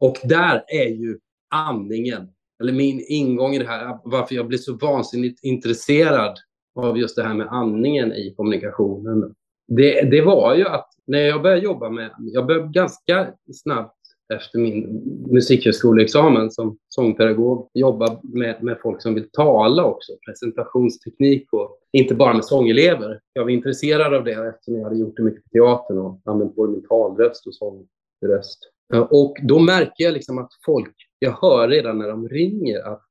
[0.00, 1.18] Och där är ju
[1.50, 2.28] andningen,
[2.62, 6.38] eller min ingång i det här, varför jag blir så vansinnigt intresserad
[6.74, 9.34] av just det här med andningen i kommunikationen.
[9.68, 13.96] Det, det var ju att när jag började jobba med, jag började ganska snabbt
[14.34, 21.78] efter min musikhögskoleexamen som sångpedagog jobba med, med folk som vill tala också, presentationsteknik och
[21.92, 23.20] inte bara med sångelever.
[23.32, 26.56] Jag var intresserad av det eftersom jag hade gjort det mycket på teatern och använt
[26.56, 28.70] både min talröst och sångröst.
[28.94, 33.02] Eh, och då märker jag liksom att folk, jag hör redan när de ringer att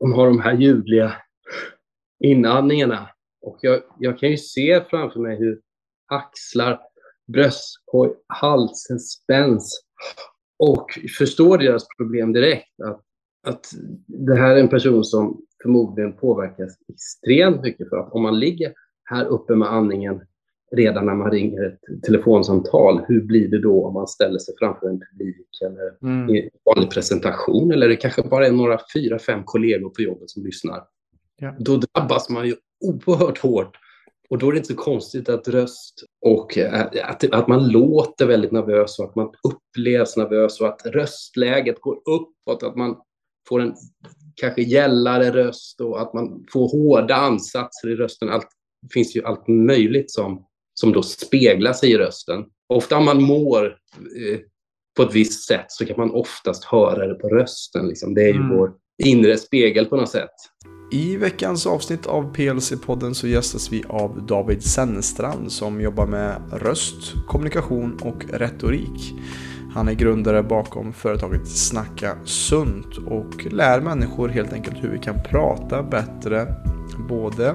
[0.00, 1.12] de har de här ljudliga
[2.24, 3.08] inandningarna.
[3.40, 5.60] Och jag, jag kan ju se framför mig hur
[6.06, 6.80] axlar,
[7.32, 9.84] bröstkorg, halsen spänns
[10.58, 10.86] och
[11.18, 12.80] förstår deras problem direkt.
[12.84, 13.00] Att,
[13.46, 13.70] att
[14.06, 18.74] det här är en person som förmodligen påverkas extremt mycket för att om man ligger
[19.04, 20.20] här uppe med andningen
[20.76, 24.88] redan när man ringer ett telefonsamtal, hur blir det då om man ställer sig framför
[24.88, 26.36] en publik eller mm.
[26.36, 30.44] en vanlig presentation eller det kanske bara är några fyra, fem kollegor på jobbet som
[30.44, 30.82] lyssnar.
[31.36, 31.54] Ja.
[31.58, 33.76] Då drabbas man ju oerhört hårt
[34.32, 38.26] och då är det inte så konstigt att röst och eh, att, att man låter
[38.26, 42.96] väldigt nervös och att man upplevs nervös och att röstläget går uppåt, att man
[43.48, 43.74] får en
[44.34, 48.28] kanske gällare röst och att man får hårda ansatser i rösten.
[48.28, 48.48] Allt,
[48.82, 52.44] det finns ju allt möjligt som, som då speglar sig i rösten.
[52.68, 54.38] Ofta om man mår eh,
[54.96, 57.88] på ett visst sätt så kan man oftast höra det på rösten.
[57.88, 58.14] Liksom.
[58.14, 58.56] Det är ju mm.
[58.56, 58.72] vår
[59.04, 60.30] inre spegel på något sätt.
[60.92, 67.14] I veckans avsnitt av PLC-podden så gästas vi av David Sennestrand som jobbar med röst,
[67.28, 69.14] kommunikation och retorik.
[69.74, 75.22] Han är grundare bakom företaget Snacka Sunt och lär människor helt enkelt hur vi kan
[75.30, 76.46] prata bättre
[77.08, 77.54] både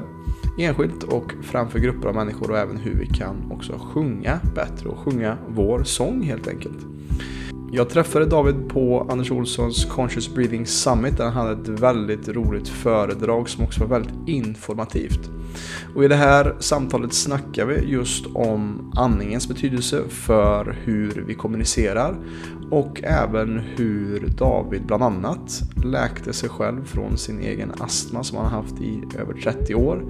[0.58, 4.98] enskilt och framför grupper av människor och även hur vi kan också sjunga bättre och
[4.98, 6.78] sjunga vår sång helt enkelt.
[7.72, 12.68] Jag träffade David på Anders Olssons Conscious Breathing Summit där han hade ett väldigt roligt
[12.68, 15.30] föredrag som också var väldigt informativt.
[15.96, 22.16] Och i det här samtalet snackar vi just om andningens betydelse för hur vi kommunicerar
[22.72, 28.52] och även hur David bland annat läkte sig själv från sin egen astma som han
[28.52, 30.04] haft i över 30 år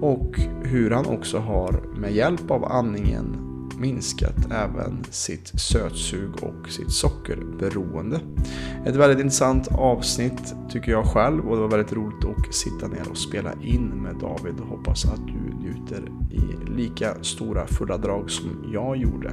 [0.00, 3.44] och hur han också har med hjälp av andningen
[3.78, 8.20] minskat även sitt sötsug och sitt sockerberoende.
[8.86, 13.10] Ett väldigt intressant avsnitt tycker jag själv och det var väldigt roligt att sitta ner
[13.10, 18.30] och spela in med David och hoppas att du njuter i lika stora fulla drag
[18.30, 19.30] som jag gjorde.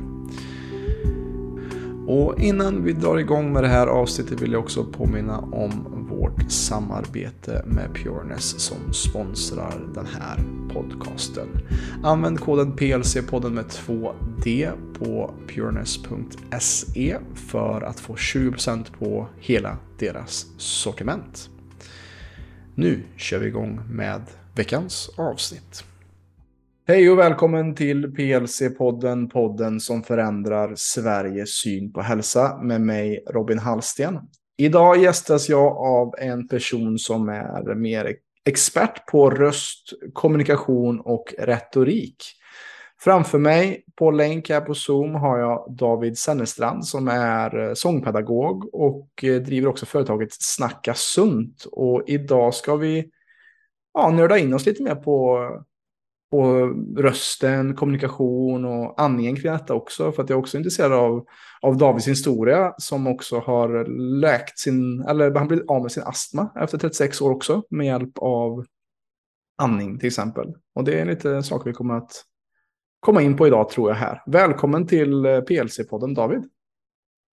[2.08, 6.01] Och innan vi drar igång med det här avsnittet vill jag också påminna om
[6.32, 10.40] vårt samarbete med Pureness som sponsrar den här
[10.74, 11.48] podcasten.
[12.04, 21.50] Använd koden PLC-podden med 2D på pureness.se för att få 20% på hela deras sortiment.
[22.76, 24.22] Nu kör vi igång med
[24.56, 25.84] veckans avsnitt.
[26.88, 33.60] Hej och välkommen till PLC-podden, podden som förändrar Sveriges syn på hälsa med mig Robin
[33.60, 34.20] Hallsten.
[34.62, 42.24] Idag gästas jag av en person som är mer expert på röst, kommunikation och retorik.
[43.00, 49.10] Framför mig på länk här på Zoom har jag David Sennestrand som är sångpedagog och
[49.22, 51.66] driver också företaget Snacka Sunt.
[51.72, 53.10] Och idag ska vi
[53.94, 55.48] ja, nörda in oss lite mer på
[56.32, 60.12] på rösten, kommunikation och andningen kring detta också.
[60.12, 61.26] För att jag är också intresserad av,
[61.62, 63.86] av Davids historia som också har
[64.22, 68.18] läkt sin, eller han blivit av med sin astma efter 36 år också med hjälp
[68.18, 68.66] av
[69.62, 70.48] andning till exempel.
[70.76, 72.26] Och det är lite saker vi kommer att
[73.00, 74.24] komma in på idag tror jag här.
[74.26, 76.44] Välkommen till eh, PLC-podden David.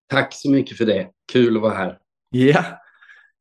[0.09, 1.09] Tack så mycket för det.
[1.33, 1.99] Kul att vara här.
[2.31, 2.65] Ja.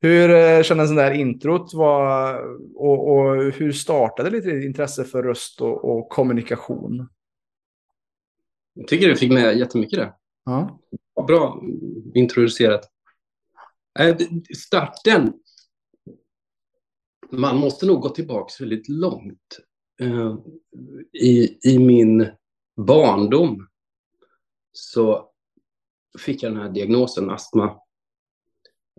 [0.01, 2.41] Hur eh, kändes den där introt var,
[2.75, 7.09] och, och, hur startade lite intresse för röst och, och, kommunikation?
[8.73, 10.13] Jag tycker du fick med jättemycket det.
[10.45, 10.79] Ja.
[11.27, 11.61] Bra
[12.13, 12.91] introducerat.
[13.99, 14.17] Äh,
[14.57, 15.33] starten.
[17.31, 19.59] Man måste nog gå tillbaka väldigt långt.
[20.01, 20.39] Uh,
[21.13, 22.27] I, I min
[22.75, 23.67] barndom
[24.71, 25.31] så
[26.19, 27.65] fick jag den här diagnosen astma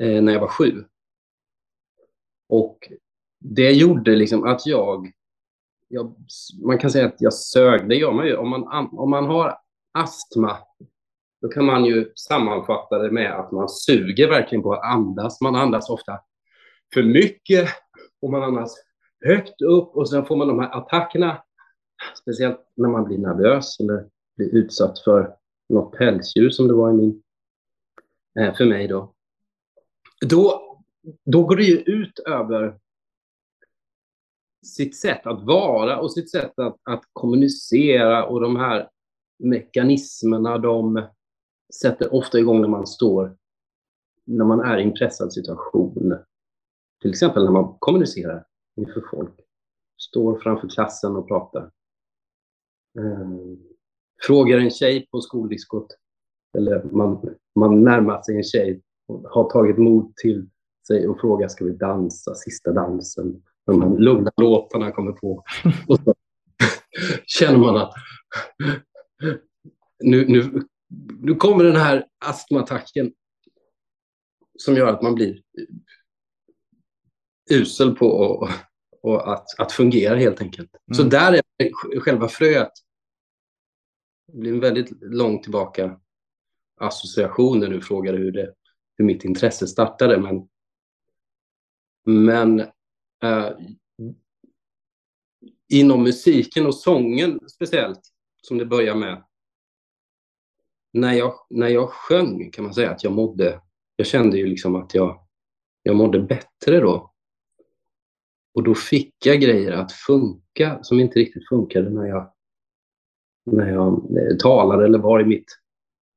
[0.00, 0.84] eh, när jag var sju.
[2.48, 2.92] Och
[3.40, 5.12] det gjorde liksom att jag,
[5.88, 6.14] jag,
[6.64, 8.36] man kan säga att jag sög, det gör man ju.
[8.36, 9.58] Om man, om man har
[9.92, 10.56] astma,
[11.42, 15.40] då kan man ju sammanfatta det med att man suger verkligen på att andas.
[15.40, 16.20] Man andas ofta
[16.94, 17.68] för mycket
[18.22, 18.74] och man andas
[19.24, 21.42] högt upp och sen får man de här attackerna,
[22.22, 24.06] speciellt när man blir nervös eller
[24.36, 25.34] blir utsatt för
[25.68, 27.22] något pälsdjur som det var i min
[28.40, 29.14] eh, för mig då.
[30.26, 30.67] Då,
[31.24, 32.78] då går det ju ut över
[34.66, 38.90] sitt sätt att vara och sitt sätt att, att kommunicera och de här
[39.38, 41.08] mekanismerna de
[41.74, 43.36] sätter ofta igång när man står,
[44.24, 46.18] när man är i en pressad situation.
[47.00, 48.46] Till exempel när man kommunicerar
[48.76, 49.40] inför folk,
[50.00, 51.70] står framför klassen och pratar.
[52.98, 53.62] Um,
[54.26, 55.86] frågar en tjej på skoldiskot,
[56.58, 60.48] eller man, man närmar sig en tjej och har tagit mod till
[60.88, 63.42] sig och frågar ska vi dansa sista dansen.
[63.66, 65.44] De här lugna låtarna kommer på.
[65.88, 66.14] Och så
[67.26, 67.92] känner man att
[70.04, 70.62] nu, nu,
[71.20, 73.12] nu kommer den här astmaattacken
[74.58, 75.42] som gör att man blir
[77.50, 78.48] usel på och,
[79.02, 80.70] och att, att fungera helt enkelt.
[80.86, 80.94] Mm.
[80.94, 82.72] Så där är själva fröet.
[84.32, 86.00] Det blir en väldigt långt tillbaka
[86.80, 88.54] association när du frågar hur, det,
[88.96, 90.18] hur mitt intresse startade.
[90.18, 90.48] Men,
[92.08, 92.60] men
[93.22, 93.50] eh,
[95.68, 98.00] inom musiken och sången speciellt,
[98.42, 99.24] som det börjar med,
[100.92, 103.60] när jag, när jag sjöng kan man säga att jag mådde,
[103.96, 105.20] jag kände ju liksom att jag,
[105.82, 107.12] jag mådde bättre då.
[108.54, 112.32] Och då fick jag grejer att funka som inte riktigt funkade när jag,
[113.46, 115.58] när jag eh, talade eller var i mitt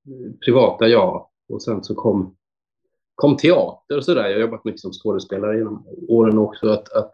[0.08, 1.28] eh, privata jag.
[1.50, 2.36] Och sen så kom,
[3.22, 4.28] kom teater och sådär.
[4.28, 6.70] Jag har jobbat mycket som skådespelare genom åren också.
[6.70, 7.12] Att, att,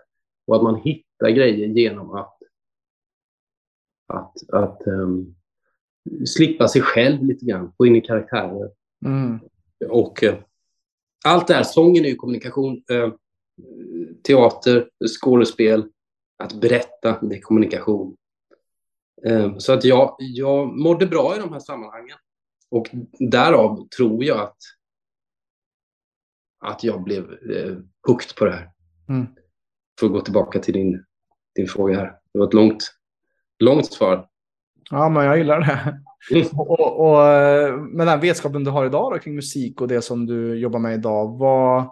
[0.47, 2.37] och att man hittar grejer genom att,
[4.07, 5.35] att, att um,
[6.25, 8.71] slippa sig själv lite grann, få in i karaktärer.
[9.05, 9.39] Mm.
[9.89, 10.35] Och eh,
[11.25, 13.11] allt det här, sången är ju kommunikation, eh,
[14.23, 14.89] teater,
[15.19, 15.89] skådespel,
[16.37, 18.15] att berätta, det är kommunikation.
[19.25, 22.17] Eh, så att jag, jag mådde bra i de här sammanhangen.
[22.69, 22.89] Och
[23.19, 24.57] därav tror jag att,
[26.59, 27.77] att jag blev eh,
[28.07, 28.69] hooked på det här.
[29.09, 29.27] Mm.
[29.99, 31.03] För att gå tillbaka till din,
[31.55, 32.13] din fråga här.
[32.33, 32.91] Det var ett långt,
[33.59, 34.27] långt svar.
[34.89, 35.99] Ja, men jag gillar det.
[36.31, 36.47] Mm.
[36.57, 37.17] och, och,
[37.79, 40.93] med den vetskapen du har idag då, kring musik och det som du jobbar med
[40.93, 41.89] idag, vad,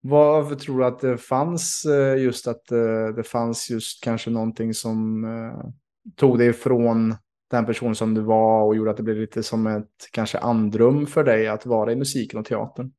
[0.00, 4.74] vad tror du att det fanns eh, just att eh, det fanns just kanske någonting
[4.74, 5.70] som eh,
[6.16, 7.14] tog dig ifrån
[7.50, 11.06] den person som du var och gjorde att det blev lite som ett kanske andrum
[11.06, 12.92] för dig att vara i musiken och teatern?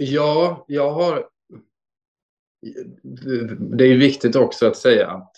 [0.00, 1.28] Ja, jag har...
[3.76, 5.36] Det är viktigt också att säga att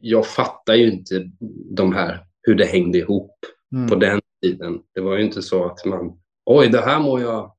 [0.00, 1.30] jag fattar ju inte
[1.70, 3.38] de här, hur det hängde ihop
[3.72, 3.88] mm.
[3.88, 4.82] på den tiden.
[4.94, 7.56] Det var ju inte så att man, oj, det här mår jag,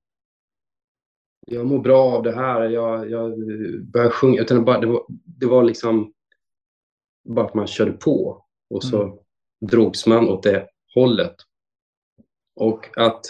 [1.48, 3.40] jag mår bra av det här, jag, jag
[3.84, 6.14] börjar sjunga, utan det, bara, det, var, det var liksom
[7.30, 9.18] bara att man körde på och så mm.
[9.62, 11.36] drogs man åt det hållet.
[12.56, 13.26] Och att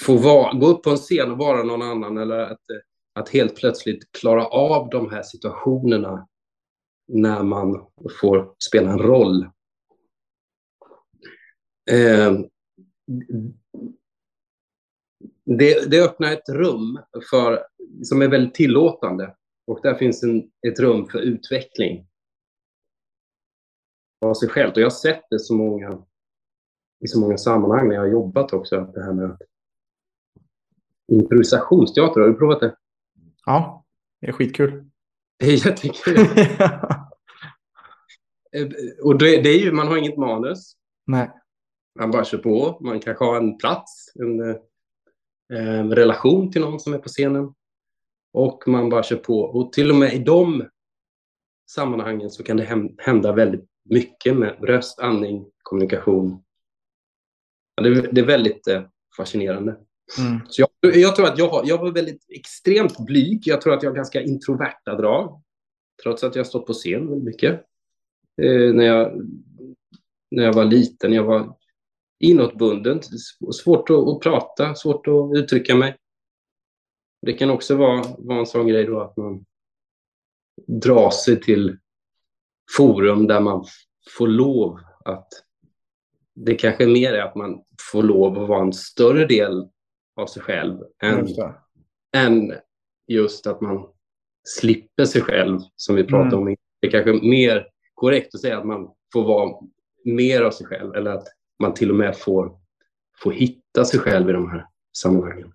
[0.00, 2.60] få vara, gå upp på en scen och vara någon annan eller att,
[3.14, 6.28] att helt plötsligt klara av de här situationerna
[7.08, 7.86] när man
[8.20, 9.42] får spela en roll.
[11.90, 12.32] Eh,
[15.44, 16.98] det, det, öppnar ett rum
[17.30, 17.64] för,
[18.02, 19.34] som är väldigt tillåtande
[19.66, 22.06] och där finns en, ett rum för utveckling
[24.20, 24.70] av sig själv.
[24.70, 26.02] Och jag har sett det så många,
[27.04, 29.38] i så många sammanhang när jag har jobbat också, att det här med
[31.12, 32.76] improvisationsteater, har du provat det?
[33.46, 33.84] Ja,
[34.20, 34.90] det är skitkul.
[35.38, 36.16] Det är jättekul.
[38.52, 38.68] Eh,
[39.02, 40.76] och det, det, är ju, man har inget manus.
[41.06, 41.30] Nej.
[41.98, 42.78] Man bara kör på.
[42.80, 47.54] Man kanske har en plats, en eh, relation till någon som är på scenen.
[48.32, 49.40] Och man bara kör på.
[49.40, 50.68] Och till och med i de
[51.70, 56.44] sammanhangen så kan det hända väldigt mycket med röst, andning, kommunikation.
[57.82, 58.82] Det, det, är väldigt eh,
[59.16, 59.76] fascinerande.
[60.18, 60.40] Mm.
[60.48, 63.42] Så jag, jag, tror att jag, jag var väldigt extremt blyg.
[63.46, 65.42] Jag tror att jag har ganska introverta drag.
[66.02, 67.52] Trots att jag har stått på scen väldigt mycket.
[68.42, 69.22] Eh, när, jag,
[70.30, 71.12] när jag var liten.
[71.12, 71.56] Jag var
[72.20, 73.00] inåtbunden.
[73.52, 75.96] Svårt att, att prata, svårt att uttrycka mig.
[77.26, 79.44] Det kan också vara, vara en sån grej då att man
[80.66, 81.78] drar sig till
[82.76, 83.64] forum där man
[84.18, 85.28] får lov att
[86.34, 87.62] det kanske mer är att man
[87.92, 89.68] får lov att vara en större del
[90.18, 91.38] av sig själv än, just
[92.16, 92.54] än
[93.06, 93.86] just att man
[94.44, 96.48] slipper sig själv, som vi pratade mm.
[96.48, 96.56] om.
[96.80, 99.54] Det är kanske mer korrekt att säga att man får vara
[100.04, 101.26] mer av sig själv eller att
[101.62, 102.52] man till och med får,
[103.22, 105.52] får hitta sig själv i de här sammanhangen.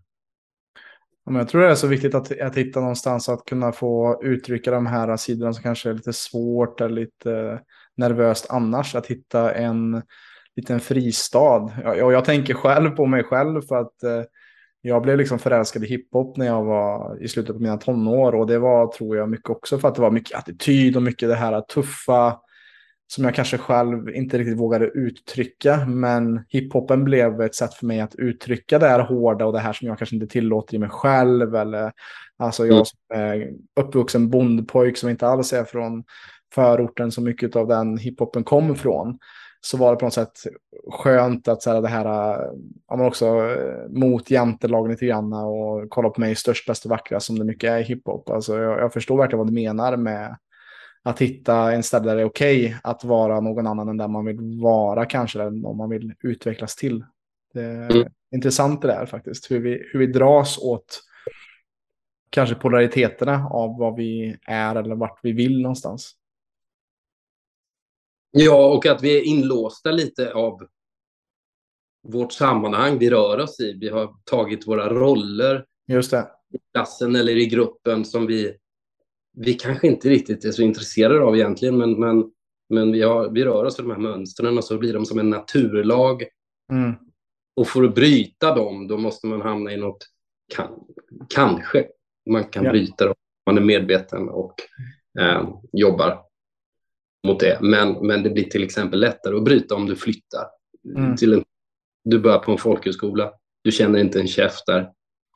[1.25, 4.86] jag tror det är så viktigt att, att hitta någonstans att kunna få uttrycka de
[4.86, 7.62] här sidorna som kanske är lite svårt eller lite
[7.98, 8.96] nervöst annars.
[8.96, 10.01] Att hitta en
[10.55, 11.72] liten fristad.
[11.86, 14.24] Och jag tänker själv på mig själv för att eh,
[14.86, 18.36] jag blev liksom förälskad i hiphop när jag var i slutet på mina tonår.
[18.36, 21.30] Och det var, tror jag, mycket också för att det var mycket attityd och mycket
[21.30, 22.40] det här tuffa
[23.08, 25.86] som jag kanske själv inte riktigt vågade uttrycka.
[25.86, 29.74] Men hiphopen blev ett sätt för mig att uttrycka det här hårda och det här
[29.74, 31.56] som jag kanske inte tillåter i mig själv.
[31.56, 31.92] Eller,
[32.38, 32.86] alltså jag mm.
[32.86, 36.04] som är uppvuxen bondpojk som inte alls är från
[36.56, 39.18] förorten så mycket av den hiphopen kom från
[39.65, 40.39] så var det på något sätt
[40.91, 42.05] skönt att så här, det här,
[42.88, 46.91] ja, men också eh, mot jantelagen lite grann och kolla på mig störst, bäst och
[46.91, 48.29] vackrast som det mycket är i hiphop.
[48.29, 50.38] Alltså, jag, jag förstår verkligen vad du menar med
[51.03, 54.08] att hitta en ställe där det är okej okay att vara någon annan än där
[54.08, 57.05] man vill vara kanske, eller om man vill utvecklas till.
[57.53, 58.08] Det är mm.
[58.36, 61.01] intressant det där faktiskt, hur vi, hur vi dras åt
[62.29, 66.15] kanske polariteterna av vad vi är eller vart vi vill någonstans.
[68.36, 70.68] Ja, och att vi är inlåsta lite av
[72.08, 73.78] vårt sammanhang vi rör oss i.
[73.80, 76.28] Vi har tagit våra roller Just det.
[76.54, 78.58] i klassen eller i gruppen som vi,
[79.38, 82.32] vi kanske inte riktigt är så intresserade av egentligen, men, men,
[82.70, 85.20] men vi, har, vi rör oss i de här mönstren och så blir de som
[85.20, 86.24] en naturlag.
[86.72, 86.94] Mm.
[87.56, 90.08] Och för att bryta dem, då måste man hamna i något,
[90.56, 90.80] kan,
[91.30, 91.88] kanske
[92.30, 92.72] man kan ja.
[92.72, 94.56] bryta dem, man är medveten och
[95.20, 96.33] eh, jobbar
[97.24, 97.60] mot det.
[97.62, 100.46] Men, men det blir till exempel lättare att bryta om du flyttar.
[100.96, 101.15] Mm.
[101.15, 101.44] Till en,
[102.03, 104.92] du börjar på en folkhögskola, du känner inte en käft där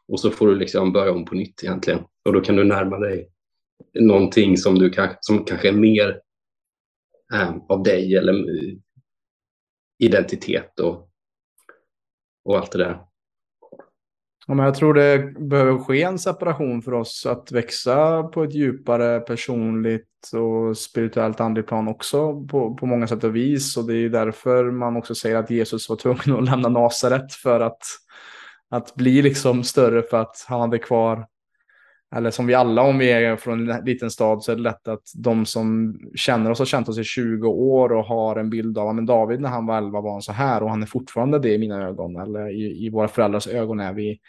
[0.08, 2.00] och så får du liksom börja om på nytt egentligen.
[2.26, 3.30] Och då kan du närma dig
[4.00, 6.22] någonting som, du kan, som kanske är mer
[7.34, 8.46] äh, av dig eller
[10.04, 11.10] identitet och,
[12.44, 13.07] och allt det där.
[14.50, 18.54] Ja, men jag tror det behöver ske en separation för oss att växa på ett
[18.54, 23.78] djupare personligt och spirituellt andligt plan också på, på många sätt och vis.
[23.78, 27.60] Och det är därför man också säger att Jesus var tvungen att lämna Nasaret för
[27.60, 27.82] att,
[28.70, 31.28] att bli liksom större för att han hade kvar
[32.16, 34.88] eller som vi alla om vi är från en liten stad så är det lätt
[34.88, 38.78] att de som känner oss har känt oss i 20 år och har en bild
[38.78, 41.40] av, men David när han var 11 var han så här och han är fortfarande
[41.40, 44.20] det i mina ögon eller i, i våra föräldrars ögon är vi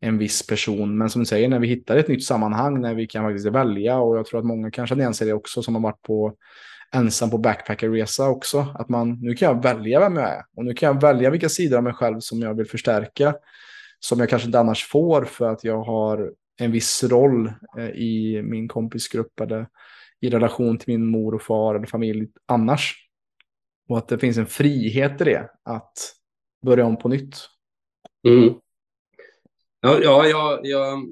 [0.00, 0.98] en viss person.
[0.98, 3.98] Men som du säger, när vi hittar ett nytt sammanhang, när vi kan faktiskt välja
[3.98, 6.34] och jag tror att många kanske känner igen sig det också som har varit på
[6.92, 8.66] ensam på backpackerresa också.
[8.74, 11.48] Att man, nu kan jag välja vem jag är och nu kan jag välja vilka
[11.48, 13.34] sidor av mig själv som jag vill förstärka.
[14.00, 18.42] Som jag kanske inte annars får för att jag har en viss roll eh, i
[18.42, 19.68] min kompisgrupp eller
[20.20, 23.08] i relation till min mor och far eller familj annars.
[23.88, 25.98] Och att det finns en frihet i det, att
[26.66, 27.36] börja om på nytt.
[28.28, 28.54] Mm.
[29.80, 31.08] Ja, ja jag, jag,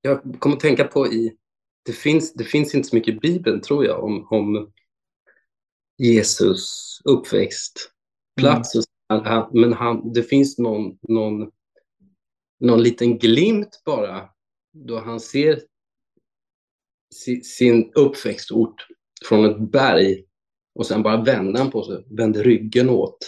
[0.00, 1.36] jag kommer att tänka på i...
[1.84, 4.72] Det finns, det finns inte så mycket i Bibeln, tror jag, om, om
[5.98, 7.90] Jesus uppväxt,
[8.40, 8.74] plats.
[8.74, 9.44] Mm.
[9.52, 11.50] Men han, det finns någon, någon
[12.60, 14.28] någon liten glimt bara
[14.72, 15.62] då han ser
[17.42, 18.86] sin uppväxtort
[19.28, 20.24] från ett berg
[20.74, 23.18] och sen bara vänder han på sig, vänder ryggen åt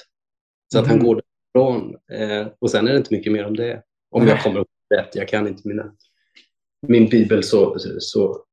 [0.73, 0.97] så att mm.
[0.97, 1.23] han går
[1.55, 1.97] därifrån.
[2.13, 3.83] Eh, och sen är det inte mycket mer om det.
[4.11, 4.31] Om Nej.
[4.31, 5.95] jag kommer ihåg rätt, jag kan inte mina,
[6.87, 8.45] min bibel så, så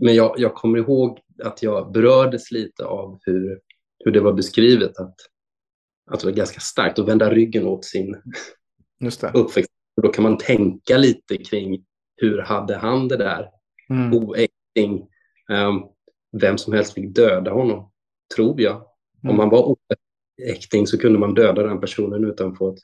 [0.00, 3.60] men jag, jag kommer ihåg att jag berördes lite av hur,
[4.04, 5.14] hur det var beskrivet att,
[6.10, 8.22] att det var ganska starkt att vända ryggen åt sin
[9.34, 11.84] uppväxt och då kan man tänka lite kring
[12.16, 13.48] hur hade han det där?
[13.90, 14.14] Mm.
[14.14, 15.08] Oäkting.
[15.48, 15.84] Um,
[16.40, 17.90] vem som helst fick döda honom,
[18.36, 18.74] tror jag.
[18.74, 19.30] Mm.
[19.30, 19.76] Om man var
[20.42, 22.78] oäkting så kunde man döda den personen utan att få, ett,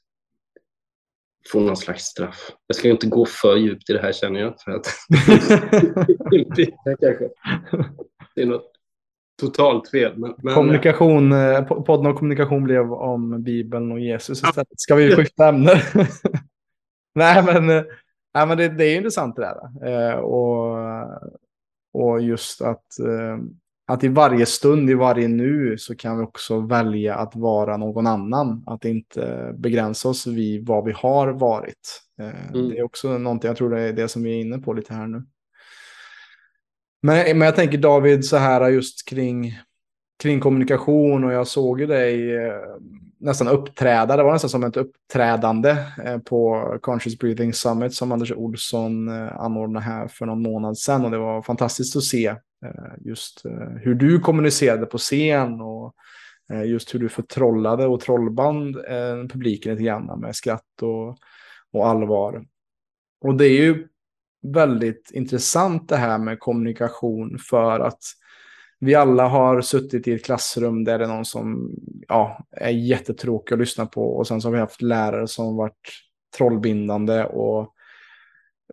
[1.52, 2.50] få någon slags straff.
[2.66, 4.60] Jag ska inte gå för djupt i det här känner jag.
[4.60, 4.86] För att.
[8.34, 8.72] Det är något
[9.40, 10.12] totalt fel.
[10.16, 14.68] Men, men, kommunikation, eh, podden om kommunikation blev om Bibeln och Jesus istället.
[14.80, 15.82] Ska vi skifta ämne?
[17.18, 17.66] nej, men,
[18.34, 19.88] nej, men det, det är intressant det där.
[19.88, 20.78] Eh, och,
[21.92, 23.38] och just att, eh,
[23.86, 28.06] att i varje stund, i varje nu så kan vi också välja att vara någon
[28.06, 28.64] annan.
[28.66, 32.02] Att inte begränsa oss vid vad vi har varit.
[32.20, 32.68] Eh, mm.
[32.68, 34.94] Det är också någonting, jag tror det är det som vi är inne på lite
[34.94, 35.22] här nu.
[37.02, 39.58] Men, men jag tänker David så här just kring,
[40.22, 42.76] kring kommunikation och jag såg ju dig eh,
[43.18, 44.16] nästan uppträda.
[44.16, 49.40] Det var nästan som ett uppträdande eh, på Conscious Breathing Summit som Anders Olsson eh,
[49.40, 51.04] anordnade här för någon månad sedan.
[51.04, 53.42] Och det var fantastiskt att se eh, just
[53.80, 55.94] hur du kommunicerade på scen och
[56.64, 58.76] just hur du förtrollade och trollband
[59.32, 61.18] publiken lite grann med skratt och,
[61.72, 62.44] och allvar.
[63.20, 63.88] Och det är ju
[64.42, 68.00] väldigt intressant det här med kommunikation för att
[68.80, 71.70] vi alla har suttit i ett klassrum där det är någon som
[72.08, 74.16] ja, är jättetråkig att lyssna på.
[74.16, 75.90] Och sen så har vi haft lärare som varit
[76.36, 77.24] trollbindande.
[77.24, 77.72] Och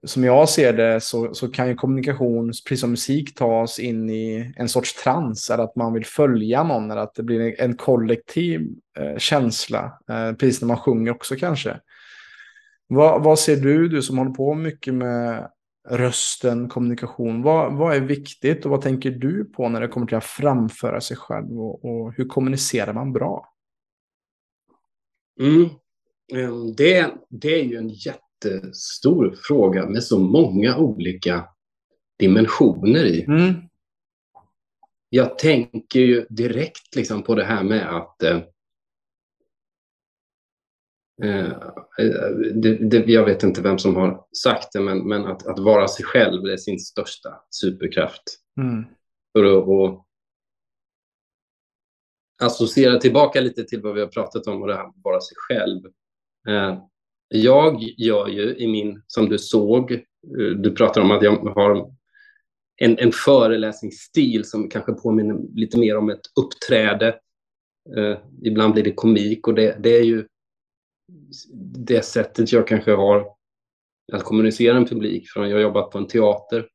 [0.04, 4.54] som jag ser det så, så kan ju kommunikation, precis som musik, tas in i
[4.58, 5.50] en sorts trans.
[5.50, 6.92] Eller att man vill följa någon.
[6.92, 8.68] Eller att det blir en kollektiv
[9.00, 10.00] eh, känsla.
[10.10, 11.80] Eh, precis när man sjunger också kanske.
[12.88, 15.50] Vad, vad ser du, du som håller på mycket med
[15.90, 17.42] rösten, kommunikation.
[17.42, 21.02] Vad, vad är viktigt och vad tänker du på när det kommer till att framföra
[21.02, 23.54] sig själv och, och hur kommunicerar man bra?
[25.40, 25.70] Mm.
[26.34, 31.48] Ehm, det, det är ju en jättestor fråga med så många olika
[32.20, 33.24] dimensioner i.
[33.24, 33.54] Mm.
[35.10, 38.40] Jag tänker ju direkt liksom på det här med att eh,
[42.54, 45.88] det, det, jag vet inte vem som har sagt det, men, men att, att vara
[45.88, 48.24] sig själv är sin största superkraft.
[48.62, 48.86] Mm.
[49.34, 50.08] För att och
[52.42, 55.36] associera tillbaka lite till vad vi har pratat om och det här att vara sig
[55.38, 55.82] själv.
[56.48, 56.78] Eh,
[57.28, 60.00] jag gör ju i min, som du såg, eh,
[60.58, 61.92] du pratar om att jag har
[62.82, 67.20] en, en föreläsningsstil som kanske påminner lite mer om ett uppträde.
[68.44, 70.28] ibland blir det komik och det, det är ju
[71.88, 73.28] det sättet jag kanske har
[74.14, 75.30] att kommunicera en publik.
[75.30, 76.70] För jag har jobbat på en teater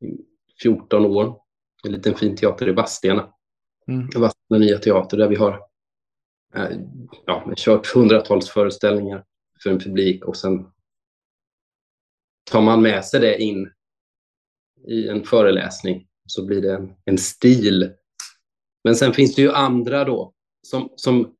[0.00, 0.24] i
[0.62, 1.38] 14 år.
[1.84, 3.32] En liten fin teater i Vadstena.
[3.88, 4.08] Mm.
[4.14, 5.60] Vadstena nya teater där vi har
[6.54, 6.78] eh,
[7.26, 9.24] ja, kört hundratals föreställningar
[9.62, 10.66] för en publik och sen
[12.50, 13.70] tar man med sig det in
[14.86, 17.92] i en föreläsning så blir det en, en stil.
[18.84, 21.34] Men sen finns det ju andra då som, som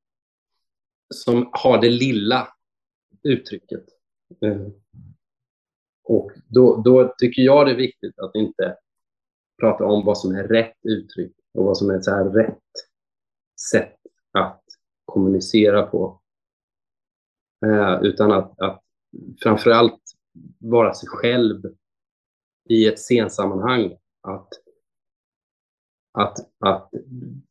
[1.12, 2.48] som har det lilla
[3.22, 3.84] uttrycket.
[4.44, 4.66] Eh,
[6.04, 8.76] och då, då, tycker jag det är viktigt att inte
[9.60, 12.58] prata om vad som är rätt uttryck och vad som är så här rätt
[13.70, 13.96] sätt
[14.32, 14.62] att
[15.04, 16.20] kommunicera på.
[17.66, 18.82] Eh, utan att, att
[19.42, 20.00] framför allt
[20.58, 21.62] vara sig själv
[22.68, 23.96] i ett scensammanhang.
[24.20, 24.48] Att,
[26.12, 26.90] att, att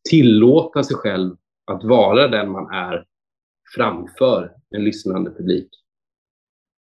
[0.09, 3.05] tillåta sig själv att vara den man är
[3.75, 5.69] framför en lyssnande publik.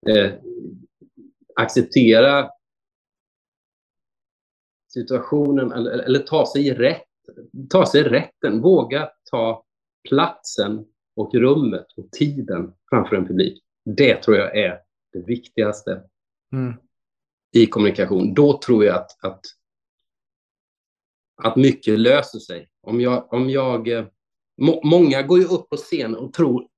[0.08, 0.32] Eh,
[1.56, 2.50] acceptera
[4.92, 7.08] situationen eller, eller, ta sig rätt,
[7.70, 9.64] ta sig rätten, våga ta
[10.08, 13.62] platsen och rummet och tiden framför en publik.
[13.84, 14.80] Det tror jag är
[15.12, 16.02] det viktigaste
[16.52, 16.74] mm.
[17.52, 18.34] i kommunikation.
[18.34, 19.40] Då tror jag att, att,
[21.42, 22.68] att mycket löser sig.
[22.80, 24.06] Om jag, om jag, eh,
[24.56, 26.68] må, många går ju upp på scen och tror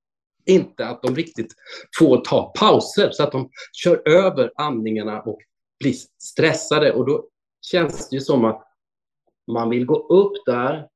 [0.45, 1.53] inte att de riktigt
[1.99, 5.37] får ta pauser så att de kör över andningarna och
[5.79, 6.93] blir stressade.
[6.93, 7.27] Och då
[7.61, 8.61] känns det ju som att
[9.51, 10.87] man vill gå upp där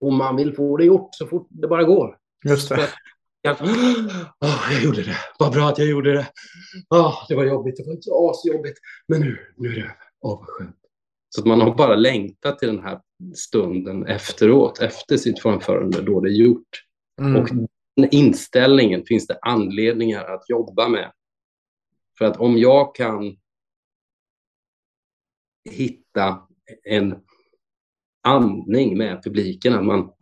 [0.00, 2.16] och man vill få det gjort så fort det bara går.
[2.48, 2.88] Just det.
[3.42, 3.56] Jag,
[4.40, 5.16] oh, jag gjorde det.
[5.38, 6.26] Vad bra att jag gjorde det.
[6.90, 7.76] Oh, det var jobbigt.
[7.76, 8.78] Det var asjobbigt.
[9.08, 9.94] Men nu, nu är det över.
[10.20, 10.76] Åh, oh, vad skönt.
[11.28, 13.00] Så att man har bara längtat till den här
[13.34, 16.68] stunden efteråt, efter sitt framförande, då det är gjort.
[17.20, 17.42] Mm.
[17.42, 17.48] Och
[18.10, 21.12] inställningen finns det anledningar att jobba med.
[22.18, 23.36] För att om jag kan
[25.70, 26.48] hitta
[26.84, 27.16] en
[28.22, 30.12] andning med publiken, att man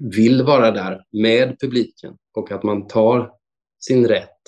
[0.00, 3.32] vill vara där med publiken och att man tar
[3.78, 4.42] sin rätt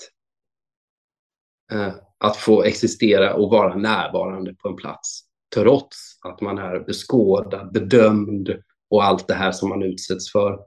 [1.71, 7.71] eh, att få existera och vara närvarande på en plats trots att man är beskådad,
[7.73, 10.59] bedömd och allt det här som man utsätts för.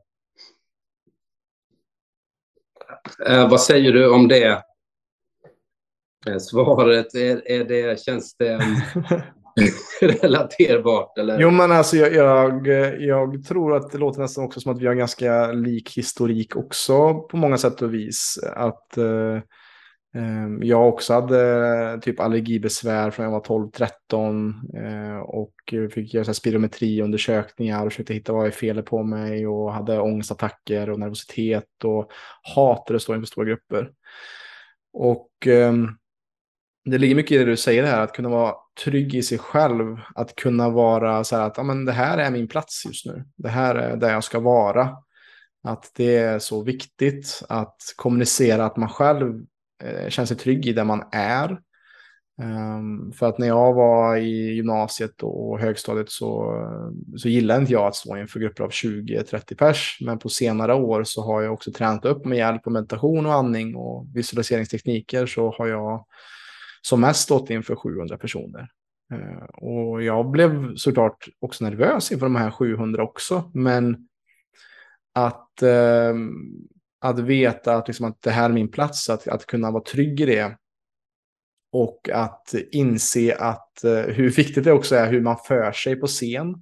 [3.26, 4.62] Eh, vad säger du om det?
[6.26, 8.60] Eh, svaret, är, är det, känns det
[10.00, 11.18] relaterbart?
[11.18, 11.40] Eller?
[11.40, 12.66] Jo, men alltså jag, jag,
[13.00, 17.14] jag, tror att det låter nästan också som att vi har ganska lik historik också
[17.14, 18.38] på många sätt och vis.
[18.56, 19.38] Att eh,
[20.14, 25.54] Ehm, jag också hade eh, typ allergibesvär från jag var 12-13 eh, och
[25.94, 30.98] fick göra spirometriundersökningar och försökte hitta vad är felet på mig och hade ångestattacker och
[30.98, 32.10] nervositet och
[32.54, 33.90] hatade att stå inför stora grupper.
[34.92, 35.88] Och ehm,
[36.84, 39.96] det ligger mycket i det du säger här, att kunna vara trygg i sig själv,
[40.14, 43.24] att kunna vara så här att ja, men det här är min plats just nu,
[43.36, 44.96] det här är där jag ska vara.
[45.64, 49.44] Att det är så viktigt att kommunicera att man själv
[49.82, 51.58] känna känner sig trygg i där man är.
[52.42, 56.58] Ehm, för att när jag var i gymnasiet och högstadiet så,
[57.16, 59.98] så gillade inte jag att stå inför grupper av 20-30 pers.
[60.00, 63.34] Men på senare år så har jag också tränat upp med hjälp av meditation och
[63.34, 66.06] andning och visualiseringstekniker så har jag
[66.82, 68.68] som mest stått inför 700 personer.
[69.12, 73.50] Ehm, och jag blev såklart också nervös inför de här 700 också.
[73.54, 74.08] Men
[75.14, 76.14] att, eh,
[77.02, 80.20] att veta att, liksom, att det här är min plats, att, att kunna vara trygg
[80.20, 80.56] i det.
[81.72, 86.06] Och att inse att eh, hur viktigt det också är hur man för sig på
[86.06, 86.52] scen.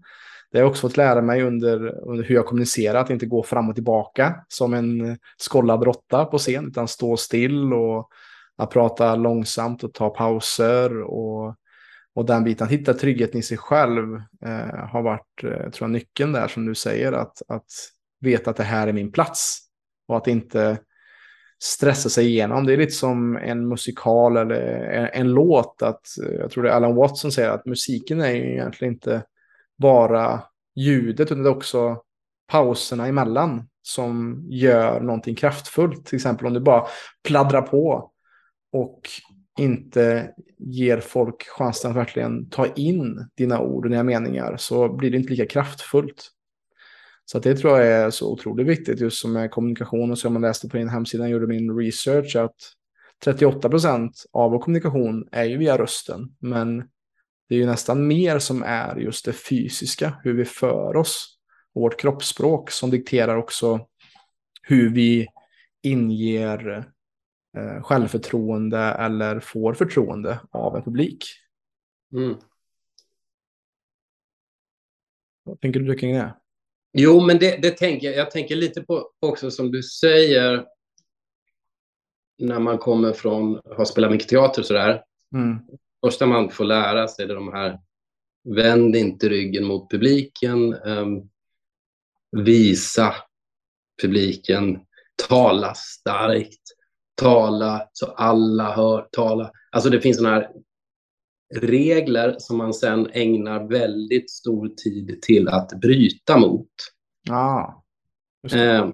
[0.50, 3.42] Det har jag också fått lära mig under, under hur jag kommunicerar, att inte gå
[3.42, 8.10] fram och tillbaka som en skollad råtta på scen, utan stå still och
[8.56, 11.54] att prata långsamt och ta pauser och,
[12.14, 12.64] och den biten.
[12.64, 16.66] Att hitta tryggheten i sig själv eh, har varit, eh, tror jag, nyckeln där som
[16.66, 17.70] du säger, att, att
[18.20, 19.69] veta att det här är min plats
[20.10, 20.78] och att inte
[21.62, 22.66] stressa sig igenom.
[22.66, 25.82] Det är lite som en musikal eller en, en låt.
[25.82, 29.22] Att, eh, jag tror det är Alan Watson säger att musiken är ju egentligen inte
[29.78, 30.42] bara
[30.76, 32.02] ljudet, utan det är också
[32.48, 36.06] pauserna emellan som gör någonting kraftfullt.
[36.06, 36.86] Till exempel om du bara
[37.28, 38.10] pladdrar på
[38.72, 39.00] och
[39.58, 45.10] inte ger folk chansen att verkligen ta in dina ord och dina meningar så blir
[45.10, 46.30] det inte lika kraftfullt.
[47.30, 50.42] Så det tror jag är så otroligt viktigt just som med kommunikation och som man
[50.42, 52.56] läste på din hemsida, gjorde min research att
[53.24, 56.78] 38 procent av vår kommunikation är ju via rösten, men
[57.48, 61.38] det är ju nästan mer som är just det fysiska, hur vi för oss
[61.74, 63.86] och vårt kroppsspråk som dikterar också
[64.62, 65.26] hur vi
[65.82, 66.88] inger
[67.56, 71.24] eh, självförtroende eller får förtroende av en publik.
[72.12, 72.36] Mm.
[75.42, 76.39] Vad tänker du kring det?
[76.92, 78.16] Jo, men det, det tänker jag.
[78.16, 80.64] Jag tänker lite på också som du säger
[82.38, 85.02] när man kommer från, har spelat mycket teater och sådär.
[85.34, 85.58] Mm.
[86.06, 87.78] Första man får lära sig är de här
[88.56, 91.30] vänd inte ryggen mot publiken, um,
[92.36, 93.14] visa
[94.02, 94.80] publiken,
[95.28, 96.62] tala starkt,
[97.14, 99.50] tala så alla hör, tala.
[99.70, 100.50] Alltså det finns sådana här
[101.54, 106.70] regler som man sen ägnar väldigt stor tid till att bryta mot.
[107.30, 107.82] Ah,
[108.52, 108.90] eh,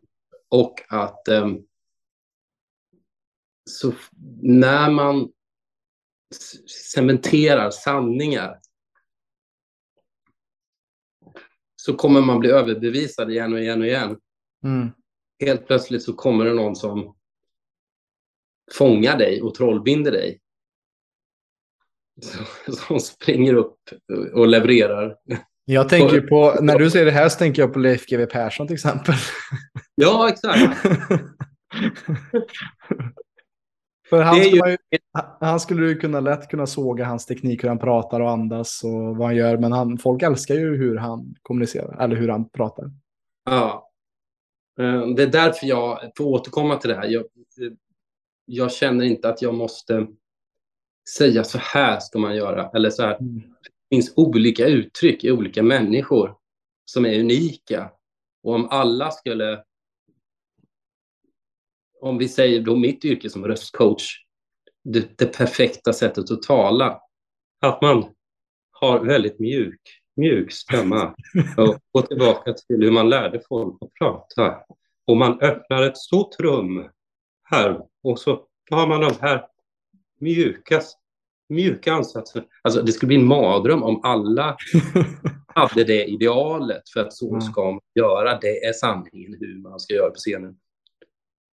[0.48, 1.50] och att eh,
[3.70, 3.92] så
[4.42, 5.32] när man
[6.94, 8.60] cementerar sanningar
[11.76, 14.18] så kommer man bli överbevisad igen och igen och igen.
[14.64, 14.90] Mm.
[15.44, 17.16] Helt plötsligt så kommer det någon som
[18.72, 20.40] fångar dig och trollbinder dig
[22.87, 23.79] som springer upp
[24.35, 25.16] och levererar.
[25.64, 28.66] Jag tänker på, när du säger det här så tänker jag på Leif GW Persson
[28.66, 29.14] till exempel.
[29.98, 30.83] Ja, exakt.
[34.09, 34.76] För han skulle, ju...
[35.40, 39.16] han skulle ju kunna lätt kunna såga hans teknik, hur han pratar och andas och
[39.16, 39.57] vad han gör.
[39.57, 42.90] Men han, folk älskar ju hur han kommunicerar, eller hur han pratar.
[43.44, 43.90] Ja.
[44.81, 47.24] Eh, det är därför jag, får återkomma till det här, jag,
[48.44, 50.07] jag känner inte att jag måste
[51.08, 52.70] säga så här ska man göra.
[52.74, 53.18] Eller så här.
[53.20, 56.36] Det finns olika uttryck i olika människor
[56.84, 57.90] som är unika.
[58.42, 59.62] Och om alla skulle...
[62.00, 64.24] Om vi säger då mitt yrke som röstcoach,
[64.84, 67.00] det, det perfekta sättet att tala.
[67.60, 68.04] Att man
[68.70, 69.80] har väldigt mjuk,
[70.16, 71.14] mjuk stämma.
[71.56, 74.56] Och gå tillbaka till hur man lärde folk att prata.
[75.06, 76.90] Och man öppnar ett stort rum
[77.42, 79.46] här och så har man de här
[80.20, 80.81] mjuka,
[81.48, 82.44] mjuka ansatser.
[82.62, 84.57] Alltså, det skulle bli en mardröm om alla
[85.46, 88.38] hade det idealet för att så ska man göra.
[88.38, 90.57] Det är sanningen hur man ska göra på scenen.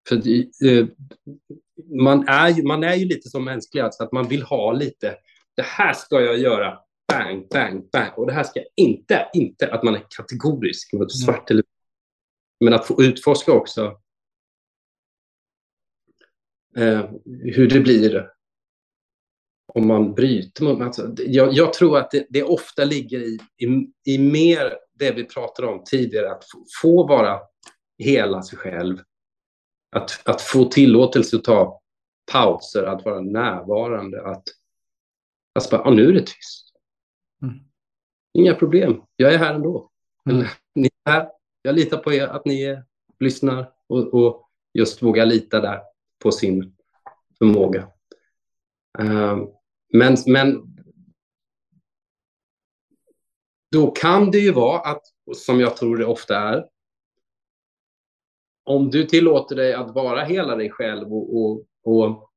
[0.08, 0.86] För eh,
[2.02, 5.16] man, är ju, man är ju lite som mänsklig, alltså att man vill ha lite,
[5.56, 6.78] det här ska jag göra,
[7.12, 11.50] bang, bang, bang, och det här ska jag inte, inte att man är kategorisk, svart
[11.50, 11.64] eller
[12.60, 14.00] men att få utforska också
[16.76, 18.30] eh, hur det blir
[19.74, 20.82] om man bryter mot...
[20.82, 25.24] Alltså, jag, jag, tror att det, det, ofta ligger i, i, i, mer det vi
[25.24, 27.40] pratade om tidigare, att få, få vara
[27.98, 28.98] hela sig själv.
[29.96, 31.80] Att, att få tillåtelse att ta
[32.32, 34.42] pauser, att vara närvarande, att,
[35.54, 36.74] att bara, ah, nu är det tyst.
[37.42, 37.54] Mm.
[38.34, 39.90] Inga problem, jag är här ändå.
[40.30, 40.46] Mm.
[40.74, 41.28] Ni är här.
[41.62, 42.84] Jag litar på er, att ni är,
[43.20, 45.80] lyssnar och, och just vågar lita där
[46.18, 46.76] på sin
[47.38, 47.88] förmåga.
[49.00, 49.44] Uh,
[49.92, 50.74] men, men
[53.72, 55.02] då kan det ju vara att,
[55.36, 56.68] som jag tror det ofta är,
[58.64, 62.30] om du tillåter dig att vara hela dig själv och, och, och,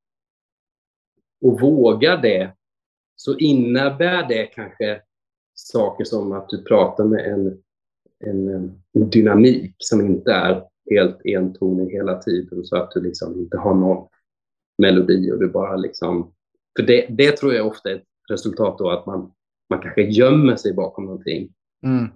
[1.41, 2.55] och vågar det,
[3.15, 5.01] så innebär det kanske
[5.53, 7.63] saker som att du pratar med en,
[8.19, 8.49] en,
[8.93, 13.75] en dynamik som inte är helt entonig hela tiden så att du liksom inte har
[13.75, 14.07] någon
[14.77, 16.33] melodi och du bara liksom...
[16.77, 19.31] För det, det tror jag ofta är ett resultat då att man
[19.71, 21.53] man kanske gömmer sig bakom någonting.
[21.83, 22.07] Mm.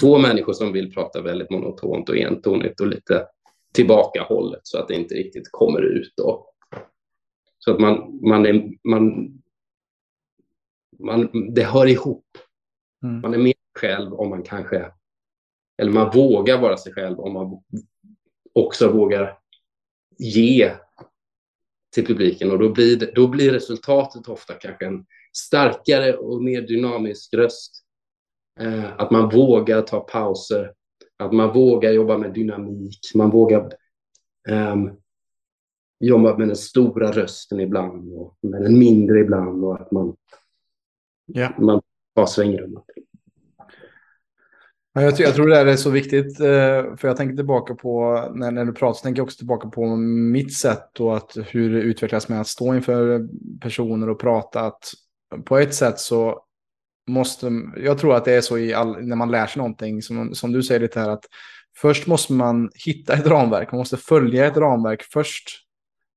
[0.00, 3.26] Två människor som vill prata väldigt monotont och entonigt och lite
[3.72, 6.12] tillbakahållet så att det inte riktigt kommer ut.
[6.16, 6.46] Då.
[7.58, 9.32] Så att man, man är, man,
[10.98, 12.26] man, det hör ihop.
[13.02, 13.20] Mm.
[13.20, 14.92] Man är mer själv om man kanske,
[15.78, 17.62] eller man vågar vara sig själv om man
[18.52, 19.38] också vågar
[20.18, 20.72] ge
[21.94, 26.62] till publiken och då blir, det, då blir resultatet ofta kanske en starkare och mer
[26.62, 27.84] dynamisk röst.
[28.60, 30.72] Eh, att man vågar ta pauser,
[31.18, 33.72] att man vågar jobba med dynamik, man vågar
[34.48, 34.76] eh,
[36.00, 40.16] jobba med den stora rösten ibland och med den mindre ibland och att man,
[41.26, 41.52] Ja.
[41.58, 41.82] man
[42.14, 42.80] tar svängrum.
[44.96, 47.74] Ja, jag, tror, jag tror det där är så viktigt, eh, för jag tänker tillbaka
[47.74, 51.36] på, när, när du pratar, så tänker jag också tillbaka på mitt sätt och att
[51.50, 53.28] hur det utvecklas med att stå inför
[53.60, 54.60] personer och prata.
[54.60, 54.92] Att
[55.44, 56.40] på ett sätt så
[57.08, 60.34] måste, jag tror att det är så i all, när man lär sig någonting, som,
[60.34, 61.24] som du säger lite här, att
[61.76, 65.60] först måste man hitta ett ramverk, man måste följa ett ramverk först.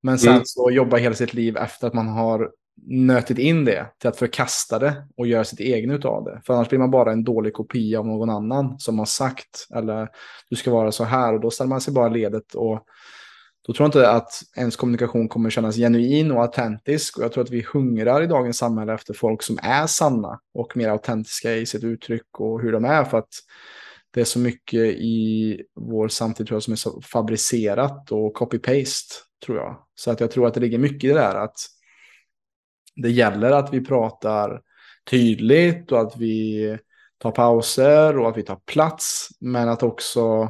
[0.03, 0.41] Men sen Mm.
[0.45, 2.51] så jobba hela sitt liv efter att man har
[2.85, 6.41] nötit in det till att förkasta det och göra sitt egen utav det.
[6.45, 10.09] För annars blir man bara en dålig kopia av någon annan som har sagt eller
[10.49, 12.85] du ska vara så här och då ställer man sig bara ledet och
[13.67, 17.43] då tror jag inte att ens kommunikation kommer kännas genuin och autentisk och jag tror
[17.43, 21.65] att vi hungrar i dagens samhälle efter folk som är sanna och mer autentiska i
[21.65, 23.29] sitt uttryck och hur de är för att
[24.13, 29.13] det är så mycket i vår samtid tror jag som är så fabricerat och copy-paste
[29.45, 29.77] tror jag.
[29.95, 31.55] Så att jag tror att det ligger mycket i det där att
[32.97, 34.61] det gäller att vi pratar
[35.09, 36.77] tydligt och att vi
[37.17, 39.29] tar pauser och att vi tar plats.
[39.39, 40.49] Men att också,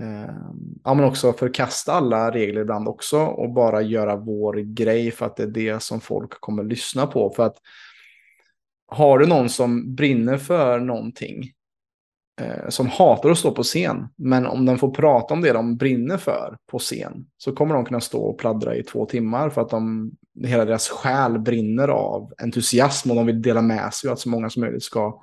[0.00, 0.34] eh,
[0.84, 5.36] ja, men också förkasta alla regler ibland också och bara göra vår grej för att
[5.36, 7.30] det är det som folk kommer lyssna på.
[7.30, 7.56] För att
[8.86, 11.52] har du någon som brinner för någonting
[12.40, 14.08] eh, som hatar att stå på scen.
[14.16, 17.84] Men om de får prata om det de brinner för på scen så kommer de
[17.84, 20.12] kunna stå och pladdra i två timmar för att de,
[20.44, 24.28] hela deras själ brinner av entusiasm och de vill dela med sig och att så
[24.28, 25.20] många som möjligt ska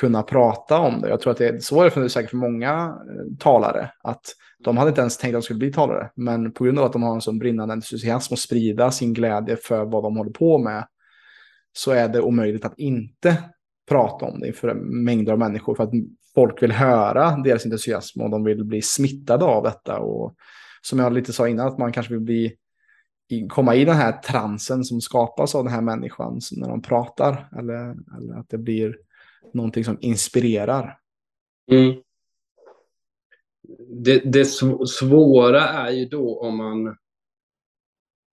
[0.00, 1.08] kunna prata om det.
[1.08, 4.24] Jag tror att det är så är det är säkert för många eh, talare att
[4.64, 6.92] de hade inte ens tänkt att de skulle bli talare, men på grund av att
[6.92, 10.58] de har en sån brinnande entusiasm och sprida sin glädje för vad de håller på
[10.58, 10.86] med
[11.72, 13.36] så är det omöjligt att inte
[13.88, 15.90] prata om det inför mängder av människor för att
[16.34, 19.98] folk vill höra deras entusiasm och de vill bli smittade av detta.
[19.98, 20.34] Och
[20.82, 22.56] som jag lite sa innan, att man kanske vill bli,
[23.48, 27.48] komma i den här transen som skapas av den här människan när de pratar.
[27.58, 28.98] Eller, eller att det blir
[29.52, 30.98] någonting som inspirerar.
[31.70, 31.94] Mm.
[33.88, 36.96] Det, det sv- svåra är ju då om man...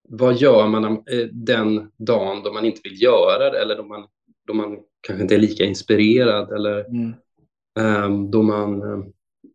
[0.10, 4.08] Vad gör man eh, den dagen då man inte vill göra det eller då man,
[4.48, 7.14] då man kanske inte är lika inspirerad eller Mm.
[7.80, 8.82] ehm, då man...
[8.82, 9.06] eh,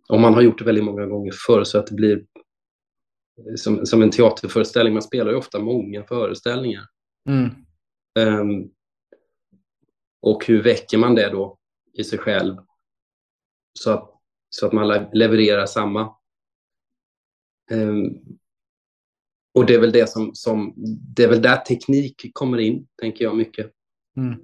[0.08, 2.24] om man har gjort det väldigt många gånger förr så att det blir
[3.56, 4.92] som, som en teaterföreställning.
[4.92, 6.86] Man spelar ju ofta många föreställningar.
[7.28, 7.50] Mm.
[8.18, 8.70] Ehm,
[10.20, 11.58] och hur väcker man det då
[11.92, 12.56] i sig själv
[13.78, 14.10] så att,
[14.50, 16.14] så att man le- levererar samma.
[17.70, 18.10] Ehm,
[19.54, 20.74] och det är väl det som, som,
[21.16, 23.72] det är väl där teknik kommer in, tänker jag mycket.
[24.16, 24.40] Mm.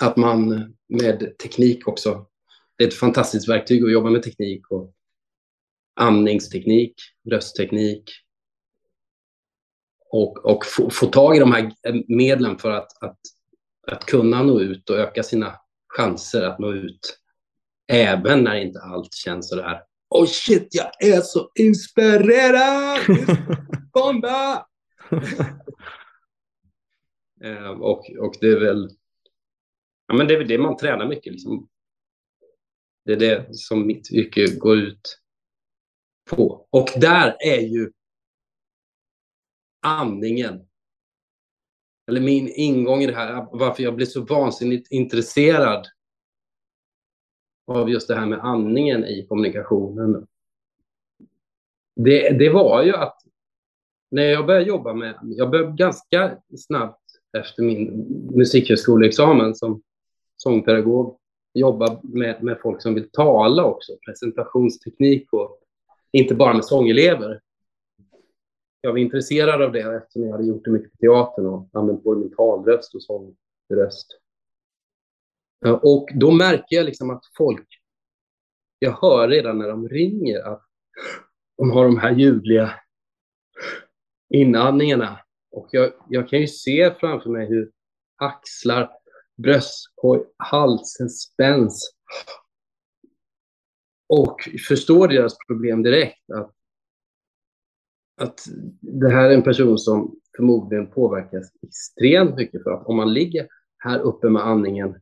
[0.00, 0.48] Att man
[0.88, 2.26] med teknik också,
[2.76, 4.95] det är ett fantastiskt verktyg att jobba med teknik och
[5.96, 6.94] andningsteknik,
[7.30, 8.10] röstteknik
[10.10, 11.72] och, och få, få tag i de här
[12.08, 13.18] medlen för att, att,
[13.86, 15.54] att kunna nå ut och öka sina
[15.88, 17.18] chanser att nå ut.
[17.88, 19.82] Även när inte allt känns så där.
[20.08, 23.00] Oh shit, jag är så inspirerad!
[23.92, 24.66] Bomba!
[27.40, 28.88] Eh, och, och det är väl
[30.08, 31.32] ja, men det, är väl det man tränar mycket.
[31.32, 31.68] Liksom.
[33.04, 35.18] Det är det som mitt yrke går ut
[36.30, 36.66] på.
[36.70, 37.92] Och där är ju
[39.82, 40.66] andningen.
[42.08, 45.86] Eller min ingång i det här, varför jag blir så vansinnigt intresserad
[47.66, 50.26] av just det här med andningen i kommunikationen.
[51.96, 53.18] Det, det var ju att
[54.10, 57.02] när jag började jobba med, jag började ganska snabbt
[57.38, 59.82] efter min musikhögskoleexamen som
[60.36, 61.18] sångpedagog
[61.54, 65.60] jobba med, med folk som vill tala också, presentationsteknik och
[66.18, 67.40] inte bara med sångelever.
[68.80, 72.02] Jag var intresserad av det eftersom jag hade gjort det mycket på teatern och använt
[72.02, 74.06] både min talröst och sångröst.
[75.82, 77.68] Och då märker jag liksom att folk,
[78.78, 80.62] jag hör redan när de ringer att
[81.56, 82.70] de har de här ljudliga
[84.34, 85.20] inandningarna.
[85.50, 87.70] Och jag, jag kan ju se framför mig hur
[88.16, 88.90] axlar
[89.36, 91.92] bröstkorg, halsen spänns.
[94.08, 94.36] Och
[94.68, 96.30] förstår deras problem direkt.
[96.34, 96.52] Att,
[98.20, 98.44] att
[98.80, 103.48] det här är en person som förmodligen påverkas extremt mycket för att om man ligger
[103.78, 104.94] här uppe med andningen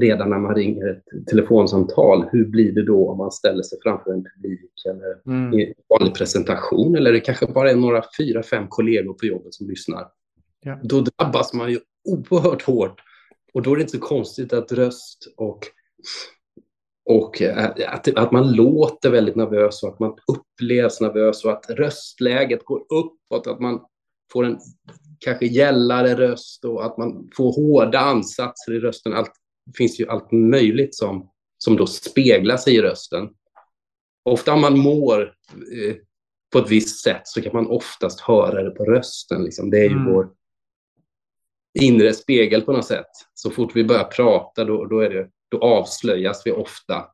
[0.00, 4.12] redan när man ringer ett telefonsamtal, hur blir det då om man ställer sig framför
[4.12, 5.58] en publik eller mm.
[5.58, 9.54] i en vanlig presentation eller det kanske bara är några fyra, fem kollegor på jobbet
[9.54, 10.08] som lyssnar.
[10.60, 10.80] Ja.
[10.82, 13.00] Då drabbas man ju oerhört hårt
[13.52, 15.60] och då är det inte så konstigt att röst och,
[17.06, 17.64] och eh,
[17.94, 22.78] att, att man låter väldigt nervös och att man upplevs nervös och att röstläget går
[22.78, 23.80] uppåt, att man
[24.32, 24.58] får en
[25.18, 29.12] kanske gällare röst och att man får hårda ansatser i rösten.
[29.12, 29.32] Allt,
[29.66, 33.28] det finns ju allt möjligt som, som då speglar sig i rösten.
[34.24, 35.96] Ofta om man mår eh,
[36.52, 39.44] på ett visst sätt så kan man oftast höra det på rösten.
[39.44, 39.70] Liksom.
[39.70, 40.12] Det är ju mm.
[40.12, 40.28] vår
[41.80, 43.10] inre spegel på något sätt.
[43.34, 47.10] Så fort vi börjar prata då, då, är det, då avslöjas vi ofta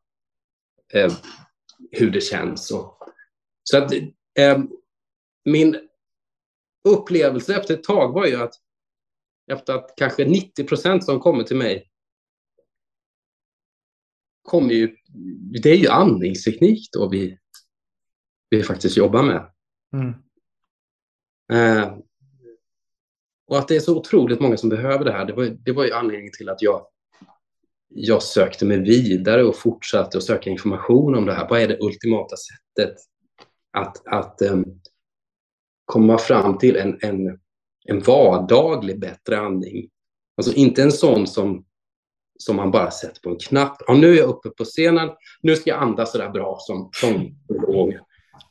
[0.94, 1.12] eh,
[1.90, 2.70] hur det känns.
[2.70, 2.98] Och,
[3.62, 3.92] så att
[4.38, 4.58] eh,
[5.44, 5.88] min
[6.88, 8.54] upplevelse efter ett tag var ju att
[9.52, 11.88] efter att kanske 90 procent som kommer till mig
[14.42, 14.96] kommer ju,
[15.62, 17.38] det är ju andningsteknik då vi,
[18.50, 19.52] vi faktiskt jobbar med.
[19.92, 20.14] Mm.
[21.52, 21.98] Eh,
[23.46, 25.84] och att det är så otroligt många som behöver det här, det var, det var
[25.84, 26.86] ju anledningen till att jag,
[27.94, 31.48] jag sökte mig vidare och fortsatte att söka information om det här.
[31.48, 32.96] Vad är det ultimata sättet
[33.72, 34.64] att, att um,
[35.84, 37.38] komma fram till en, en,
[37.84, 39.90] en vardaglig bättre andning?
[40.36, 41.64] Alltså inte en sån som,
[42.38, 43.82] som man bara sätter på en knapp.
[43.86, 45.10] Ja, nu är jag uppe på scenen,
[45.42, 47.36] nu ska jag andas så där bra som, som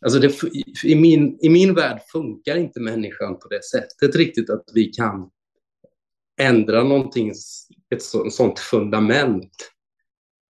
[0.06, 0.34] Alltså det,
[0.84, 5.30] i, min, I min värld funkar inte människan på det sättet riktigt att vi kan
[6.42, 7.32] ändra någonting,
[7.90, 9.72] ett sånt fundament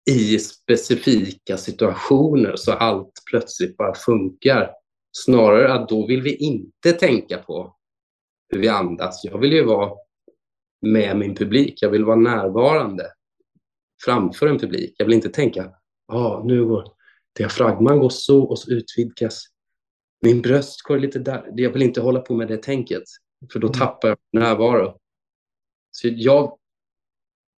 [0.10, 4.72] i specifika situationer så allt plötsligt bara funkar.
[5.12, 7.76] Snarare att då vill vi inte tänka på
[8.50, 9.24] hur vi andas.
[9.24, 9.92] Jag vill ju vara
[10.82, 11.82] med min publik.
[11.82, 13.04] Jag vill vara närvarande
[14.06, 14.96] framför en publik.
[14.98, 15.72] Jag vill inte tänka,
[16.08, 16.88] ah, nu går
[17.38, 19.44] diafragman går så och så utvidgas
[20.22, 21.52] min bröstkorg lite där.
[21.56, 23.04] Jag vill inte hålla på med det tänket,
[23.54, 23.80] för då mm.
[23.80, 25.01] tappar jag närvaro.
[25.92, 26.58] Så jag,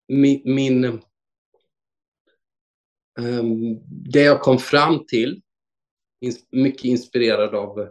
[0.08, 0.84] min, min
[3.18, 3.80] um,
[4.12, 5.42] det jag kom fram till,
[6.50, 7.88] mycket inspirerad av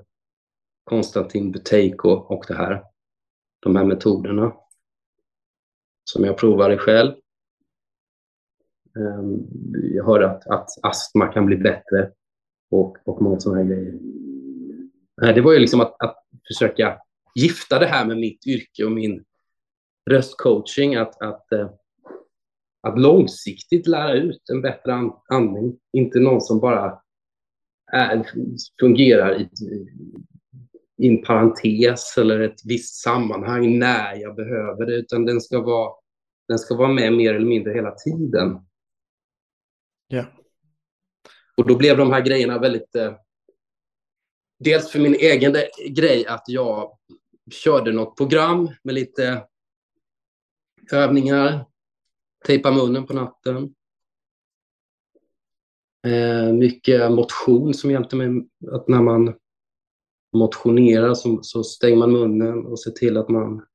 [0.83, 2.83] Konstantin Buteiko och det här,
[3.59, 4.53] de här metoderna
[6.03, 7.13] som jag provade själv.
[8.95, 9.47] Um,
[9.95, 12.11] jag hörde att, att astma kan bli bättre
[12.69, 13.99] och, och många sådana här grejer.
[15.35, 16.99] Det var ju liksom att, att försöka
[17.35, 19.25] gifta det här med mitt yrke och min
[20.09, 21.69] röstcoaching, att, att, eh,
[22.87, 25.79] att långsiktigt lära ut en bättre andning.
[25.93, 27.01] Inte någon som bara
[27.91, 28.29] är,
[28.79, 29.49] fungerar i,
[30.97, 35.93] i en parentes eller ett visst sammanhang när jag behöver det, utan den ska vara,
[36.47, 38.59] den ska vara med mer eller mindre hela tiden.
[40.07, 40.25] Ja.
[41.57, 43.13] Och då blev de här grejerna väldigt eh,
[44.59, 45.55] dels för min egen
[45.89, 46.97] grej att jag
[47.51, 49.43] körde något program med lite
[50.93, 51.65] övningar,
[52.45, 53.75] tejpa munnen på natten.
[56.07, 59.33] Eh, mycket motion som hjälpte mig att när man
[60.33, 63.65] motionerar så, så stänger man munnen och ser till att man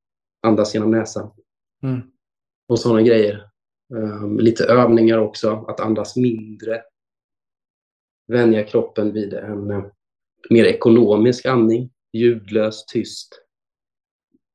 [0.42, 1.30] andas genom näsan.
[1.82, 2.00] Mm.
[2.68, 3.50] Och sådana grejer.
[3.94, 6.82] Um, lite övningar också, att andas mindre.
[8.28, 9.84] Vänja kroppen vid en eh,
[10.50, 13.42] mer ekonomisk andning, ljudlös, tyst.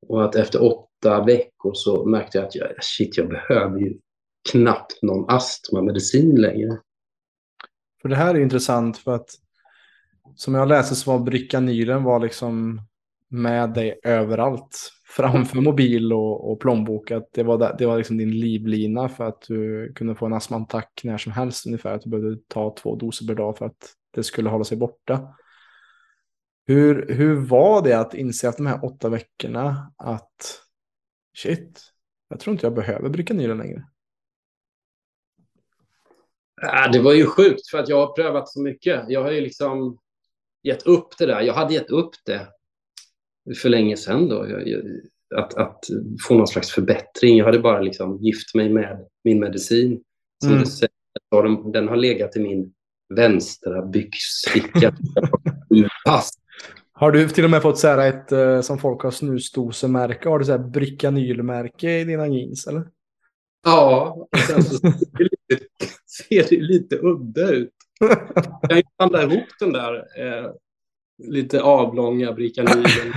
[0.06, 0.62] Och att efter
[1.02, 3.98] åtta veckor så märkte jag att jag, shit, jag behöver ju
[4.50, 6.78] knappt någon astmamedicin längre.
[8.02, 9.30] För det här är intressant för att
[10.36, 12.80] som jag läste så var brykanylen var liksom
[13.28, 14.92] med dig överallt.
[15.16, 17.10] Framför mobil och, och plånbok.
[17.10, 21.00] Att det var, det var liksom din livlina för att du kunde få en astmaattack
[21.04, 21.94] när som helst ungefär.
[21.94, 25.34] Att du behövde ta två doser per dag för att det skulle hålla sig borta.
[26.66, 30.62] Hur, hur var det att inse att de här åtta veckorna att
[31.36, 31.80] shit,
[32.28, 33.08] jag tror inte jag behöver
[33.48, 33.84] den längre?
[36.92, 39.04] Det var ju sjukt för att jag har prövat så mycket.
[39.08, 39.98] Jag har ju liksom
[40.62, 41.40] gett upp det där.
[41.40, 42.48] Jag hade gett upp det
[43.62, 44.46] för länge sedan då.
[45.34, 45.84] Att, att
[46.28, 47.36] få någon slags förbättring.
[47.36, 50.02] Jag hade bara liksom gift mig med min medicin.
[50.44, 50.64] Som mm.
[50.64, 52.74] du säger, den har legat i min
[53.14, 54.94] vänstra byxficka.
[56.92, 60.38] Har du till och med fått så här ett, eh, som folk har snusdosemärke, har
[60.38, 62.86] du så här brickanylmärke i dina jeans eller?
[63.64, 65.64] Ja, och sen så ser det lite,
[66.06, 67.70] ser det lite udda ut.
[68.00, 70.50] Jag kan ju blanda ihop den där eh,
[71.18, 72.84] lite avlånga brikanylen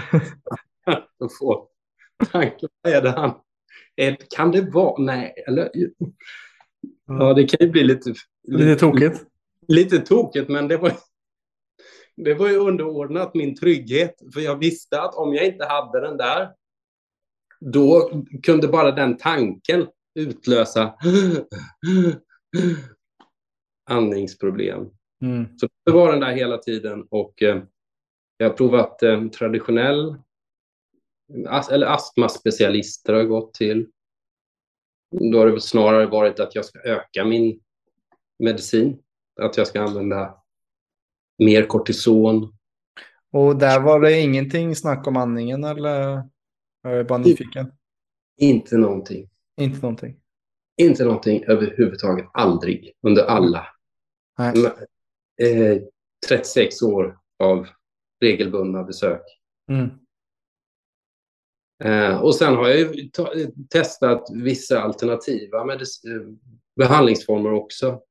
[2.32, 3.34] tanken, vad är det han...
[4.36, 5.04] Kan det vara...
[5.04, 5.70] Nej, eller...
[7.08, 8.14] Ja, det kan ju bli lite...
[8.48, 9.24] Lite tokigt.
[9.68, 10.92] Lite tokigt, men det var,
[12.16, 14.16] det var ju underordnat min trygghet.
[14.34, 16.52] För jag visste att om jag inte hade den där,
[17.60, 20.96] då kunde bara den tanken utlösa
[23.90, 24.90] andningsproblem.
[25.22, 25.58] Mm.
[25.58, 27.64] Så det var den där hela tiden och eh,
[28.38, 30.16] jag har provat eh, traditionell,
[31.48, 33.90] as, eller astmaspecialister har jag gått till.
[35.32, 37.60] Då har det snarare varit att jag ska öka min
[38.40, 39.04] medicin,
[39.42, 40.45] att jag ska använda
[41.38, 42.54] mer kortison.
[43.32, 46.24] Och där var det ingenting snack om andningen eller?
[46.82, 47.72] Jag är bara nyfiken.
[48.38, 49.30] Inte någonting.
[49.62, 50.20] Inte någonting.
[50.78, 52.26] Inte någonting överhuvudtaget.
[52.34, 52.94] Aldrig.
[53.02, 53.68] Under alla.
[54.38, 54.66] Nej.
[55.42, 55.82] Eh,
[56.28, 57.68] 36 år av
[58.22, 59.22] regelbundna besök.
[59.72, 59.90] Mm.
[61.84, 63.34] Eh, och sen har jag ju ta-
[63.70, 65.78] testat vissa alternativa eh,
[66.76, 68.02] behandlingsformer också.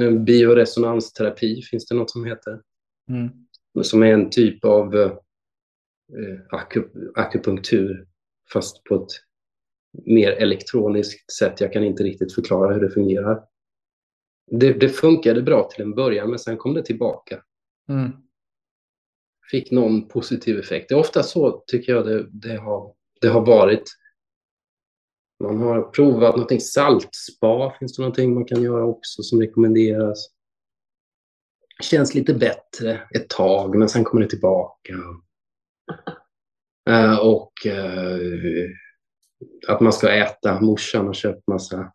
[0.00, 2.60] Eh, Bioresonansterapi finns det något som heter.
[3.08, 3.28] Mm.
[3.82, 5.12] Som är en typ av eh,
[6.50, 8.06] aku- akupunktur
[8.52, 9.10] fast på ett
[10.06, 11.60] mer elektroniskt sätt.
[11.60, 13.44] Jag kan inte riktigt förklara hur det fungerar.
[14.50, 17.42] Det, det funkade bra till en början men sen kom det tillbaka.
[17.88, 18.10] Mm.
[19.50, 20.88] Fick någon positiv effekt.
[20.88, 23.84] Det är ofta så tycker jag det, det, har, det har varit.
[25.44, 30.30] Man har provat någonting, saltspa finns det någonting man kan göra också som rekommenderas.
[31.82, 34.94] Känns lite bättre ett tag men sen kommer det tillbaka.
[36.90, 38.70] Eh, och eh,
[39.68, 40.60] att man ska äta.
[40.60, 41.92] Morsan har köpt massa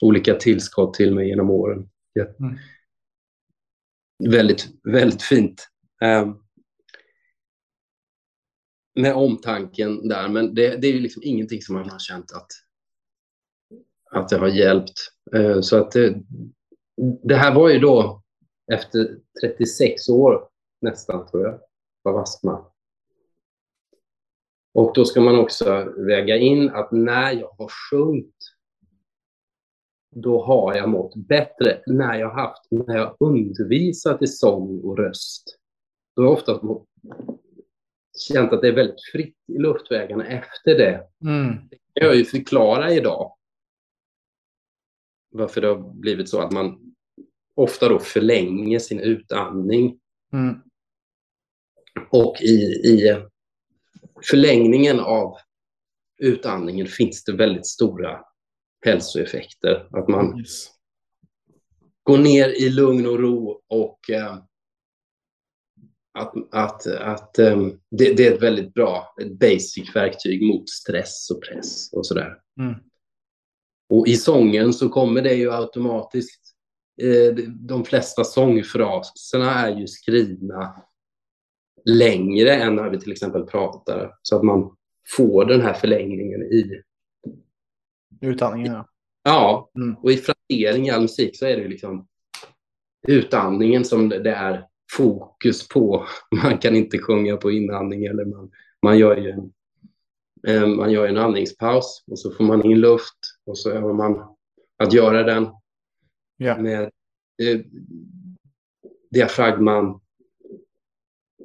[0.00, 1.90] olika tillskott till mig genom åren.
[2.12, 2.24] Ja.
[2.24, 2.58] Mm.
[4.30, 5.68] Väldigt, väldigt fint.
[6.02, 6.34] Eh,
[8.94, 12.46] med omtanken där, men det, det är ju liksom ingenting som man har känt att,
[14.10, 14.98] att det har hjälpt.
[15.34, 16.22] Eh, så att det,
[17.22, 18.22] det här var ju då
[18.72, 20.48] efter 36 år
[20.80, 21.60] nästan, tror jag,
[22.04, 22.64] av astma.
[24.74, 28.36] Och då ska man också väga in att när jag har sjungit,
[30.14, 31.82] då har jag mått bättre.
[31.86, 35.58] När jag har haft, när jag undervisat i sång och röst,
[36.16, 36.60] då har jag ofta
[38.28, 41.06] känt att det är väldigt fritt i luftvägarna efter det.
[41.24, 41.56] Mm.
[41.70, 43.32] Det kan jag ju förklara idag.
[45.30, 46.94] Varför det har blivit så att man
[47.54, 50.00] ofta då förlänger sin utandning
[50.32, 50.60] Mm.
[52.10, 52.54] Och i,
[52.84, 53.22] i
[54.30, 55.36] förlängningen av
[56.18, 58.20] utandningen finns det väldigt stora
[58.84, 59.88] hälsoeffekter.
[59.90, 60.70] Att man Yes.
[62.02, 64.38] går ner i lugn och ro och eh,
[66.12, 71.30] att, att, att eh, det, det är ett väldigt bra ett basic verktyg mot stress
[71.30, 72.38] och press och sådär.
[72.60, 72.74] Mm.
[73.90, 76.40] Och i sången så kommer det ju automatiskt.
[77.02, 80.74] Eh, de flesta sångfraserna är ju skrivna
[81.84, 84.14] längre än när vi till exempel pratar.
[84.22, 84.76] Så att man
[85.16, 86.82] får den här förlängningen i...
[88.20, 88.86] Utandningen, ja.
[89.22, 89.96] Ja, Mm.
[89.96, 92.06] och i frasering i all musik så är det ju liksom
[93.08, 94.66] utandningen som det är
[94.96, 96.06] fokus på.
[96.42, 98.50] Man kan inte sjunga på inandning eller man,
[98.82, 99.52] man gör ju en,
[100.76, 104.36] man gör en andningspaus och så får man in luft och så övar man
[104.78, 105.48] att göra den
[106.36, 106.58] Ja.
[106.58, 106.82] med
[107.42, 107.60] eh,
[109.10, 110.00] diafragman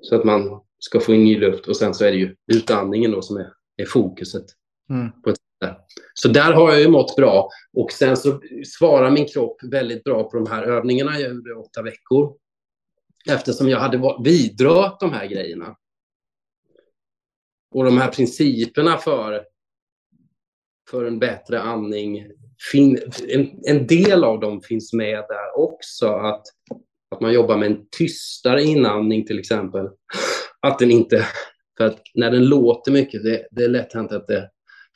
[0.02, 3.12] så att man ska få in ny luft och sen så är det ju utandningen
[3.12, 4.46] då som är, är fokuset.
[4.89, 5.12] Mm.
[6.14, 8.41] Så där har jag ju mått bra och sen så
[8.78, 12.38] svarar min kropp väldigt bra på de här övningarna jag gjorde åtta veckor.
[13.30, 15.76] Eftersom jag hade vidrört de här grejerna.
[17.76, 19.45] Och de här principerna för,
[20.89, 22.28] för en bättre andning,
[22.71, 26.07] fin, en, en del av dem finns med där också.
[26.07, 26.41] Att,
[27.11, 29.89] att man jobbar med en tystare inandning till exempel.
[30.59, 31.26] Att den inte,
[31.78, 34.49] för att när den låter mycket, det, det är lätt hänt att det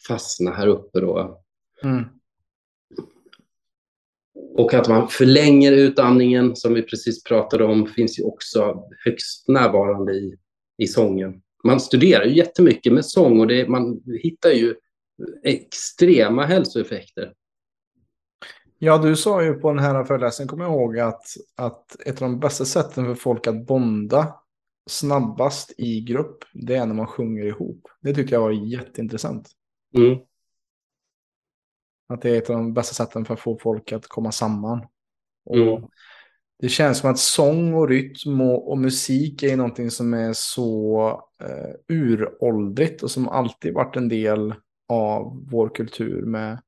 [0.08, 1.44] fastnar här uppe då.
[1.84, 2.04] Mm.
[4.58, 10.14] Och att man förlänger utandningen, som vi precis pratade om, finns ju också högst närvarande
[10.14, 10.38] i,
[10.78, 11.42] i sången.
[11.64, 14.76] Man studerar ju jättemycket med sång och det, man hittar ju
[15.44, 17.34] extrema hälsoeffekter.
[18.78, 21.24] Ja, du sa ju på den här föreläsningen, kommer jag ihåg, att,
[21.56, 24.36] att ett av de bästa sätten för folk att bonda
[24.90, 27.88] snabbast i grupp, det är när man sjunger ihop.
[28.02, 29.50] Det tyckte jag var jätteintressant.
[29.98, 30.20] Mm.
[32.08, 34.88] Att det är ett av de bästa sätten för att få folk att komma samman.
[35.46, 35.84] Och Mm.
[36.62, 41.10] Det känns som att sång och rytm och, och musik är någonting som är så
[41.44, 44.54] eh, uråldrigt och som alltid varit en del
[44.90, 46.62] av vår kultur med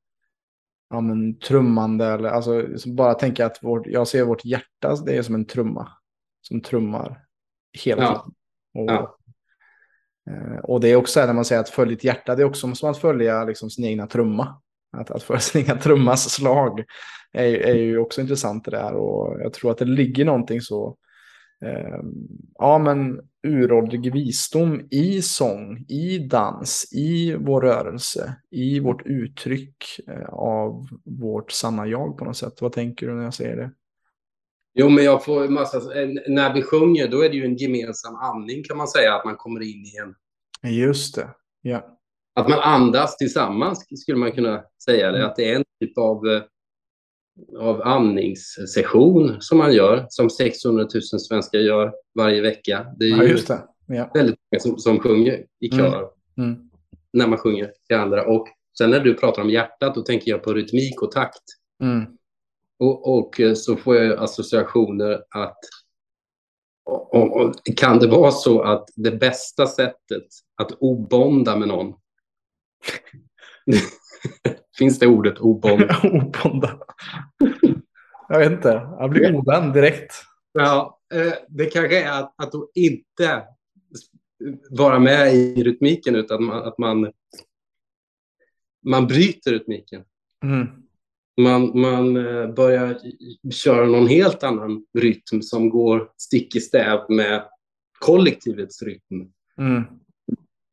[0.90, 2.06] ja, men, trummande.
[2.06, 5.44] Eller, alltså, så bara tänka att vårt, jag ser vårt hjärta, det är som en
[5.44, 5.88] trumma.
[6.40, 7.24] Som trummar
[7.84, 8.08] hela Ja.
[8.08, 8.34] tiden.
[8.74, 9.18] Och, Ja.
[10.30, 12.74] eh, och det är också när man säger att följa ditt hjärta, det är också
[12.74, 14.60] som att följa liksom, sin egna trumma.
[14.92, 16.84] Att, att egna trummas slag
[17.32, 18.94] är, är ju också intressant det där.
[18.94, 20.96] Och jag tror att det ligger någonting så,
[21.64, 22.00] eh,
[22.58, 30.28] ja men uråldrig visdom i sång, i dans, i vår rörelse, i vårt uttryck eh,
[30.28, 32.62] av vårt sanna jag på något sätt.
[32.62, 33.70] Vad tänker du när jag säger det?
[34.74, 35.78] Jo, men jag får massa...
[36.28, 39.36] När vi sjunger, då är det ju en gemensam andning kan man säga, att man
[39.36, 40.14] kommer in i en...
[40.72, 41.28] Just det,
[41.62, 41.98] ja.
[42.34, 45.12] Att man andas tillsammans skulle man kunna säga.
[45.12, 45.18] Det.
[45.18, 45.30] Mm.
[45.30, 46.42] Att det är en typ av, eh,
[47.58, 52.86] av andningssession som man gör, som 600 000 svenskar gör varje vecka.
[52.98, 53.60] Det är ja, ju just det.
[53.86, 54.10] Ja.
[54.14, 56.08] väldigt många som, som sjunger i kör
[56.38, 56.70] Mm.
[57.12, 58.26] när man sjunger till andra.
[58.26, 61.42] Och sen när du pratar om hjärtat, då tänker jag på rytmik och takt.
[61.82, 62.04] Mm.
[62.78, 65.58] Och, och eh, så får jag associationer att
[66.84, 70.26] och, och, kan det vara så att det bästa sättet
[70.62, 71.94] att obonda med någon
[74.78, 75.82] Finns det ordet obond?
[76.04, 76.78] Obonda.
[78.28, 78.68] Jag vet inte.
[78.98, 80.12] Jag blir ovän direkt.
[80.52, 83.42] Ja, eh, det kanske är att, att inte
[84.70, 87.12] vara med i rytmiken utan att man, att man,
[88.86, 90.04] man bryter rytmiken.
[90.44, 90.66] Mm.
[91.40, 92.98] Man, man eh, börjar
[93.50, 97.44] köra någon helt annan rytm som går stick i stäv med
[97.98, 99.32] kollektivets rytm.
[99.58, 99.82] Mm.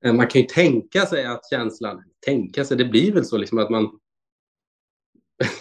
[0.05, 3.57] Eh, Man kan ju tänka sig att känslan, tänka sig, det blir väl så liksom
[3.57, 3.99] att man,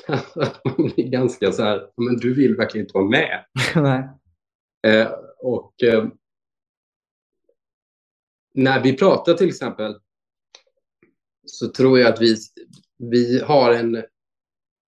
[0.35, 3.45] att man blir ganska så här, men du vill verkligen inte vara med.
[3.77, 4.09] Nej.
[4.87, 6.09] Eh, och eh,
[8.55, 10.01] när vi pratar till exempel
[11.47, 12.37] så tror jag att vi,
[12.99, 14.05] vi har en,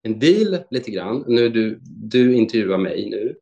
[0.02, 1.24] en deal lite grann.
[1.28, 3.38] Nu du, du intervjuar mig nu.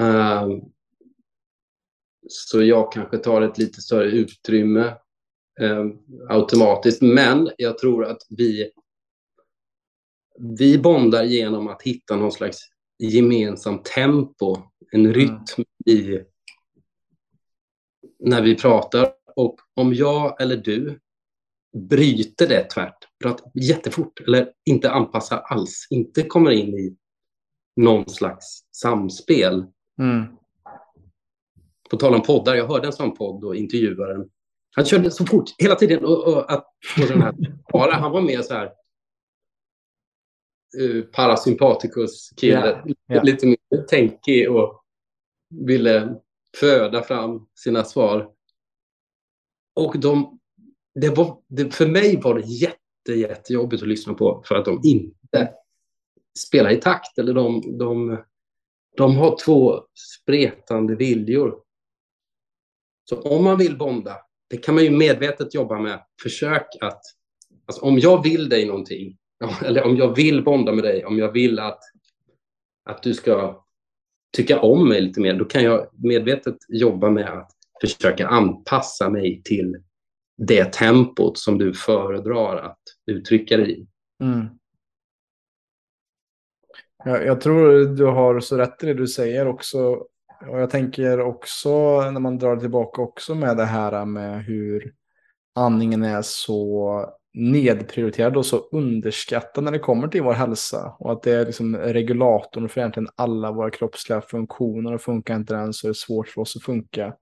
[0.00, 0.71] Ehm,
[2.28, 4.94] så jag kanske tar ett lite större utrymme
[5.60, 5.98] ehm,
[6.28, 7.02] automatiskt.
[7.02, 8.70] Men jag tror att vi,
[10.38, 12.58] vi bondar genom att hitta någon slags
[12.98, 14.56] gemensamt tempo,
[14.92, 16.20] en rytm i
[18.18, 19.12] när vi pratar.
[19.36, 21.00] Och om jag eller du
[21.76, 26.96] bryter det tvärt, pratar jättefort eller inte anpassar alls, inte kommer in i
[27.76, 29.66] någon slags samspel.
[29.98, 30.26] Mm.
[31.92, 34.30] På tal om poddar, jag hörde en sån podd och intervjuaren,
[34.76, 36.66] han körde så fort hela tiden och, och att
[37.02, 37.34] och den här,
[37.72, 38.72] bara, han var mer så här
[40.80, 43.22] uh, parasympaticus kille, Ja, ja.
[43.22, 44.84] lite mer tänkig och
[45.66, 46.14] ville
[46.56, 48.30] föda fram sina svar.
[49.74, 50.38] Och de,
[50.94, 54.80] det var, det, för mig var det jätte, jättejobbigt att lyssna på för att de
[54.84, 55.52] inte
[56.38, 57.18] spelar i takt.
[57.18, 58.24] Eller de, de,
[58.96, 61.62] de har två spretande viljor.
[63.04, 64.16] Så om man vill bonda,
[64.50, 66.00] det kan man ju medvetet jobba med.
[66.22, 67.00] Försök att,
[67.66, 69.16] alltså om jag vill dig någonting,
[69.64, 71.80] eller om jag vill bonda med dig, om jag vill att,
[72.84, 73.64] att du ska
[74.36, 77.50] tycka om mig lite mer, då kan jag medvetet jobba med att
[77.80, 79.76] försöka anpassa mig till
[80.36, 83.86] det tempot som du föredrar att uttrycka dig i.
[84.24, 84.46] Mm.
[87.04, 90.06] Jag, jag tror du har så rätt i det du säger också.
[90.48, 91.70] Och jag tänker också
[92.10, 94.92] när man drar tillbaka också med det här med hur
[95.54, 100.96] andningen är så nedprioriterad och så underskattad när det kommer till vår hälsa.
[100.98, 104.94] Och att det är liksom regulatorn för egentligen alla våra kroppsliga funktioner.
[104.94, 107.14] Och funkar inte den så är det svårt för oss att funka.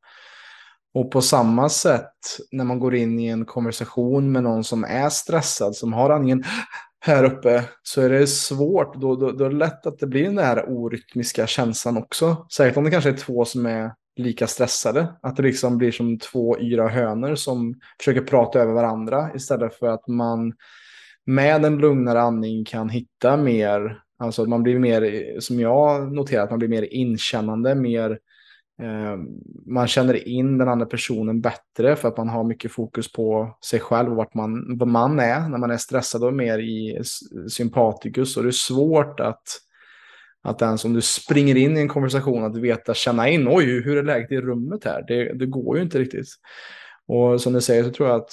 [0.94, 2.12] Och på samma sätt
[2.52, 6.44] när man går in i en konversation med någon som är stressad, som har andningen
[7.00, 8.94] här uppe, så är det svårt.
[8.94, 12.46] Då, då, då är det lätt att det blir den här orytmiska känslan också.
[12.52, 15.06] Särskilt om det kanske är två som är lika stressade.
[15.22, 19.86] Att det liksom blir som två yra hönor som försöker prata över varandra istället för
[19.86, 20.52] att man
[21.26, 26.44] med en lugnare andning kan hitta mer, alltså att man blir mer, som jag noterar,
[26.44, 28.16] att man blir mer inkännande, mer eh,
[28.80, 29.16] Eh,
[29.66, 33.80] man känner in den andra personen bättre för att man har mycket fokus på sig
[33.80, 35.48] själv och vart man, vad man är.
[35.48, 37.02] När man är stressad och mer i
[37.48, 39.42] sympaticus så är det svårt att
[40.42, 43.96] att ens om du springer in i en konversation att veta, känna in, oj, hur
[43.96, 45.04] är läget i rummet här?
[45.08, 46.28] Det, det går ju inte riktigt.
[47.06, 48.32] Och som du säger så tror jag att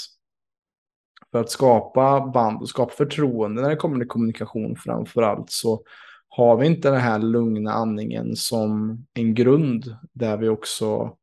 [1.31, 5.83] För att skapa band och skapa förtroende när det kommer till kommunikation framför allt så
[6.37, 11.17] har vi inte den här lugna andningen som en grund där vi också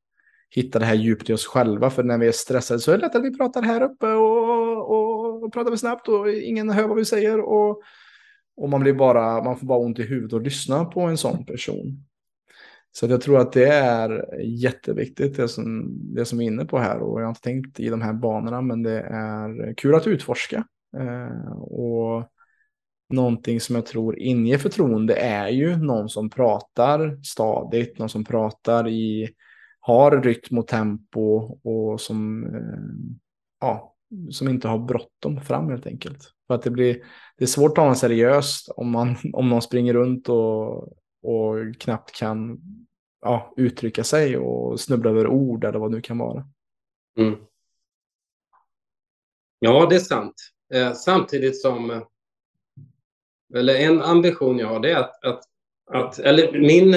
[0.50, 1.90] hittar det här djupt i oss själva.
[1.90, 4.90] För när vi är stressade så är det lätt att vi pratar här uppe och,
[4.90, 7.40] och, och pratar vi snabbt och ingen hör vad vi säger.
[7.40, 7.82] Och,
[8.56, 11.46] och man, blir bara, man får bara ont i huvudet och lyssna på en sån
[11.46, 12.04] person.
[12.92, 16.78] Så jag tror att det är jätteviktigt det som, det som vi är inne på
[16.78, 16.98] här.
[16.98, 20.64] Och jag har inte tänkt i de här banorna men det är kul att utforska.
[20.96, 22.33] Eh, och
[23.14, 28.88] någonting som jag tror inger förtroende är ju någon som pratar stadigt, någon som pratar
[28.88, 29.28] i,
[29.80, 31.20] har rytm och tempo
[31.64, 33.16] och som, eh,
[33.60, 33.94] ja,
[34.30, 36.32] som inte har bråttom fram helt enkelt.
[36.46, 37.04] För att det blir,
[37.36, 40.82] det är svårt att ta någon seriöst om, man, om någon springer runt och,
[41.22, 42.60] och knappt kan
[43.22, 46.48] ja, uttrycka sig och snubbla över ord eller vad det nu kan vara.
[47.18, 47.34] Mm.
[49.58, 50.34] Ja, det är sant.
[50.74, 52.02] Eh, samtidigt som eh,
[53.54, 55.44] eller en ambition jag har det är att, att,
[55.90, 56.96] att eller min,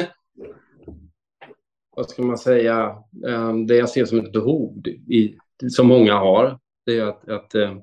[1.95, 5.37] vad ska man säga, ehm, det jag ser som ett behov i,
[5.69, 7.77] som många har, det är att, att, eh,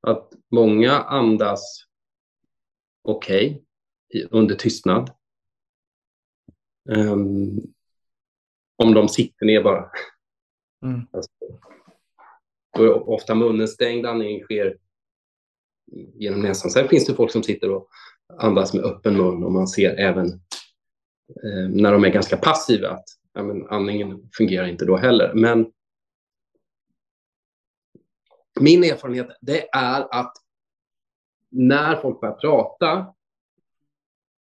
[0.00, 1.84] att många andas
[3.02, 3.62] okej
[4.08, 5.10] okay, under tystnad.
[6.88, 7.74] Um,
[8.76, 9.90] om de sitter ner bara.
[10.82, 11.06] Mm.
[11.10, 11.30] Alltså,
[13.06, 14.78] ofta munnen stängd, andningen sker
[16.14, 16.70] genom näsan.
[16.70, 17.88] Sen finns det folk som sitter och
[18.38, 20.26] andas med öppen mun och man ser även
[21.44, 25.32] eh, när de är ganska passiva att ja, men, andningen fungerar inte då heller.
[25.34, 25.66] Men
[28.60, 30.32] min erfarenhet det är att
[31.50, 33.14] när folk börjar prata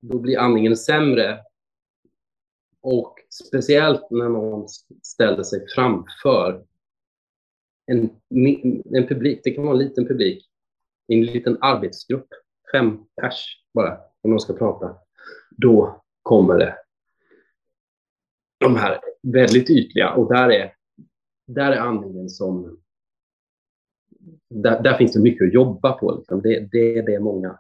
[0.02, 1.40] då blir andningen sämre
[2.82, 4.68] och speciellt när någon
[5.04, 6.66] ställer sig framför
[7.86, 8.10] en,
[8.96, 10.51] en publik, det kan vara en liten publik,
[11.14, 12.28] en liten arbetsgrupp,
[12.72, 14.96] fem pers bara, om de ska prata,
[15.58, 16.76] då kommer det
[18.62, 20.74] de här väldigt ytliga och där är,
[21.48, 22.78] där är andningen som...
[24.50, 26.12] Där, där finns det mycket att jobba på.
[26.12, 26.42] Liksom.
[26.42, 27.60] Det, det, det är många.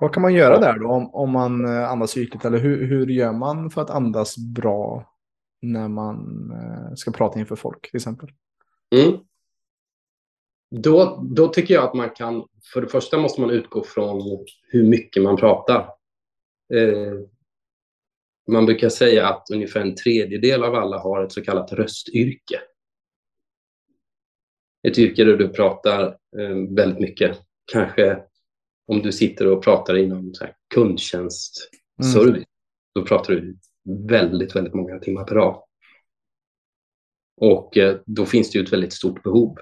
[0.00, 2.44] Vad kan man göra där då om, om man eh, andas ytligt?
[2.44, 5.12] Eller hur, hur gör man för att andas bra
[5.62, 8.28] när man eh, ska prata inför folk till exempel?
[8.96, 9.20] Mm.
[10.70, 14.84] Då, då tycker jag att man kan, för det första måste man utgå från hur
[14.84, 15.78] mycket man pratar.
[16.74, 17.14] Eh,
[18.50, 22.60] man brukar säga att ungefär en tredjedel av alla har ett så kallat röstyrke.
[24.88, 26.02] Ett yrke där du pratar
[26.38, 27.38] eh, väldigt mycket.
[27.72, 28.22] Kanske
[28.86, 31.70] om du sitter och pratar inom så här kundtjänst,
[32.02, 32.12] mm.
[32.12, 32.46] service,
[32.94, 33.58] då pratar du
[34.08, 35.62] väldigt, väldigt många timmar per dag.
[37.36, 39.56] Och eh, då finns det ju ett väldigt stort behov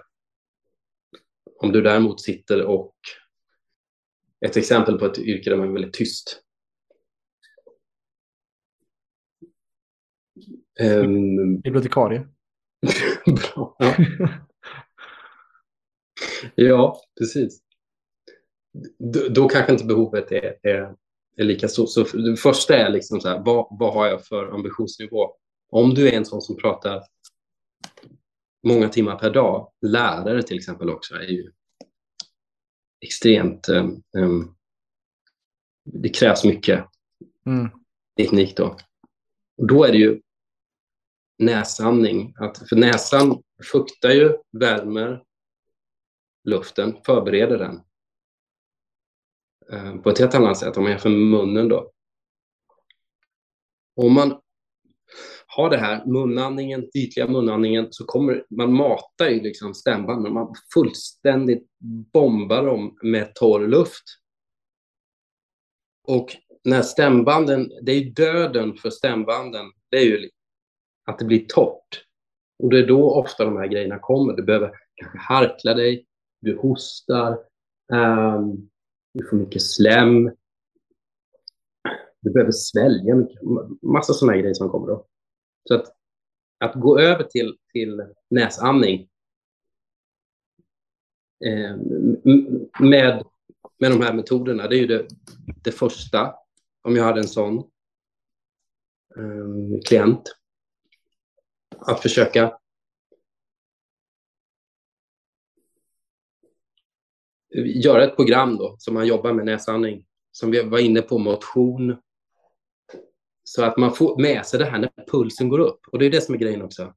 [1.59, 2.95] om du däremot sitter och
[4.47, 6.43] ett exempel på ett yrke där man är väldigt tyst.
[10.81, 12.27] Um, Bibliotekarie.
[13.27, 13.77] Bra.
[13.79, 13.95] Ja.
[16.55, 17.61] ja, precis.
[18.99, 20.95] Då, då, kanske inte behovet är, är,
[21.37, 21.91] är lika stort.
[21.91, 25.33] Så det första är liksom så här, vad, vad har jag för ambitionsnivå?
[25.71, 27.03] Om du är en sån som pratar
[28.67, 29.73] många timmar per dag.
[29.81, 31.53] Lärare till exempel också är ju
[33.01, 33.69] extremt...
[33.69, 34.57] Um, um,
[35.85, 36.85] det krävs mycket
[37.47, 37.69] mm.
[38.17, 38.77] teknik då.
[39.57, 40.21] Och då är det ju
[41.39, 42.35] näsandning.
[42.39, 43.43] Att, för näsan
[43.73, 45.23] fuktar ju, värmer
[46.45, 47.83] luften, förbereder den
[49.73, 51.93] uh, på ett helt annat sätt om man jämför med munnen då.
[53.97, 54.41] Om man
[55.57, 60.33] har det här munandningen, ytliga munandningen, så kommer man matar ju liksom stämbanden.
[60.33, 61.67] Man fullständigt
[62.13, 64.05] bombar dem med torr luft.
[66.09, 70.31] Och när stämbanden, det är ju döden för stämbanden, det är ju
[71.07, 72.05] att det blir torrt.
[72.63, 74.33] Och det är då ofta de här grejerna kommer.
[74.33, 76.07] Du behöver kanske harkla dig,
[76.41, 77.39] du hostar,
[77.93, 78.71] um,
[79.15, 80.31] du får mycket slem,
[82.21, 83.41] du behöver svälja mycket,
[83.83, 85.07] massa sådana grejer som kommer då.
[85.69, 85.97] Så att,
[86.59, 89.09] att gå över till, till näsandning
[91.45, 91.77] eh,
[92.81, 93.25] med,
[93.79, 95.09] med de här metoderna, det är ju det,
[95.65, 96.35] det första,
[96.83, 97.59] om jag hade en sån
[99.17, 100.37] eh, klient.
[101.79, 102.59] Att försöka
[107.65, 110.07] göra ett program då, som man jobbar med näsandning.
[110.33, 111.97] Som vi var inne på, motion,
[113.49, 115.81] så att man får med sig det här när pulsen går upp.
[115.93, 116.95] Och det är det som är grejen också.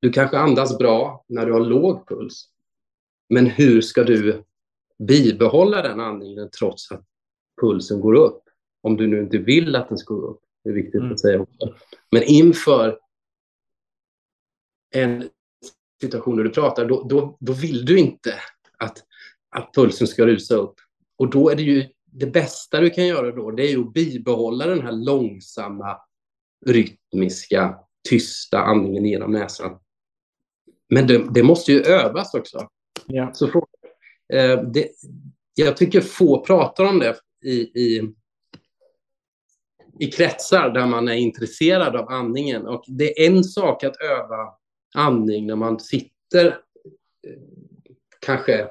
[0.00, 2.48] Du kanske andas bra när du har låg puls.
[3.28, 4.44] Men hur ska du
[4.98, 7.04] bibehålla den andningen trots att
[7.60, 8.42] pulsen går upp?
[8.82, 10.40] Om du nu inte vill att den ska gå upp.
[10.64, 11.12] Det är viktigt mm.
[11.12, 11.74] att säga också.
[12.10, 12.98] Men inför
[14.94, 15.28] en
[16.00, 18.34] situation där du pratar, då, då, då vill du inte
[18.78, 19.04] att,
[19.50, 20.74] att pulsen ska rusa upp.
[21.16, 24.66] Och då är det ju det bästa du kan göra då, det är att bibehålla
[24.66, 25.98] den här långsamma,
[26.66, 29.78] rytmiska, tysta andningen genom näsan.
[30.88, 32.68] Men det, det måste ju övas också.
[33.06, 33.32] Ja.
[33.34, 33.62] Så för,
[34.32, 34.88] eh, det,
[35.54, 38.14] jag tycker få pratar om det i, i,
[39.98, 42.66] i kretsar där man är intresserad av andningen.
[42.66, 44.54] Och det är en sak att öva
[44.94, 47.42] andning när man sitter eh,
[48.20, 48.68] kanske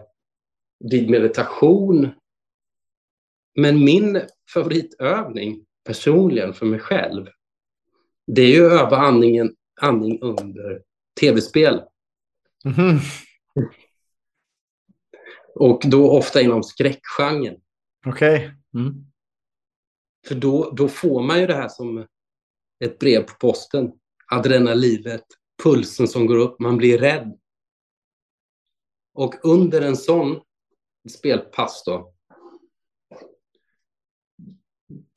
[0.80, 2.10] vid meditation.
[3.56, 4.22] Men min
[4.54, 7.28] favoritövning personligen för mig själv,
[8.28, 10.84] det är ju att öva andningen, andning under
[11.20, 11.82] tv-spel.
[12.66, 12.98] Mm.
[15.56, 17.62] Och då ofta inom skräckgenren.
[18.06, 18.36] Okej.
[18.36, 18.50] Okay.
[18.82, 19.06] Mm.
[20.28, 22.08] För då, då får man ju det här som
[22.84, 23.92] ett brev på posten.
[24.32, 25.26] Adrenalinet,
[25.64, 27.40] pulsen som går upp, man blir rädd.
[29.14, 30.42] Och under en sån
[31.10, 32.11] spelpass då,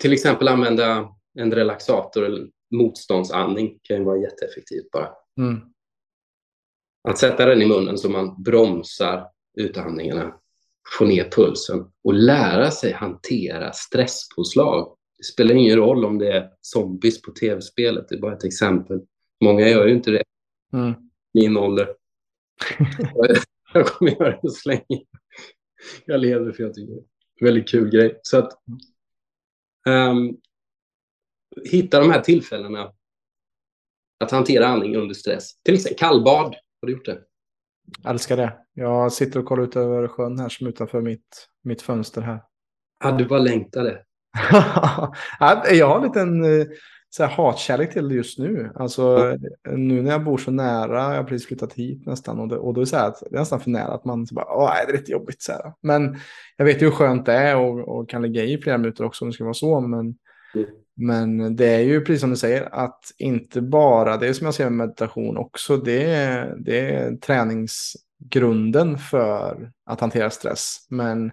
[0.05, 5.09] till exempel använda en relaxator eller motståndsandning kan ju vara jätteeffektivt bara.
[5.39, 5.61] Mm.
[7.09, 9.27] Att sätta den i munnen så man bromsar
[9.59, 10.35] utandningarna,
[10.99, 14.97] få ner pulsen och lära sig hantera stresspåslag.
[15.19, 19.01] Det spelar ingen roll om det är zombies på tv-spelet, det är bara ett exempel.
[19.45, 20.23] Många gör ju inte det.
[20.73, 20.95] Mm.
[21.35, 21.89] Min ålder.
[23.75, 25.05] jag kommer göra det så länge
[26.05, 27.05] jag lever för jag tycker det är
[27.41, 28.21] en väldigt kul grej.
[28.23, 28.53] Så att
[29.89, 30.37] um,
[31.65, 32.93] hitta de här tillfällena
[34.25, 35.63] att hantera andning under stress.
[35.63, 36.55] Till exempel kallbad.
[36.81, 37.19] Har du gjort det?
[38.03, 38.57] Jag älskar det.
[38.75, 42.43] Jag sitter och kollar ut över sjön här som utanför mitt, mitt fönster här.
[43.01, 44.05] Ja, du bara längtade.
[45.71, 46.67] jag har en liten eh,
[47.17, 48.71] så här, hatkärlek till det just nu.
[48.75, 49.37] Alltså,
[49.71, 52.75] nu när jag bor så nära, jag har precis flyttat hit nästan, och, det, och
[52.75, 54.73] då är det, så här, det är nästan för nära att man så bara, Åh,
[54.87, 55.43] det är lite jobbigt.
[55.43, 55.73] Så här.
[55.81, 56.17] Men
[56.57, 59.25] jag vet ju hur skönt det är och, och kan lägga i flera minuter också
[59.25, 59.81] om det ska vara så.
[59.81, 60.15] Men,
[60.55, 60.67] mm.
[60.95, 64.55] men det är ju precis som du säger, att inte bara, det är som jag
[64.55, 70.87] ser med meditation också, det är, det är träningsgrunden för att hantera stress.
[70.91, 71.33] Men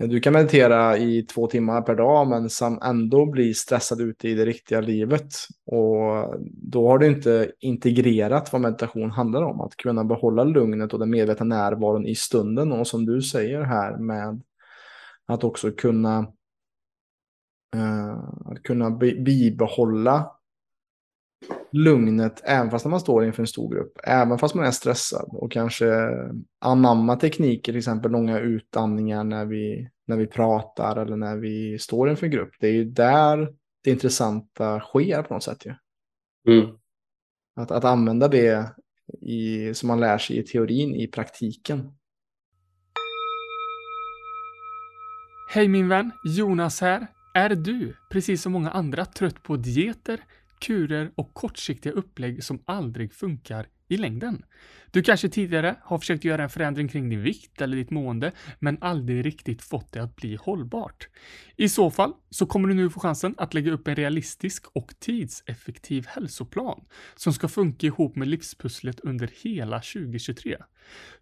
[0.00, 4.28] Eh, du kan meditera i två timmar per dag men som ändå blir stressad ute
[4.28, 5.34] i det riktiga livet.
[5.66, 6.34] Och
[6.72, 9.60] då har du inte integrerat vad meditation handlar om.
[9.60, 12.72] Att kunna behålla lugnet och den medvetna närvaron i stunden.
[12.72, 14.42] Och som du säger här med
[15.26, 16.18] att också kunna,
[17.76, 20.30] eh, att kunna bibehålla
[21.72, 23.98] lugnet även fast man står inför en stor grupp.
[24.04, 25.86] Även fast man är stressad och kanske
[26.60, 32.10] anamma tekniker, till exempel långa utandningar när vi, när vi pratar eller när vi står
[32.10, 32.50] inför en grupp.
[32.60, 33.48] Det är ju där
[33.84, 35.66] det intressanta sker på något sätt.
[35.66, 35.74] Ju.
[36.48, 36.76] Mm.
[37.56, 38.74] Att, att använda det
[39.20, 41.90] i, som man lär sig i teorin i praktiken.
[45.50, 47.06] Hej min vän, Jonas här.
[47.34, 50.20] Är du, precis som många andra, trött på dieter,
[50.66, 54.44] kurer och kortsiktiga upplägg som aldrig funkar i längden.
[54.90, 58.78] Du kanske tidigare har försökt göra en förändring kring din vikt eller ditt mående, men
[58.80, 61.08] aldrig riktigt fått det att bli hållbart.
[61.56, 64.94] I så fall så kommer du nu få chansen att lägga upp en realistisk och
[64.98, 66.84] tidseffektiv hälsoplan
[67.14, 70.56] som ska funka ihop med livspusslet under hela 2023.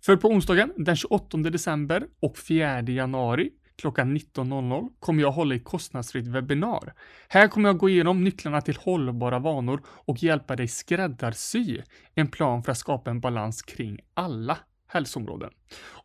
[0.05, 3.51] För på onsdagen den 28 december och 4 januari
[3.83, 6.93] klockan 19.00 kommer jag hålla ett kostnadsfritt webbinar.
[7.28, 11.80] Här kommer jag gå igenom nycklarna till hållbara vanor och hjälpa dig skräddarsy
[12.14, 14.59] en plan för att skapa en balans kring alla
[14.89, 15.51] hälsoområden.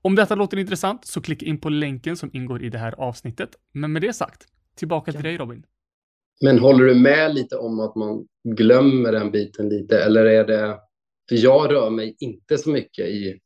[0.01, 3.49] Om detta låter intressant så klicka in på länken som ingår i det här avsnittet.
[3.73, 5.63] Men med det sagt, tillbaka till dig Robin.
[6.41, 10.79] Men håller du med lite om att man glömmer den biten lite eller är det...
[11.29, 13.39] För jag rör mig inte så mycket i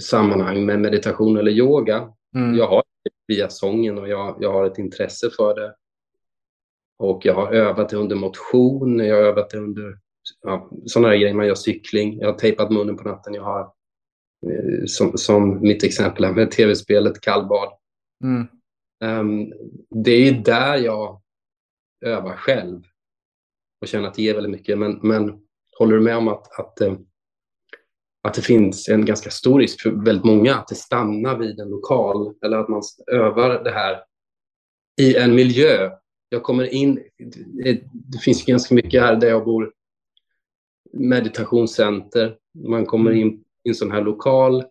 [0.00, 2.08] sammanhang med meditation eller yoga.
[2.34, 2.54] Mm.
[2.54, 2.82] Jag har
[3.26, 5.74] via sången och jag, jag har ett intresse för det.
[6.98, 9.98] Och jag har övat det under motion, jag har övat det under
[10.42, 11.34] ja, sådana här grejer.
[11.34, 13.60] Man gör cykling, jag har tejpat munnen på natten, jag har
[14.46, 17.68] eh, som, som mitt exempel här med tv-spelet kallbad.
[18.24, 18.46] Mm.
[19.04, 19.52] Um,
[20.04, 21.22] det är där jag
[22.04, 22.82] övar själv
[23.80, 24.78] och känner att det ger väldigt mycket.
[24.78, 25.40] Men, men
[25.78, 26.94] håller du med om att, att eh,
[28.26, 31.68] att det finns en ganska stor risk för väldigt många att det stannar vid en
[31.68, 34.02] lokal eller att man övar det här
[35.00, 35.90] i en miljö.
[36.28, 37.02] Jag kommer in,
[37.92, 39.72] det finns ganska mycket här där jag bor,
[40.92, 42.36] meditationscenter.
[42.68, 44.64] Man kommer in i en sån här lokal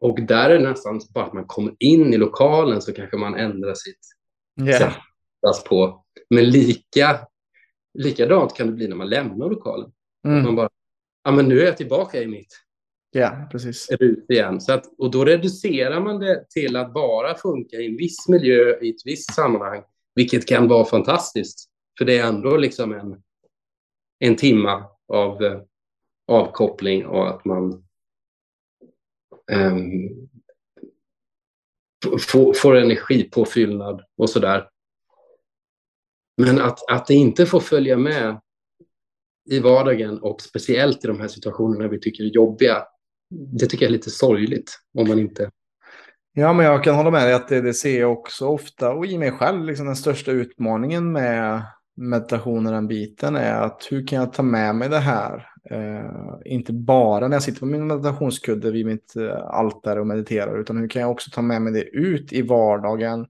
[0.00, 3.34] Och där är det nästan bara att man kommer in i lokalen så kanske man
[3.34, 3.98] ändrar sitt
[4.60, 4.80] Yeah.
[5.54, 6.04] sätt på.
[6.30, 7.20] Men lika,
[7.98, 9.92] likadant kan det bli när man lämnar lokalen.
[10.26, 10.44] Mm.
[10.44, 10.68] Man bara,
[11.24, 12.58] ja men nu är jag tillbaka i mitt
[13.14, 13.90] Ja, precis.
[13.90, 14.60] rus igen.
[14.60, 18.78] Så att, och då reducerar man det till att bara funka i en viss miljö,
[18.80, 19.82] i ett visst sammanhang,
[20.14, 21.68] vilket kan vara fantastiskt.
[21.98, 23.22] För det är ändå liksom en,
[24.18, 25.60] en timma av eh,
[26.26, 27.84] avkoppling och att man
[32.16, 34.68] f- får, får energipåfyllnad och sådär.
[36.36, 38.40] Men att, att det inte får följa med
[39.50, 42.82] i vardagen och speciellt i de här situationerna vi tycker är jobbiga,
[43.30, 45.50] det tycker jag är lite sorgligt om man inte...
[46.34, 49.06] Ja, men jag kan hålla med dig att det, det ser jag också ofta och
[49.06, 49.64] i mig själv.
[49.64, 51.62] Liksom den största utmaningen med
[51.96, 55.48] meditationen den biten är att hur kan jag ta med mig det här?
[55.70, 60.60] Eh, inte bara när jag sitter på min meditationskudde vid mitt eh, altare och mediterar,
[60.60, 63.26] utan hur kan jag också ta med mig det ut i vardagen?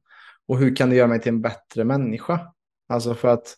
[0.49, 2.41] Och hur kan det göra mig till en bättre människa?
[2.89, 3.57] Alltså för att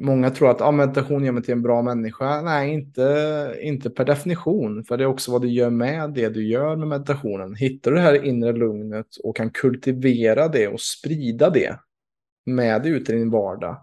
[0.00, 2.42] många tror att ah, meditation gör mig till en bra människa.
[2.42, 4.84] Nej, inte, inte per definition.
[4.84, 7.54] För det är också vad du gör med det du gör med meditationen.
[7.54, 11.78] Hittar du det här inre lugnet och kan kultivera det och sprida det
[12.46, 13.76] med dig ut i din vardag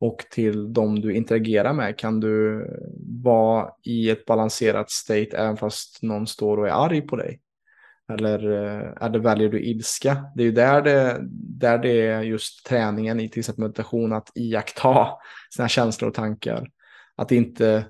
[0.00, 2.66] och till de du interagerar med kan du
[3.22, 7.40] vara i ett balanserat state även fast någon står och är arg på dig.
[8.14, 10.24] Eller, eh, eller väljer du ilska?
[10.34, 11.18] Det är ju där det,
[11.60, 15.08] där det är just träningen i till exempel meditation att iaktta
[15.54, 16.68] sina känslor och tankar.
[17.16, 17.84] Att inte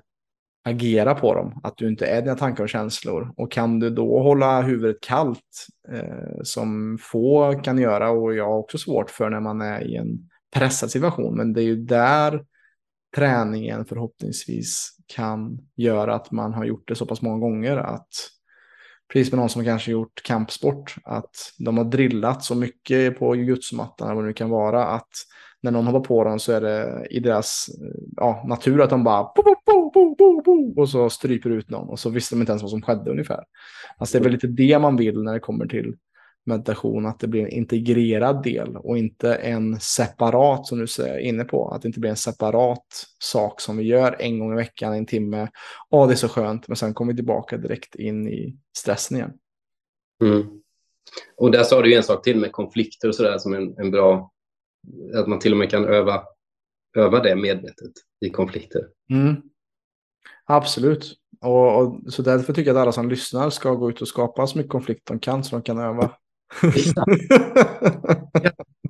[0.65, 3.33] agera på dem, att du inte är dina tankar och känslor.
[3.37, 8.57] Och kan du då hålla huvudet kallt, eh, som få kan göra och jag har
[8.57, 12.45] också svårt för när man är i en pressad situation, men det är ju där
[13.15, 18.09] träningen förhoppningsvis kan göra att man har gjort det så pass många gånger att
[19.13, 24.07] precis med någon som kanske gjort kampsport, att de har drillat så mycket på jujutsumattan,
[24.07, 25.09] eller vad det nu kan vara, att
[25.61, 27.65] när någon hoppar på dem så är det i deras
[28.15, 31.69] ja, natur att de bara bo, bo, bo, bo, bo, bo, och så stryper ut
[31.69, 33.43] någon och så visste de inte ens vad som skedde ungefär.
[33.97, 35.95] Alltså det är väl lite det man vill när det kommer till
[36.45, 41.43] meditation, att det blir en integrerad del och inte en separat som du är inne
[41.43, 42.85] på, att det inte blir en separat
[43.19, 45.47] sak som vi gör en gång i veckan, en timme.
[45.89, 49.33] Åh, det är så skönt, men sen kommer vi tillbaka direkt in i stressen igen.
[50.21, 50.61] Mm.
[51.37, 54.31] Och där sa du en sak till med konflikter och sådär som en, en bra,
[55.15, 56.23] att man till och med kan öva,
[56.97, 57.91] öva det medvetet
[58.25, 58.81] i konflikter.
[59.09, 59.35] Mm.
[60.45, 61.13] Absolut.
[61.41, 64.47] Och, och, så därför tycker jag att alla som lyssnar ska gå ut och skapa
[64.47, 66.11] så mycket konflikt de kan så de kan öva.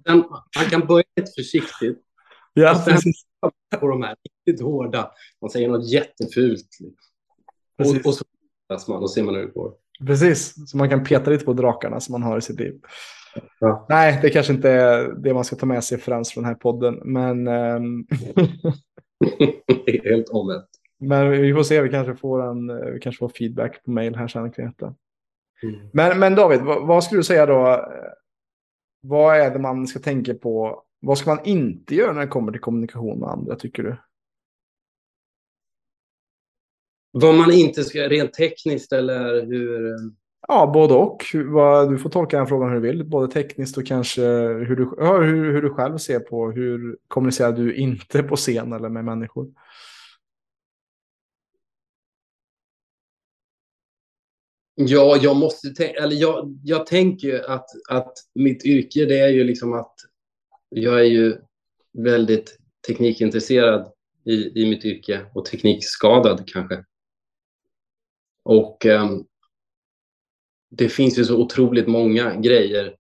[0.06, 0.18] Men
[0.60, 2.02] man kan börja lite försiktigt
[2.54, 3.24] ja, Och sen- precis.
[3.80, 5.12] på de här riktigt hårda.
[5.42, 6.68] Man säger något jättefult.
[7.80, 8.24] Och, och så
[8.88, 9.74] man och ser man hur det går.
[10.08, 12.82] Precis, så man kan peta lite på drakarna som man har i sitt liv.
[13.60, 13.86] Ja.
[13.90, 16.60] Nej, det kanske inte är det man ska ta med sig främst från den här
[16.60, 18.06] podden, men, ehm,
[19.68, 20.66] det är helt omvänt.
[21.00, 24.28] men vi får se, vi kanske får, en, vi kanske får feedback på mail här
[24.28, 24.96] sen kring detta.
[25.92, 27.68] Men, men David, vad, vad skulle du säga då?
[27.68, 27.80] eh,
[29.02, 30.84] Vad är det man ska tänka på?
[31.00, 33.96] Vad ska man inte göra när det kommer till kommunikation med andra, tycker du?
[37.12, 39.96] Vad man inte ska, rent tekniskt eller hur...
[40.48, 41.24] Ja, både och.
[41.90, 44.84] Du får tolka den frågan hur du vill, både tekniskt och kanske hur du,
[45.26, 49.48] hur, hur du själv ser på hur kommunicerar du inte på scen eller med människor.
[54.76, 59.30] Ja, jag måste tänka, eller jag, jag tänker ju att, att mitt yrke det är
[59.30, 59.96] ju liksom att
[60.70, 61.38] jag är ju
[61.98, 62.58] väldigt
[62.88, 63.92] teknikintresserad
[64.26, 66.86] i, i mitt yrke och teknikskadad kanske.
[68.44, 69.24] Och ehm,
[70.70, 72.96] det finns ju så otroligt många grejer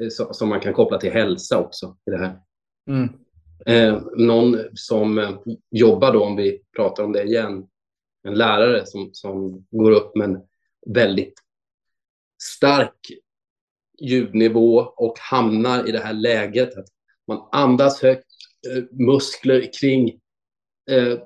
[0.00, 2.40] eh, så, som man kan koppla till hälsa också i det här.
[2.88, 3.08] Mm.
[3.66, 5.30] Eh, någon som eh,
[5.70, 7.66] jobbar då, om vi pratar om det igen,
[8.22, 10.42] en lärare som, som går upp med en
[10.94, 11.34] väldigt
[12.42, 13.12] stark
[14.00, 16.88] ljudnivå och hamnar i det här läget att
[17.26, 18.26] man andas högt,
[18.70, 20.20] eh, muskler kring
[20.90, 21.18] eh,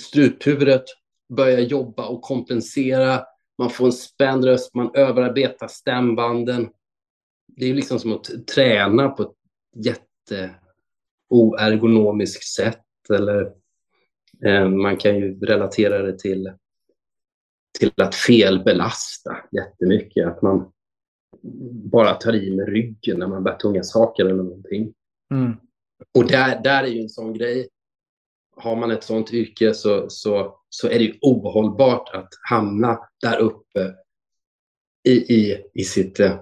[0.00, 0.84] struphuvudet
[1.28, 3.24] börjar jobba och kompensera.
[3.58, 6.68] Man får en spänd röst, man överarbetar stämbanden.
[7.46, 9.34] Det är liksom som att träna på ett
[11.30, 12.82] jätteoergonomiskt sätt.
[13.10, 13.52] Eller,
[14.46, 16.52] eh, man kan ju relatera det till,
[17.78, 20.26] till att felbelasta jättemycket.
[20.26, 20.72] Att man
[21.90, 24.94] bara tar i med ryggen när man bär tunga saker eller någonting.
[25.30, 25.56] Mm.
[26.14, 27.68] Och där, där är ju en sån grej.
[28.56, 33.38] Har man ett sånt yrke så, så, så är det ju ohållbart att hamna där
[33.38, 33.94] uppe
[35.08, 36.40] i, i, i sitt eh,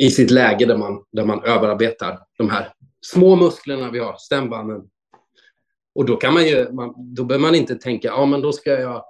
[0.00, 2.72] i sitt läge där man, där man överarbetar de här
[3.06, 4.90] små musklerna vi har, stämbanden.
[5.94, 8.70] Och då kan man ju, man, då behöver man inte tänka, ja men då ska
[8.70, 9.04] jag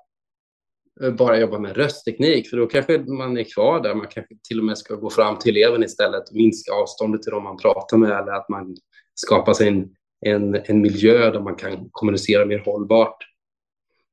[1.03, 3.95] eh, bara jobba med röstteknik, för då kanske man är kvar där.
[3.95, 7.33] Man kanske till och med ska gå fram till eleven istället och minska avståndet till
[7.33, 8.77] dem man pratar med, eller att man
[9.15, 13.17] skapar sig en, en, en miljö där man kan kommunicera mer hållbart.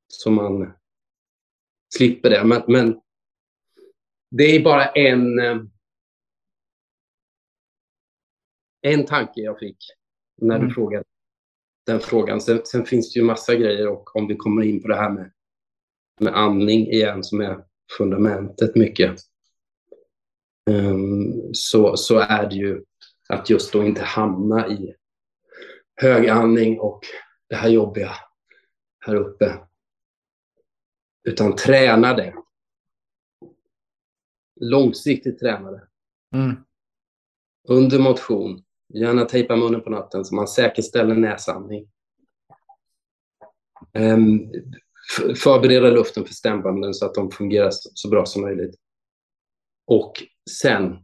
[0.07, 0.73] Så man
[1.95, 2.43] slipper det.
[2.43, 3.01] Men, men
[4.31, 5.57] det är bara en, eh,
[8.81, 9.77] en tanke jag fick
[10.37, 10.73] när du mm.
[10.73, 11.03] frågade
[11.85, 12.41] den frågan.
[12.41, 15.09] Sen, sen, finns det ju massa grejer och om vi kommer in på det här
[15.09, 15.31] med,
[16.19, 17.63] med andning igen som är
[17.97, 19.15] fundamentet mycket.
[20.69, 22.83] Um, så, så är det ju
[23.29, 24.95] att just då inte hamna i
[25.95, 27.01] högandning och
[27.49, 28.11] det här jobbiga
[29.05, 29.59] här uppe.
[31.23, 32.35] Utan träna det.
[34.59, 35.87] Långsiktigt träna det.
[36.35, 36.55] Mm.
[37.67, 38.63] Under motion.
[38.93, 41.87] Gärna tejpa munnen på natten så man säkerställer näsandning.
[43.93, 44.51] Ehm,
[45.35, 48.75] förbereda luften för stämbanden så att de fungerar så bra som möjligt.
[49.87, 50.13] Och
[50.61, 50.97] sen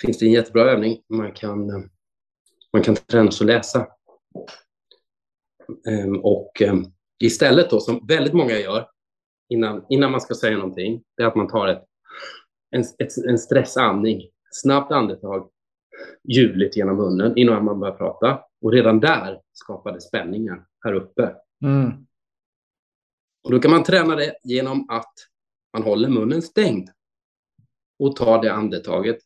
[0.00, 1.02] finns det en jättebra övning.
[1.08, 1.88] Man kan,
[2.72, 3.88] man kan träna sig att läsa.
[5.88, 6.84] Ehm, och ehm,
[7.18, 8.88] istället då, som väldigt många gör
[9.48, 11.84] innan, innan man ska säga någonting, det är att man tar ett,
[12.70, 15.50] en, ett, en stressandning, snabbt andetag
[16.22, 18.44] ljudligt genom munnen innan man börjar prata.
[18.60, 21.36] Och redan där skapade spänningar här uppe.
[21.64, 22.06] Mm.
[23.44, 25.14] Och då kan man träna det genom att
[25.72, 26.88] man håller munnen stängd
[27.98, 29.18] och tar det andetaget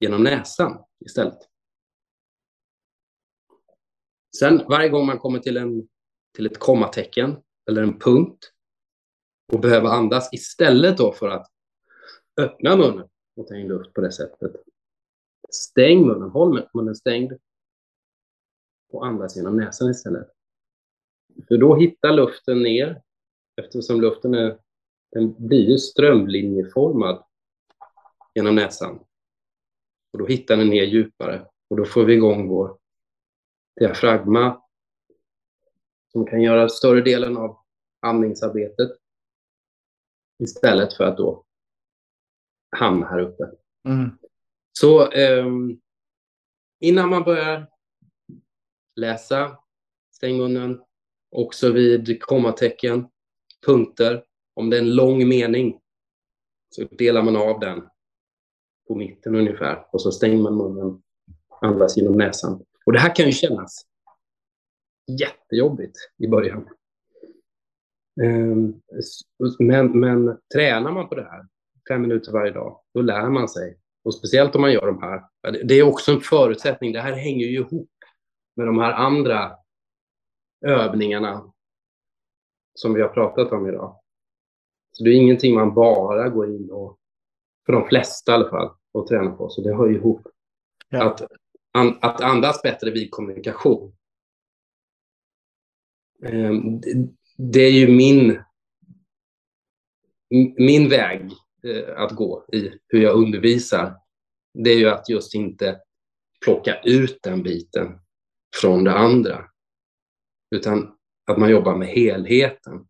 [0.00, 1.38] genom näsan istället.
[4.36, 5.88] Sen varje gång man kommer till, en,
[6.36, 7.36] till ett kommatecken
[7.70, 8.52] eller en punkt
[9.52, 11.46] och behöver andas istället då för att
[12.40, 14.52] öppna munnen och ta in luft på det sättet
[15.54, 17.32] Stäng munnen, håll munnen stängd
[18.92, 20.28] och andas genom näsan istället.
[21.48, 23.02] För då hittar luften ner,
[23.56, 24.58] eftersom luften är,
[25.12, 27.24] den blir ju strömlinjeformad
[28.34, 28.98] genom näsan.
[30.12, 32.78] Och då hittar den ner djupare och då får vi igång vår
[33.80, 34.62] diafragma
[36.12, 37.58] som kan göra större delen av
[38.00, 38.90] andningsarbetet
[40.38, 41.44] istället för att då
[42.76, 43.50] hamna här uppe.
[43.88, 44.18] Mm.
[44.78, 45.46] Så eh,
[46.80, 47.68] innan man börjar
[48.96, 49.58] läsa,
[50.12, 50.80] stäng munnen,
[51.30, 53.08] också vid kommatecken,
[53.66, 55.80] punkter, om det är en lång mening
[56.70, 57.88] så delar man av den
[58.88, 61.02] på mitten ungefär och så stänger man munnen,
[61.60, 62.64] andas genom näsan.
[62.86, 63.86] Och det här kan ju kännas
[65.20, 66.68] jättejobbigt i början.
[68.22, 68.80] Ehm,
[69.58, 71.46] men, men tränar man på det här
[71.88, 75.22] fem minuter varje dag, då lär man sig och speciellt om man gör de här.
[75.64, 76.92] Det är också en förutsättning.
[76.92, 77.90] Det här hänger ju ihop
[78.56, 79.52] med de här andra
[80.66, 81.52] övningarna
[82.74, 84.00] som vi har pratat om idag.
[84.92, 86.98] Så det är ingenting man bara går in och,
[87.66, 89.48] för de flesta i alla fall, och tränar på.
[89.48, 90.26] Så det hör ju ihop.
[90.88, 91.04] Ja.
[91.04, 91.22] Att,
[91.72, 93.96] an, att andas bättre vid kommunikation.
[96.22, 96.80] Ehm,
[97.36, 98.42] det är ju min,
[100.56, 101.30] min väg
[101.64, 103.96] Eh, att gå i hur jag undervisar,
[104.54, 105.80] det är ju att just inte
[106.44, 107.98] plocka ut den biten
[108.60, 109.44] från det andra,
[110.54, 110.96] utan
[111.26, 112.86] att man jobbar med helheten.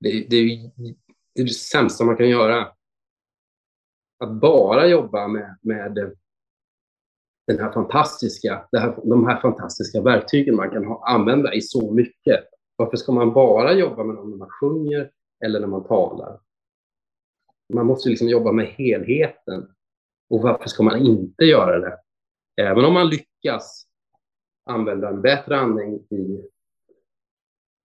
[0.00, 0.94] Det, det, är, det,
[1.40, 2.72] är det sämsta man kan göra.
[4.24, 5.94] Att bara jobba med, med
[7.46, 11.92] den här fantastiska, det här, de här fantastiska verktygen man kan ha, använda i så
[11.92, 12.44] mycket.
[12.76, 15.10] Varför ska man bara jobba med dem när man sjunger
[15.44, 16.40] eller när man talar?
[17.72, 19.74] Man måste liksom jobba med helheten.
[20.30, 21.98] Och varför ska man inte göra det?
[22.56, 23.86] Även om man lyckas
[24.64, 26.44] använda en bättre andning i,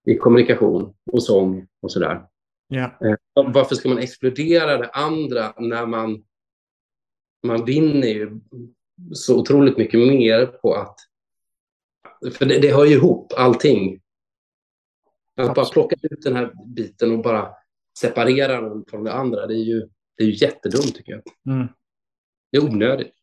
[0.05, 2.27] i kommunikation och sång och sådär.
[2.73, 2.91] Yeah.
[3.33, 6.23] Varför ska man explodera det andra när man,
[7.43, 8.39] man vinner ju
[9.13, 10.95] så otroligt mycket mer på att...
[12.33, 14.01] För det, det hör ju ihop, allting.
[15.35, 17.53] Att bara plocka ut den här biten och bara
[17.99, 19.87] separera den från det andra, det är ju,
[20.17, 21.55] det är ju jättedumt tycker jag.
[21.55, 21.67] Mm.
[22.51, 23.13] Det är onödigt.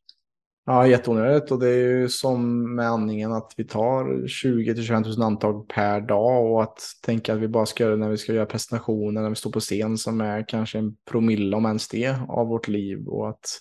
[0.67, 5.03] Ja, jätteonödigt och det är ju som med andningen att vi tar 20 till 25
[5.03, 8.17] 000 antag per dag och att tänka att vi bara ska göra det när vi
[8.17, 11.89] ska göra presentationer, när vi står på scen som är kanske en promille om ens
[11.89, 13.61] det av vårt liv och att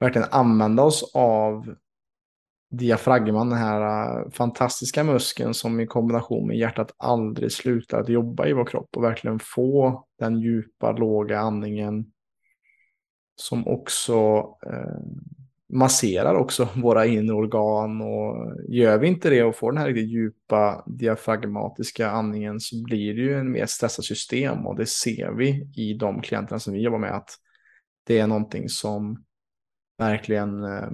[0.00, 1.74] verkligen använda oss av
[2.70, 3.80] diafragman, den här
[4.18, 8.96] äh, fantastiska muskeln som i kombination med hjärtat aldrig slutar att jobba i vår kropp
[8.96, 12.06] och verkligen få den djupa, låga andningen
[13.36, 14.14] som också
[14.66, 15.00] eh,
[15.68, 18.00] masserar också våra inre organ.
[18.00, 23.14] Och gör vi inte det och får den här riktigt djupa diafragmatiska andningen så blir
[23.14, 24.66] det ju en mer stressat system.
[24.66, 27.30] Och det ser vi i de klienterna som vi jobbar med att
[28.06, 29.24] det är någonting som
[29.98, 30.88] verkligen eh,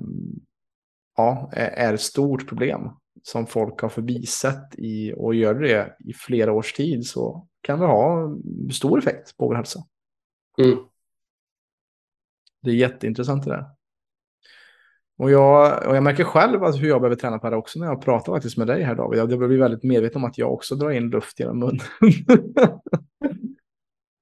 [1.16, 2.90] ja, är ett stort problem
[3.22, 7.86] som folk har förbisett i och gör det i flera års tid så kan det
[7.86, 8.36] ha
[8.72, 9.80] stor effekt på vår hälsa.
[10.62, 10.78] Mm.
[12.62, 13.66] Det är jätteintressant det där.
[15.18, 17.86] Och jag, och jag märker själv att hur jag behöver träna på det också när
[17.86, 19.18] jag pratar faktiskt med dig här David.
[19.18, 21.80] Jag blir väldigt medveten om att jag också drar in luft genom munnen.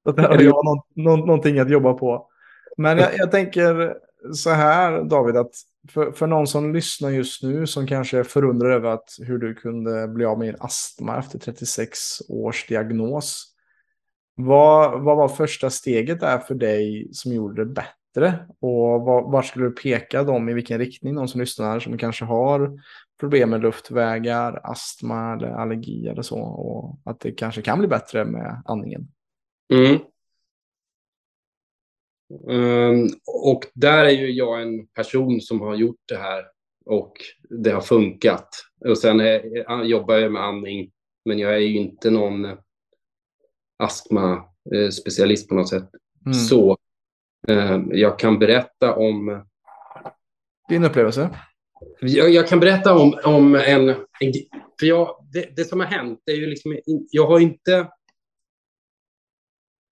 [0.04, 2.28] så där har jag någon, någon, någonting att jobba på.
[2.76, 3.96] Men jag, jag tänker
[4.34, 5.52] så här David, att
[5.88, 9.54] för, för någon som lyssnar just nu som kanske är förundrad över att hur du
[9.54, 13.46] kunde bli av med din astma efter 36 års diagnos.
[14.34, 18.46] Vad, vad var första steget där för dig som gjorde det bättre?
[18.60, 21.14] Och vad, var skulle du peka dem i vilken riktning?
[21.14, 22.80] Någon som lyssnar som kanske har
[23.20, 26.40] problem med luftvägar, astma eller allergi eller så.
[26.40, 29.08] Och att det kanske kan bli bättre med andningen.
[29.72, 29.98] Mm.
[32.30, 36.44] Um, och där är ju jag en person som har gjort det här
[36.84, 37.12] och
[37.50, 38.48] det har funkat.
[38.84, 40.90] Och sen är, jobbar jag med andning,
[41.24, 42.46] men jag är ju inte någon
[43.82, 45.90] astma-specialist på något sätt.
[46.26, 46.34] Mm.
[46.34, 46.76] Så
[47.48, 49.44] um, jag kan berätta om...
[50.68, 51.30] Din upplevelse?
[52.00, 53.88] Jag, jag kan berätta om, om en...
[53.88, 54.32] en
[54.80, 56.78] för jag, det, det som har hänt, det är ju liksom...
[57.10, 57.88] Jag har inte...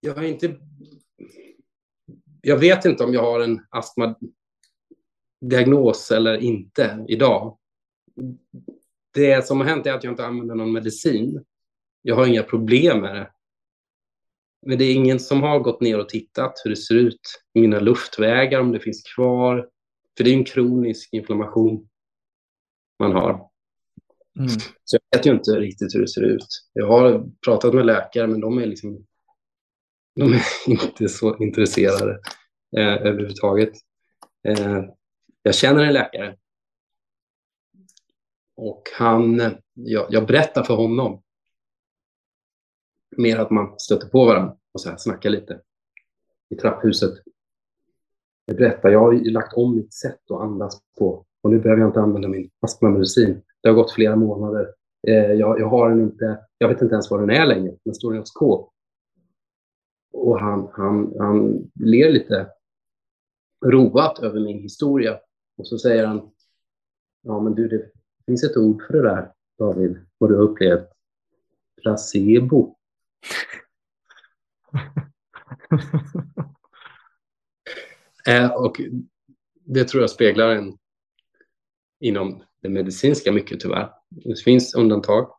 [0.01, 0.57] Jag har inte
[2.43, 7.59] jag vet inte om jag har en astmadiagnos eller inte idag.
[9.15, 11.45] Det som har hänt är att jag inte använder någon medicin.
[12.03, 13.31] Jag har inga problem med det.
[14.67, 17.21] Men det är ingen som har gått ner och tittat hur det ser ut
[17.55, 19.69] i mina luftvägar, om det finns kvar.
[20.17, 21.89] För det är en kronisk inflammation
[22.99, 23.49] man har.
[24.39, 24.51] Mm.
[24.85, 26.47] Så jag vet ju inte riktigt hur det ser ut.
[26.73, 29.07] Jag har pratat med läkare, men de är liksom
[30.19, 32.21] de är inte så intresserade
[32.77, 33.73] eh, överhuvudtaget.
[34.49, 34.85] Eh,
[35.43, 36.37] jag känner en läkare.
[38.57, 39.43] Och han,
[39.75, 41.23] jag, jag berättar för honom.
[43.17, 45.61] Mer att man stöter på varandra och så här snackar lite
[46.51, 47.15] i trapphuset.
[48.45, 51.89] Jag berättar, jag har lagt om mitt sätt att andas på och nu behöver jag
[51.89, 53.43] inte använda min astmamedicin.
[53.63, 54.75] Det har gått flera månader.
[55.07, 57.77] Eh, jag, jag, har den inte, jag vet inte ens var den är längre.
[57.85, 58.73] Den står i ett skåp.
[60.13, 62.51] Och han, han, han ler lite
[63.65, 65.19] roat över min historia.
[65.57, 66.31] Och så säger han,
[67.23, 67.91] ja men du, det
[68.27, 70.89] finns ett ord för det där, David, vad du har upplevt.
[71.83, 72.77] Placebo.
[78.29, 78.81] eh, och
[79.65, 80.79] det tror jag speglar en
[82.01, 83.93] inom det medicinska mycket tyvärr.
[84.09, 85.38] Det finns undantag.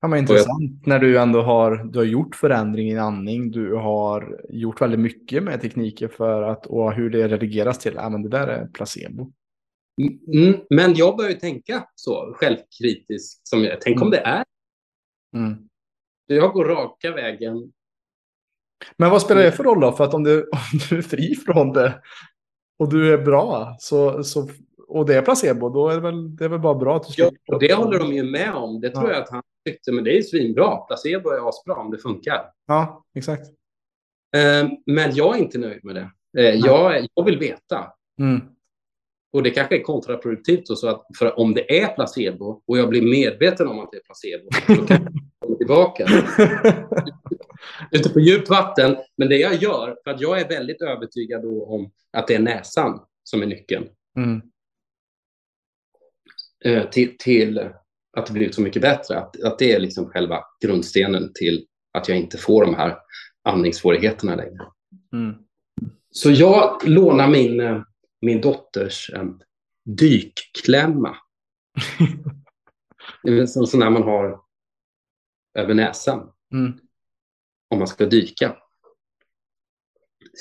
[0.00, 3.50] Ja, men intressant när du ändå har, du har gjort förändring i andning.
[3.50, 8.08] Du har gjort väldigt mycket med tekniker för att, och hur det redigeras till, ja
[8.08, 9.32] men det där är placebo.
[10.32, 13.48] Mm, men jag börjar tänka så självkritiskt.
[13.48, 14.06] Som jag, tänk mm.
[14.06, 14.44] om det är.
[15.36, 15.68] Mm.
[16.26, 17.72] Jag går raka vägen.
[18.96, 19.92] Men vad spelar det för roll då?
[19.92, 22.02] För att om du, om du är fri från det
[22.78, 24.48] och du är bra så, så
[24.88, 27.22] och det är placebo, då är det väl, det är väl bara bra att du
[27.22, 28.80] Ja, och det håller de ju med om.
[28.80, 29.12] Det tror ja.
[29.12, 30.76] jag att han tyckte, men det är svinbra.
[30.76, 32.52] Placebo är asbra om det funkar.
[32.66, 33.46] Ja, exakt.
[34.36, 36.10] Eh, men jag är inte nöjd med det.
[36.38, 37.92] Eh, jag, jag vill veta.
[38.20, 38.40] Mm.
[39.32, 42.88] Och det kanske är kontraproduktivt, och så att för om det är placebo och jag
[42.88, 44.48] blir medveten om att det är placebo,
[44.80, 46.06] då kan jag komma tillbaka.
[47.92, 48.96] Ute på djupt vatten.
[49.16, 53.00] Men det jag gör, för att jag är väldigt övertygad om att det är näsan
[53.22, 53.88] som är nyckeln.
[54.16, 54.42] Mm.
[56.64, 57.70] Eh, till, till
[58.16, 59.18] att det blivit så mycket bättre.
[59.18, 62.98] Att, att det är liksom själva grundstenen till att jag inte får de här
[63.42, 64.66] andningssvårigheterna längre.
[65.12, 65.34] Mm.
[66.10, 67.82] Så jag lånar min, eh,
[68.20, 69.40] min dotters um,
[69.84, 71.16] dykklämma.
[73.22, 74.40] det är en sån där man har
[75.54, 76.32] över näsan.
[76.52, 76.80] Mm.
[77.70, 78.56] Om man ska dyka.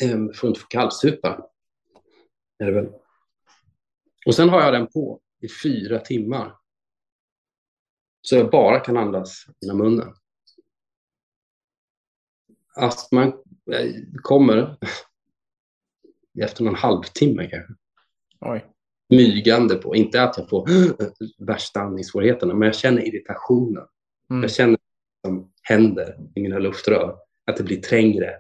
[0.04, 1.50] Um, för att inte få kallsupa.
[2.60, 2.90] Är det väl.
[4.26, 6.59] Och sen har jag den på i fyra timmar.
[8.22, 10.14] Så jag bara kan andas genom munnen.
[12.76, 13.28] Astman
[13.72, 13.92] eh,
[14.24, 14.78] kommer
[16.42, 17.74] efter någon halvtimme kanske.
[18.42, 18.66] Oj.
[19.14, 19.96] smygande på.
[19.96, 20.68] Inte att jag får
[21.46, 23.88] värsta andningssvårigheterna, men jag känner irritationen.
[24.30, 24.42] Mm.
[24.42, 24.78] Jag känner
[25.22, 27.18] vad som händer i mina luftrör.
[27.46, 28.36] Att det blir trängre.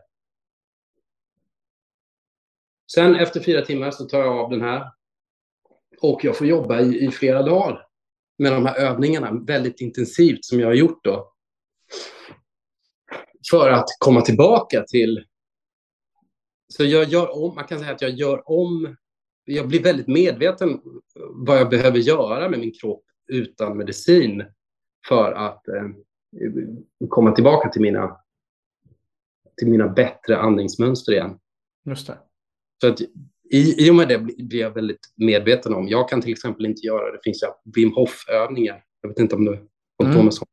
[2.91, 4.91] Sen efter fyra timmar så tar jag av den här.
[6.01, 7.88] Och jag får jobba i, i flera dagar
[8.39, 11.33] med de här övningarna väldigt intensivt som jag har gjort då.
[13.51, 15.25] För att komma tillbaka till...
[16.73, 18.95] Så jag gör om, man kan säga att jag gör om...
[19.45, 20.81] Jag blir väldigt medveten
[21.29, 24.45] vad jag behöver göra med min kropp utan medicin
[25.07, 25.83] för att eh,
[27.09, 28.17] komma tillbaka till mina,
[29.57, 31.39] till mina bättre andningsmönster igen.
[31.85, 32.17] Just det.
[32.81, 32.99] Så att
[33.51, 35.87] i, I och med det blir jag väldigt medveten om.
[35.87, 37.43] Jag kan till exempel inte göra, det finns
[37.75, 38.83] Wim Hof-övningar.
[39.01, 39.51] Jag vet inte om du
[39.97, 40.17] har mm.
[40.17, 40.49] på med sånt.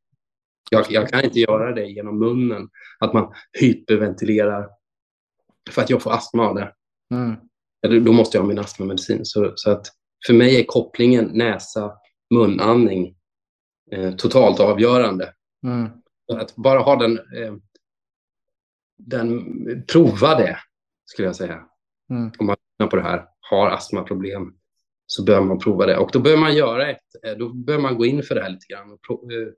[0.70, 2.68] Jag, jag, kan inte göra det genom munnen,
[2.98, 4.68] att man hyperventilerar
[5.70, 6.72] för att jag får astma av det.
[7.14, 8.04] Mm.
[8.04, 9.24] Då måste jag ha min astmamedicin.
[9.24, 9.86] Så, så att
[10.26, 11.92] för mig är kopplingen näsa,
[12.34, 13.16] munandning
[13.92, 15.34] eh, totalt avgörande.
[15.66, 15.88] Mm.
[16.32, 17.54] Att bara ha den, eh,
[18.98, 19.42] den,
[19.86, 20.58] prova det,
[21.04, 21.64] skulle jag säga.
[22.10, 22.32] Mm.
[22.38, 24.54] Om man på det här, har astmaproblem,
[25.06, 25.98] så bör man prova det.
[25.98, 28.50] Och då bör man göra ett, eh, då bör man gå in för det här
[28.50, 29.48] lite grann och eh,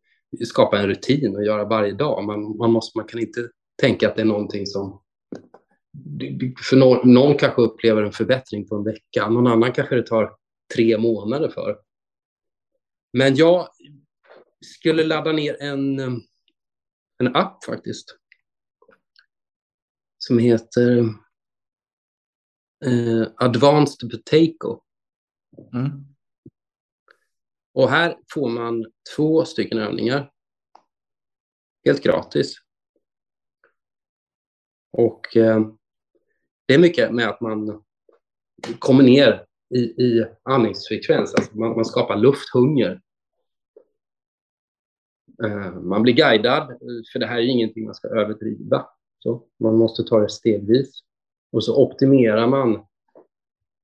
[0.44, 2.24] skapa en rutin och göra varje dag.
[2.24, 3.48] Man, man, måste, man kan inte
[3.80, 5.02] tänka att det är någonting som...
[6.70, 10.32] För någon, någon kanske upplever en förbättring på en vecka, någon annan kanske det tar
[10.74, 11.78] tre månader för.
[13.12, 13.68] Men jag
[14.64, 16.12] skulle ladda ner en, eh,
[17.18, 18.16] en app faktiskt.
[20.18, 21.14] Som heter
[22.86, 24.80] eh, Advanced Butaco.
[25.72, 26.04] Mm.
[27.74, 28.86] Och här får man
[29.16, 30.32] två stycken övningar.
[31.84, 32.54] Helt gratis.
[34.92, 35.60] Och eh,
[36.66, 37.84] det är mycket med att man
[38.78, 41.34] kommer ner i, i andningsfrekvens.
[41.34, 43.00] Alltså man, man skapar lufthunger.
[45.44, 46.78] Eh, man blir guidad,
[47.12, 48.86] för det här är ingenting man ska överdriva.
[49.18, 51.02] Så man måste ta det stegvis.
[51.52, 52.84] Och så optimerar man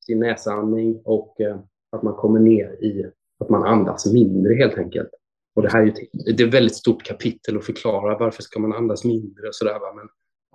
[0.07, 1.59] sin näsandning och eh,
[1.91, 5.11] att man kommer ner i att man andas mindre helt enkelt.
[5.55, 8.61] Och det här är ju det är ett väldigt stort kapitel att förklara varför ska
[8.61, 9.95] man andas mindre och sådär.
[9.97, 10.09] Men,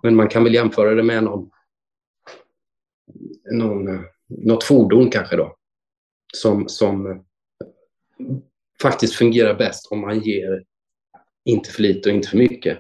[0.04, 1.50] men man kan väl jämföra det med någon,
[3.52, 5.56] någon, eh, något fordon kanske då.
[6.34, 7.18] Som, som eh,
[8.82, 10.64] faktiskt fungerar bäst om man ger
[11.46, 12.80] inte för lite och inte för mycket.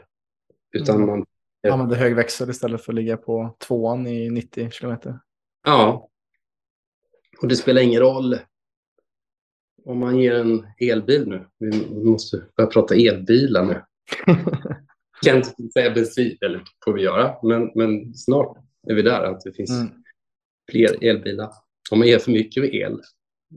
[0.72, 1.26] Utan mm.
[1.64, 5.20] Man Använder hög växel istället för att ligga på tvåan i 90 kilometer.
[5.64, 6.10] Ja.
[7.42, 8.38] Och det spelar ingen roll
[9.86, 11.48] om man ger en elbil nu.
[11.58, 13.84] Vi måste börja prata elbilar nu.
[15.26, 18.58] kan inte säga bensin, eller får vi göra, men, men snart
[18.88, 19.88] är vi där att det finns mm.
[20.72, 21.50] fler elbilar.
[21.92, 23.02] Om man ger för mycket el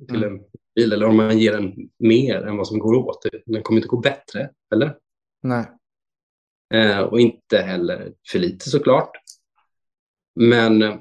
[0.09, 0.35] till mm.
[0.35, 3.79] en bil eller om man ger den mer än vad som går åt, den kommer
[3.79, 4.97] inte gå bättre, eller?
[5.43, 5.67] Nej.
[6.73, 9.11] Eh, och inte heller för lite såklart.
[10.35, 10.97] Men eh,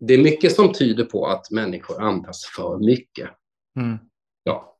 [0.00, 3.30] det är mycket som tyder på att människor andas för mycket.
[3.76, 3.98] Mm.
[4.42, 4.76] Ja.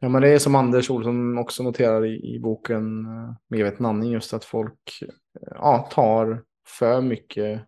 [0.00, 4.10] Ja, men det är som Anders Olsson också noterar i, i boken eh, Medveten andning,
[4.10, 5.02] just att folk
[5.50, 7.62] ja, tar för mycket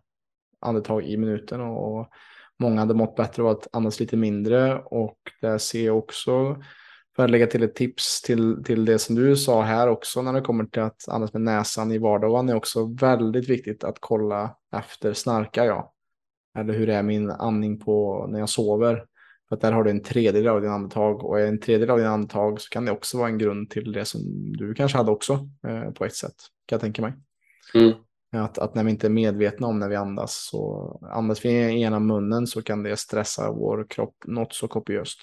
[0.59, 2.09] andetag i minuten och
[2.59, 6.63] många hade mått bättre av att andas lite mindre och där ser jag också
[7.15, 10.33] för att lägga till ett tips till, till det som du sa här också när
[10.33, 14.55] det kommer till att andas med näsan i vardagen är också väldigt viktigt att kolla
[14.75, 15.91] efter snarkar jag?
[16.57, 19.05] Eller hur är min andning på när jag sover?
[19.49, 22.07] För att där har du en tredjedel av din andetag och en tredjedel av din
[22.07, 24.21] andetag så kan det också vara en grund till det som
[24.57, 26.35] du kanske hade också eh, på ett sätt
[26.65, 27.13] kan jag tänka mig.
[27.73, 27.93] Mm.
[28.31, 31.81] Att, att när vi inte är medvetna om när vi andas så andas vi i
[31.81, 35.19] ena munnen så kan det stressa vår kropp något så kopiöst.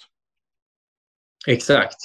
[1.47, 1.97] Exakt.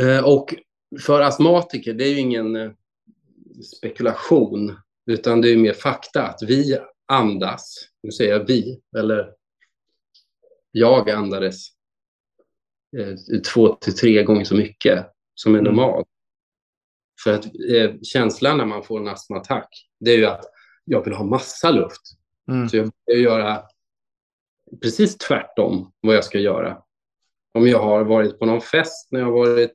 [0.00, 0.54] Eh, och
[1.00, 2.70] för astmatiker, det är ju ingen eh,
[3.76, 9.34] spekulation, utan det är mer fakta att vi andas, nu säger jag vi, eller
[10.70, 11.66] jag andades
[12.98, 15.74] eh, två till tre gånger så mycket som är mm.
[15.74, 16.08] normalt.
[17.24, 19.68] För att eh, känslan när man får en astmaattack,
[20.00, 20.44] det är ju att
[20.84, 22.02] jag vill ha massa luft.
[22.48, 22.68] Mm.
[22.68, 23.62] Så jag vill göra
[24.82, 26.82] precis tvärtom vad jag ska göra.
[27.54, 29.72] Om jag har varit på någon fest när jag har varit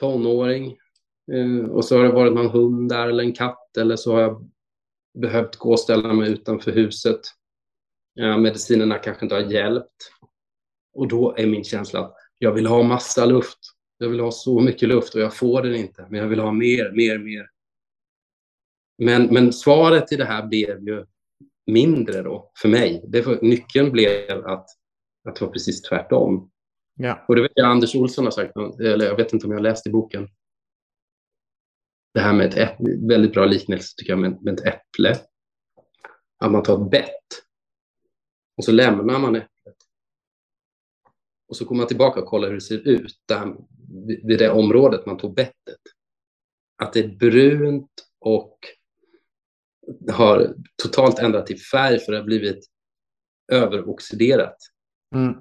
[0.00, 0.78] tonåring
[1.32, 4.20] eh, och så har det varit någon hund där eller en katt eller så har
[4.20, 4.50] jag
[5.18, 7.20] behövt gå och ställa mig utanför huset.
[8.38, 10.12] Medicinerna kanske inte har hjälpt.
[10.94, 13.58] Och då är min känsla att jag vill ha massa luft.
[13.98, 16.52] Jag vill ha så mycket luft och jag får den inte, men jag vill ha
[16.52, 17.50] mer, mer, mer.
[18.98, 21.06] Men, men svaret i det här blev ju
[21.66, 23.04] mindre då, för mig.
[23.08, 24.66] Det var, nyckeln blev att,
[25.28, 26.50] att det var precis tvärtom.
[26.94, 27.24] Ja.
[27.28, 29.62] Och det vet jag Anders Olsson har sagt, eller jag vet inte om jag har
[29.62, 30.28] läst i boken.
[32.14, 35.16] Det här med ett äpple, väldigt bra liknelse tycker jag med, med ett äpple.
[36.38, 37.42] Att man tar ett bett
[38.56, 39.76] och så lämnar man äpplet.
[41.48, 43.54] Och så kommer man tillbaka och kollar hur det ser ut där,
[44.26, 45.80] vid det området man tog bettet.
[46.82, 47.90] Att det är brunt
[48.20, 48.58] och
[50.10, 52.66] har totalt ändrat till färg för det har blivit
[53.52, 54.56] överoxiderat.
[55.14, 55.34] Mm.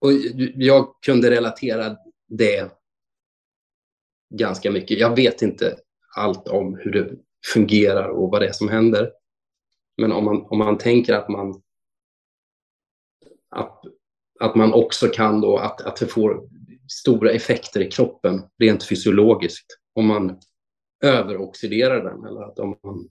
[0.00, 0.12] Och
[0.54, 1.96] jag kunde relatera
[2.28, 2.72] det
[4.34, 4.98] ganska mycket.
[4.98, 5.76] Jag vet inte
[6.16, 7.10] allt om hur det
[7.54, 9.12] fungerar och vad det är som händer.
[9.96, 11.62] Men om man, om man tänker att man
[13.48, 13.82] att,
[14.40, 16.48] att man också kan då att, att det får
[16.88, 20.40] stora effekter i kroppen rent fysiologiskt om man
[21.02, 23.08] överoxiderar den eller att om man,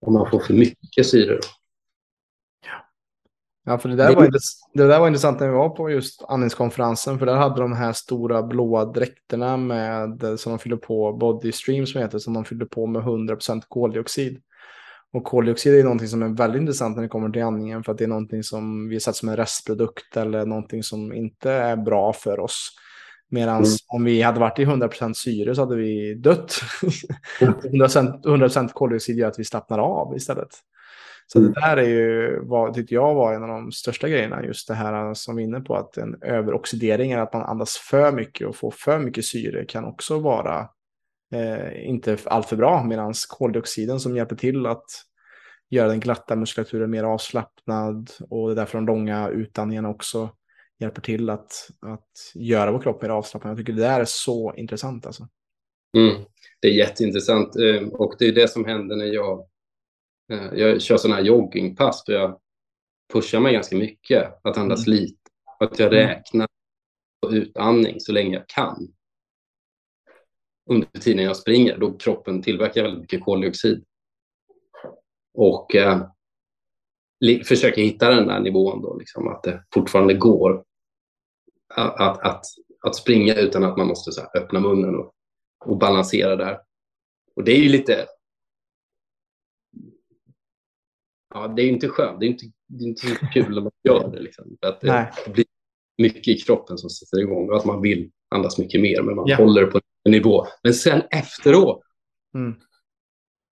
[0.00, 1.38] om man får för mycket syre.
[3.68, 4.30] Ja, för det där, var
[4.74, 7.92] det där var intressant när vi var på just andningskonferensen, för där hade de här
[7.92, 12.64] stora blåa dräkterna med, som de fyller på, body stream som heter, som de fyller
[12.64, 14.42] på med 100% koldioxid.
[15.12, 17.98] Och koldioxid är någonting som är väldigt intressant när det kommer till andningen, för att
[17.98, 22.12] det är någonting som vi sett som en restprodukt eller någonting som inte är bra
[22.12, 22.70] för oss.
[23.30, 23.68] Medan mm.
[23.88, 26.60] om vi hade varit i 100% syre så hade vi dött.
[27.40, 30.48] 100%, 100 koldioxid gör att vi slappnar av istället.
[31.26, 31.52] Så mm.
[31.52, 34.74] det där är ju, vad tyckte jag var en av de största grejerna, just det
[34.74, 38.48] här som vi är inne på, att en överoxidering är att man andas för mycket
[38.48, 40.68] och får för mycket syre kan också vara
[41.32, 44.84] eh, inte allt för bra, medan koldioxiden som hjälper till att
[45.70, 50.30] göra den glatta muskulaturen mer avslappnad och det är därför de långa utandningarna också
[50.80, 53.50] hjälper till att, att göra vår kropp mer avslappnad.
[53.50, 55.28] Jag tycker det där är så intressant alltså.
[55.96, 56.24] Mm.
[56.60, 59.48] Det är jätteintressant eh, och det är det som händer när jag
[60.32, 62.40] Eh, jag kör sådana här joggingpass där jag
[63.12, 64.98] pushar mig ganska mycket, att andas mm.
[64.98, 65.30] lite.
[65.60, 66.08] Att jag mm.
[66.08, 66.48] räknar
[67.20, 68.88] på utandning så länge jag kan.
[70.70, 73.84] Under tiden jag springer, då kroppen tillverkar väldigt mycket koldioxid.
[75.34, 76.08] Och eh,
[77.44, 80.64] försöker hitta den där nivån då, liksom, att det fortfarande går
[81.74, 82.44] att, att, att,
[82.82, 85.12] att springa utan att man måste här, öppna munnen och,
[85.64, 86.58] och balansera där.
[87.36, 88.06] Och det är ju lite
[91.34, 92.20] ja, det är inte skönt.
[92.20, 94.20] Det är inte, det är inte så kul när man gör det.
[94.20, 94.56] Liksom.
[94.60, 95.44] Att det, det, blir
[95.98, 99.26] mycket i kroppen som sätter igång och att man vill andas mycket mer, men man
[99.28, 99.36] ja.
[99.36, 100.46] håller på en nivå.
[100.62, 101.82] Men sen efteråt,
[102.34, 102.54] mm.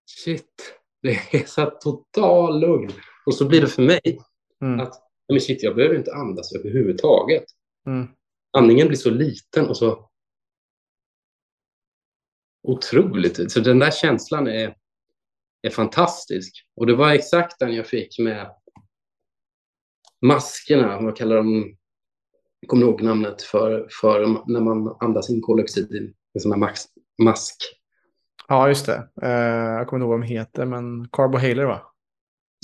[0.05, 0.74] shit,
[1.05, 2.91] det är så total lugn.
[3.25, 4.19] Och så blir det för mig
[4.61, 4.79] mm.
[4.79, 7.43] att men shit, jag behöver inte andas överhuvudtaget.
[7.87, 8.07] Mm.
[8.57, 10.09] Andningen blir så liten och så
[12.63, 13.51] otroligt.
[13.51, 14.75] Så den där känslan är
[15.65, 16.65] är fantastisk.
[16.75, 18.51] Och det var exakt den jag fick med
[20.21, 21.77] maskerna, vad kallar de,
[22.59, 26.75] jag kommer ihåg namnet för, för när man andas in koldioxid i en sån här
[27.23, 27.61] mask.
[28.47, 29.09] Ja, just det.
[29.23, 29.29] Uh,
[29.77, 31.81] jag kommer inte ihåg vad de heter, men Carbohaler va?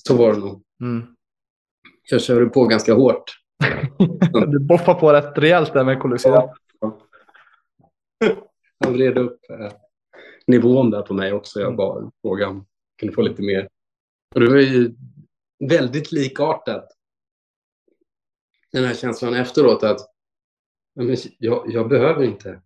[0.03, 0.63] Så var det nog.
[0.81, 1.15] Mm.
[2.09, 3.23] Jag körde på ganska hårt.
[4.47, 6.31] du boffar på rätt rejält där med koldioxid.
[6.31, 6.55] Ja.
[8.83, 9.71] Han vred upp eh,
[10.47, 11.59] nivån där på mig också.
[11.59, 12.63] Jag bara frågade
[12.99, 13.67] kunde få lite mer.
[14.35, 14.95] Och det var ju
[15.69, 16.87] väldigt likartat.
[18.71, 19.99] Den här känslan efteråt att
[21.37, 22.61] jag, jag behöver inte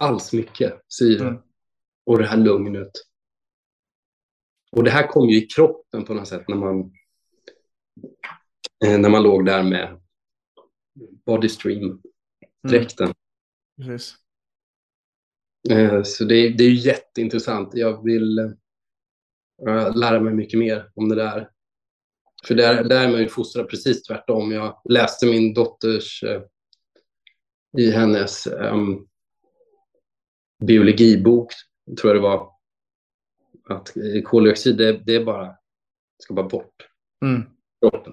[0.00, 1.28] alls mycket syre.
[1.28, 1.42] Mm.
[2.06, 2.90] Och det här lugnet.
[4.72, 6.92] Och det här kom ju i kroppen på något sätt när man,
[8.84, 10.00] eh, när man låg där med
[11.26, 13.04] bodystream-dräkten.
[13.04, 13.16] Mm.
[13.82, 14.16] Precis.
[15.70, 17.70] Eh, så det, det är jätteintressant.
[17.74, 18.38] Jag vill
[19.68, 21.50] uh, lära mig mycket mer om det där.
[22.46, 24.52] För där, där är man ju fostrad precis tvärtom.
[24.52, 26.24] Jag läste min dotters,
[27.78, 29.08] i hennes um,
[30.58, 31.52] biologibok,
[32.00, 32.50] tror jag det var,
[33.68, 33.92] att
[34.24, 35.56] koldioxid, det, det är bara,
[36.18, 36.88] ska bara bort.
[37.22, 37.42] Mm.
[37.80, 38.12] Kroppen.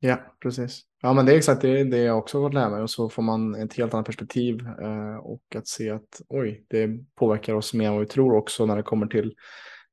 [0.00, 0.82] Ja, precis.
[1.02, 3.22] Ja, men det är exakt det, det jag också fått lära mig och så får
[3.22, 7.86] man ett helt annat perspektiv eh, och att se att oj, det påverkar oss mer
[7.86, 9.34] än vad vi tror också när det kommer till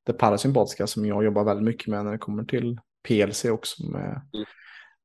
[0.03, 4.21] det parasympatiska som jag jobbar väldigt mycket med när det kommer till PLC också med
[4.33, 4.45] mm.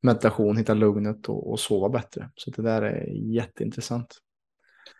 [0.03, 2.31] meditation, hitta lugnet och, och, sova bättre.
[2.35, 4.19] Så det där är jätteintressant.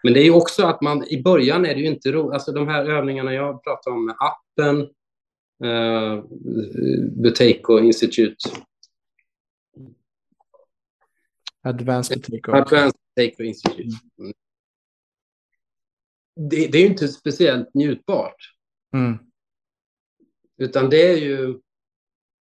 [0.03, 2.53] Men det är ju också att man i början är det ju inte roligt, alltså
[2.53, 4.81] de här övningarna jag pratar om med appen,
[5.65, 6.25] uh,
[7.23, 8.51] Buteco Institute
[11.63, 12.57] Advanced Potato.
[12.57, 13.97] Advanced Potato Institute.
[14.19, 14.33] Mm.
[16.37, 18.37] Det, det, är ju inte speciellt njutbart.
[18.95, 19.19] Mm.
[20.59, 21.61] Utan det är ju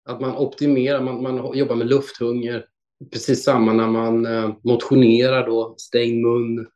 [0.04, 2.66] att man optimerar, man, man jobbar med lufthunger.
[3.12, 6.68] Precis samma när man eh, motionerar då, stäng mun.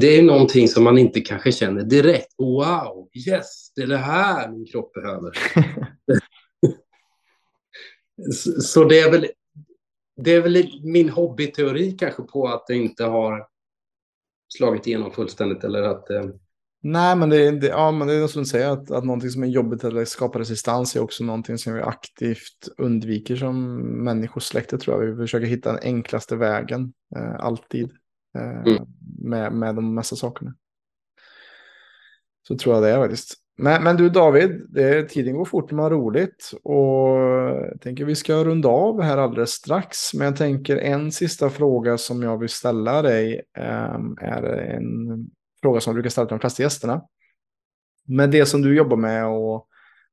[0.00, 2.34] Det är någonting som man inte kanske känner direkt.
[2.38, 5.32] Wow, yes, det är det här min kropp behöver.
[8.60, 9.26] så det är väl
[10.16, 13.46] det är väl min hobbyteori kanske på att det inte har
[14.48, 16.10] slagit igenom fullständigt eller att...
[16.10, 16.24] Eh...
[16.82, 19.42] Nej, men det, det, ja, men det är som du säger, att, att någonting som
[19.42, 25.04] är jobbigt eller skapar resistans är också någonting som vi aktivt undviker som människosläkte tror
[25.04, 25.10] jag.
[25.10, 27.90] Vi försöker hitta den enklaste vägen, eh, alltid,
[28.34, 28.86] mm.
[29.22, 30.54] med, med de mesta sakerna.
[32.48, 33.34] Så tror jag det är faktiskt.
[33.56, 36.52] Men, men du David, det, tiden går fort när man har roligt.
[36.62, 37.18] Och
[37.72, 40.14] jag tänker vi ska runda av här alldeles strax.
[40.14, 43.42] Men jag tänker en sista fråga som jag vill ställa dig
[43.94, 45.30] um, är en
[45.62, 47.02] fråga som jag brukar ställa till de flesta gästerna.
[48.06, 49.66] Med det som du jobbar med och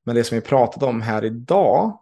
[0.05, 1.99] med det som vi pratat om här idag.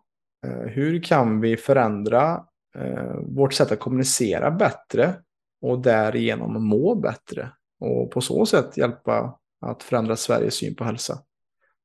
[0.47, 2.43] Uh, hur kan vi förändra
[2.77, 5.15] uh, vårt sätt att kommunicera bättre
[5.61, 7.52] och därigenom må bättre?
[7.80, 11.19] Och på så sätt hjälpa att förändra Sveriges syn på hälsa.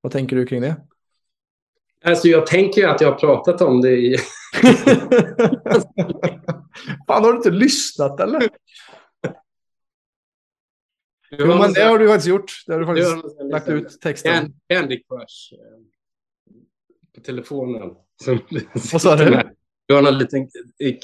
[0.01, 0.77] Vad tänker du kring det?
[2.05, 4.17] Alltså jag tänker att jag har pratat om det i...
[7.07, 8.49] Fan, har du inte lyssnat eller?
[11.39, 12.63] Jo, men det har du faktiskt gjort.
[12.67, 14.55] Det har du faktiskt har lagt ut texten.
[14.69, 15.59] Candy Crush eh,
[17.15, 17.95] på telefonen.
[18.93, 19.43] Vad sa du?
[19.87, 20.49] Du har någon liten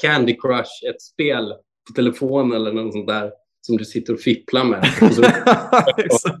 [0.01, 1.53] Candy Crush, ett spel
[1.91, 3.31] på telefonen eller något sånt där
[3.61, 4.79] som du sitter och fipplar med.
[5.97, 6.37] Exakt.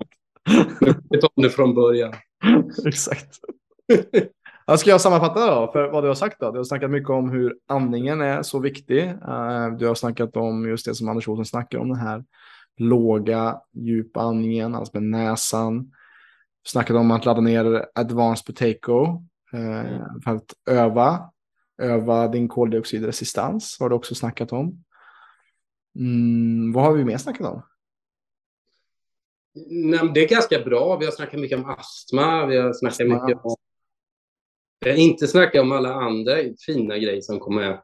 [1.09, 2.13] Jag tar det från början.
[2.85, 3.39] Exakt.
[4.65, 6.51] Jag ska jag sammanfatta då, för vad du har sagt då?
[6.51, 9.03] Du har snackat mycket om hur andningen är så viktig.
[9.03, 12.23] Eh, du har snackat om just det som Anders Olsson snackar om, den här
[12.77, 15.83] låga, djupa andningen, alltså med näsan.
[16.63, 19.23] Du snackat om att ladda ner Advanced Potato
[19.53, 21.19] eh, för att öva,
[21.81, 24.83] öva din koldioxidresistans har du också snackat om.
[25.95, 27.61] Mm, vad har vi mer snackat om?
[29.69, 30.97] Nej, det är ganska bra.
[30.97, 32.45] Vi har snackat mycket om astma.
[32.45, 33.25] Vi har snackat astma.
[33.25, 33.55] mycket om...
[34.79, 36.35] Vi har inte snackat om alla andra
[36.65, 37.81] fina grejer som kommer...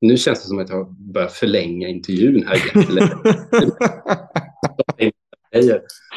[0.00, 2.72] Nu känns det som att jag börjar förlänga intervjun här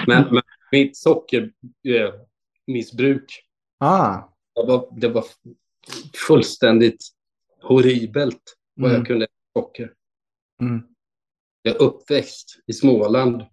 [0.07, 3.43] men, men mitt sockermissbruk,
[3.77, 4.17] ah.
[4.55, 5.25] det, var, det var
[6.27, 7.07] fullständigt
[7.61, 8.99] horribelt vad mm.
[8.99, 9.93] jag kunde socker.
[10.61, 10.83] Mm.
[11.61, 13.45] Jag är uppväxt i Småland.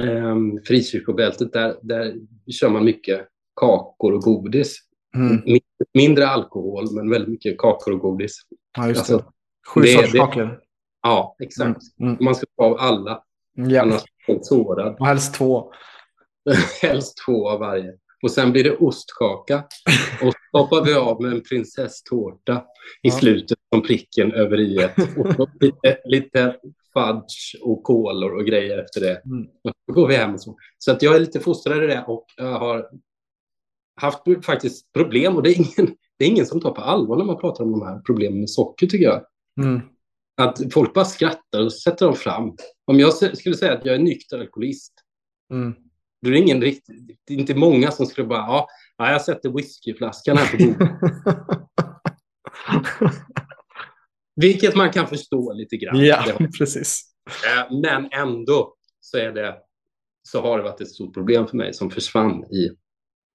[0.00, 2.14] Ehm, Frikyrkobältet, där, där
[2.52, 3.28] kör man mycket
[3.60, 4.78] kakor och godis.
[5.16, 5.60] Mm.
[5.94, 8.40] Mindre alkohol, men väldigt mycket kakor och godis.
[8.76, 9.14] Ja, just det.
[9.14, 9.32] Alltså,
[9.66, 10.60] Sju sorters kakor.
[11.02, 11.82] Ja, exakt.
[12.00, 12.12] Mm.
[12.12, 12.24] Mm.
[12.24, 13.24] Man ska ta av alla.
[13.54, 13.82] Ja.
[13.82, 14.96] Annars blir man sårad.
[15.00, 15.72] Och helst två.
[16.82, 17.92] helst två av varje.
[18.22, 19.64] Och sen blir det ostkaka.
[20.22, 22.64] Och hoppar vi av med en prinsesstårta
[23.02, 24.96] i slutet som pricken över i ett.
[25.60, 26.56] Lite, lite
[26.92, 29.22] fudge och kolor och grejer efter det.
[29.24, 29.46] Mm.
[29.86, 30.56] Då går vi hem så.
[30.78, 32.88] Så att jag är lite fostrad i det och jag har
[34.00, 35.36] haft faktiskt problem.
[35.36, 37.72] Och det är ingen, det är ingen som tar på allvar när man pratar om
[37.72, 39.24] de här problemen med socker tycker jag.
[39.60, 39.80] Mm.
[40.36, 42.56] Att folk bara skrattar och sätter dem fram.
[42.84, 44.92] Om jag skulle säga att jag är nykter alkoholist,
[45.52, 45.74] mm
[46.22, 48.68] då är det ingen riktigt, det är inte många som skulle bara, ja,
[48.98, 50.90] jag sätter whiskyflaskan här på bordet.
[54.36, 56.04] Vilket man kan förstå lite grann.
[56.04, 56.24] Ja,
[56.58, 57.02] precis.
[57.28, 59.56] Eh, men ändå så, är det,
[60.22, 62.70] så har det varit ett stort problem för mig som försvann i,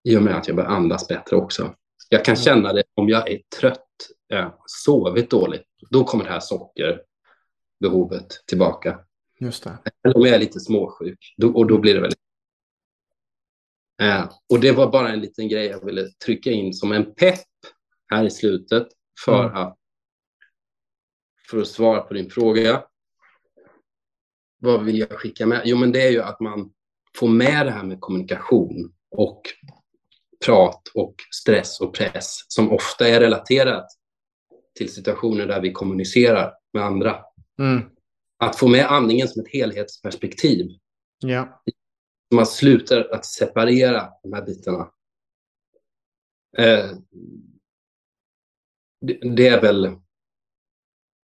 [0.10, 1.76] i och med att jag började andas bättre också.
[2.10, 3.88] Jag kan känna det om jag är trött,
[4.34, 9.00] eh, sovit dåligt, då kommer det här sockerbehovet tillbaka.
[9.40, 9.78] Just det.
[10.06, 12.23] Eller om jag är lite småsjuk, då, och då blir det väldigt
[14.02, 17.40] Eh, och det var bara en liten grej jag ville trycka in som en pepp
[18.12, 18.88] här i slutet
[19.26, 19.56] för mm.
[19.56, 19.78] att
[21.50, 22.84] för att svara på din fråga.
[24.60, 25.62] Vad vill jag skicka med?
[25.66, 26.72] Jo, men det är ju att man
[27.18, 29.42] får med det här med kommunikation och
[30.46, 33.86] prat och stress och press som ofta är relaterat
[34.78, 37.20] till situationer där vi kommunicerar med andra.
[37.60, 37.82] Mm.
[38.38, 40.68] Att få med andningen som ett helhetsperspektiv
[41.20, 41.64] ja
[42.36, 44.92] man slutar att separera de här bitarna.
[46.58, 46.90] Eh,
[49.02, 49.82] det, det, är väl,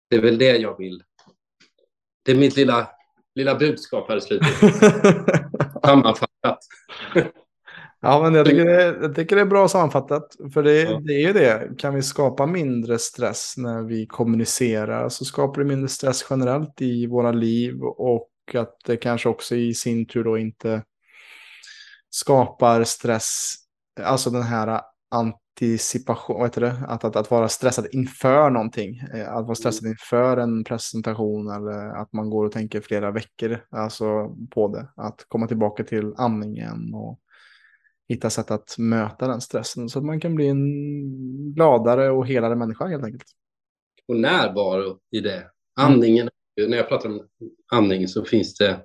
[0.10, 1.04] det är väl det jag vill.
[2.24, 2.90] Det är mitt lilla,
[3.36, 4.48] lilla budskap här i slutet.
[5.84, 6.60] Sammanfattat.
[8.02, 10.36] Ja, men jag tycker, det, jag tycker det är bra sammanfattat.
[10.54, 11.00] För det, ja.
[11.00, 11.70] det är ju det.
[11.78, 17.08] Kan vi skapa mindre stress när vi kommunicerar så skapar det mindre stress generellt i
[17.08, 17.84] våra liv.
[17.84, 20.84] Och att det kanske också i sin tur då inte
[22.10, 23.54] skapar stress,
[24.02, 24.82] alltså den här
[25.12, 26.76] anticipation, vad heter det?
[26.88, 29.02] Att, att, att vara stressad inför någonting.
[29.14, 33.66] Eh, att vara stressad inför en presentation eller att man går och tänker flera veckor
[33.72, 34.88] alltså, på det.
[34.96, 37.20] Att komma tillbaka till andningen och
[38.10, 42.56] hitta sätt att möta den stressen så att man kan bli en gladare och helare
[42.56, 43.26] människa helt enkelt.
[44.08, 45.52] Och närvaro i det.
[45.80, 46.30] Andningen,
[46.60, 46.72] mm.
[46.72, 47.22] när jag pratar om
[47.72, 48.80] andning så finns det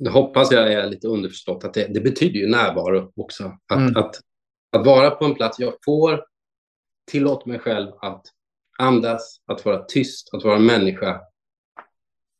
[0.00, 3.58] det hoppas jag är lite underförstått, att det, det betyder ju närvaro också.
[3.66, 3.96] Att, mm.
[3.96, 4.20] att,
[4.72, 6.24] att vara på en plats, jag får
[7.10, 8.26] tillåta mig själv att
[8.78, 11.20] andas, att vara tyst, att vara människa.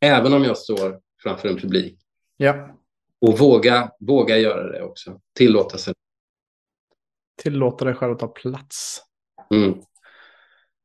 [0.01, 1.99] Även om jag står framför en publik.
[2.37, 2.77] Ja.
[3.21, 5.21] Och våga, våga göra det också.
[5.35, 5.95] Tillåta sig.
[7.43, 9.03] Tillåta dig själv att ta plats.
[9.55, 9.75] Mm.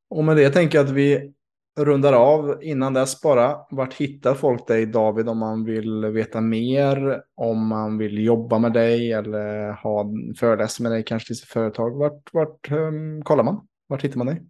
[0.09, 1.33] Och med det tänker jag att vi
[1.77, 3.57] rundar av innan dess bara.
[3.69, 7.21] Vart hittar folk dig David om man vill veta mer?
[7.35, 10.05] Om man vill jobba med dig eller ha
[10.39, 11.97] föreläsning med dig kanske till sitt företag.
[11.97, 13.67] Vart, vart um, kollar man?
[13.87, 14.43] Vart hittar man dig?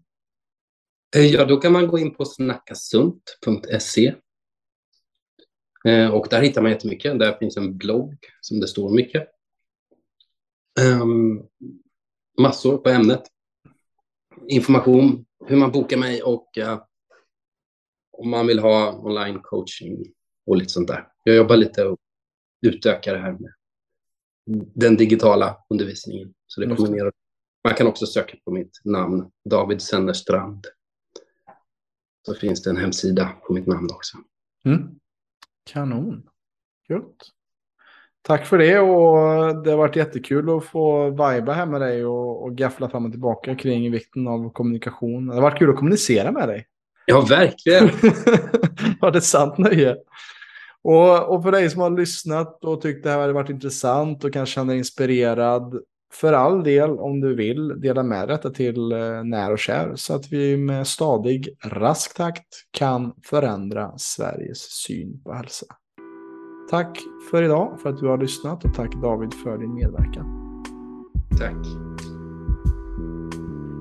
[1.15, 4.13] Eh, ja, då kan man gå in på snackasunt.se.
[5.85, 7.19] Eh, och där hittar man jättemycket.
[7.19, 9.27] Där finns en blogg som det står mycket.
[11.01, 11.43] Um,
[12.41, 13.23] massor på ämnet.
[14.47, 16.81] Information, hur man bokar mig och uh,
[18.17, 20.05] om man vill ha online coaching
[20.45, 21.07] och lite sånt där.
[21.23, 21.97] Jag jobbar lite och
[22.61, 23.53] utökar det här med
[24.73, 26.33] den digitala undervisningen.
[26.47, 27.11] Så det kommer mer.
[27.63, 30.67] Man kan också söka på mitt namn, David Sennerstrand.
[32.25, 34.17] Så finns det en hemsida på mitt namn också.
[34.65, 34.99] Mm.
[35.63, 36.29] Kanon.
[36.89, 37.31] Gött.
[38.21, 42.43] Tack för det och det har varit jättekul att få viba här med dig och,
[42.43, 45.27] och gaffla fram och tillbaka kring vikten av kommunikation.
[45.27, 46.67] Det har varit kul att kommunicera med dig.
[47.05, 47.89] Ja, verkligen.
[49.01, 49.95] ja, det är sant nöje.
[50.83, 54.33] Och, och för dig som har lyssnat och tyckt det här hade varit intressant och
[54.33, 55.79] kanske känner inspirerad,
[56.13, 60.15] för all del om du vill dela med detta till eh, när och kär så
[60.15, 65.65] att vi med stadig, rask takt kan förändra Sveriges syn på hälsa.
[66.69, 66.99] Tack
[67.31, 70.25] för idag, för att du har lyssnat och tack David för din medverkan.
[71.39, 71.65] Tack.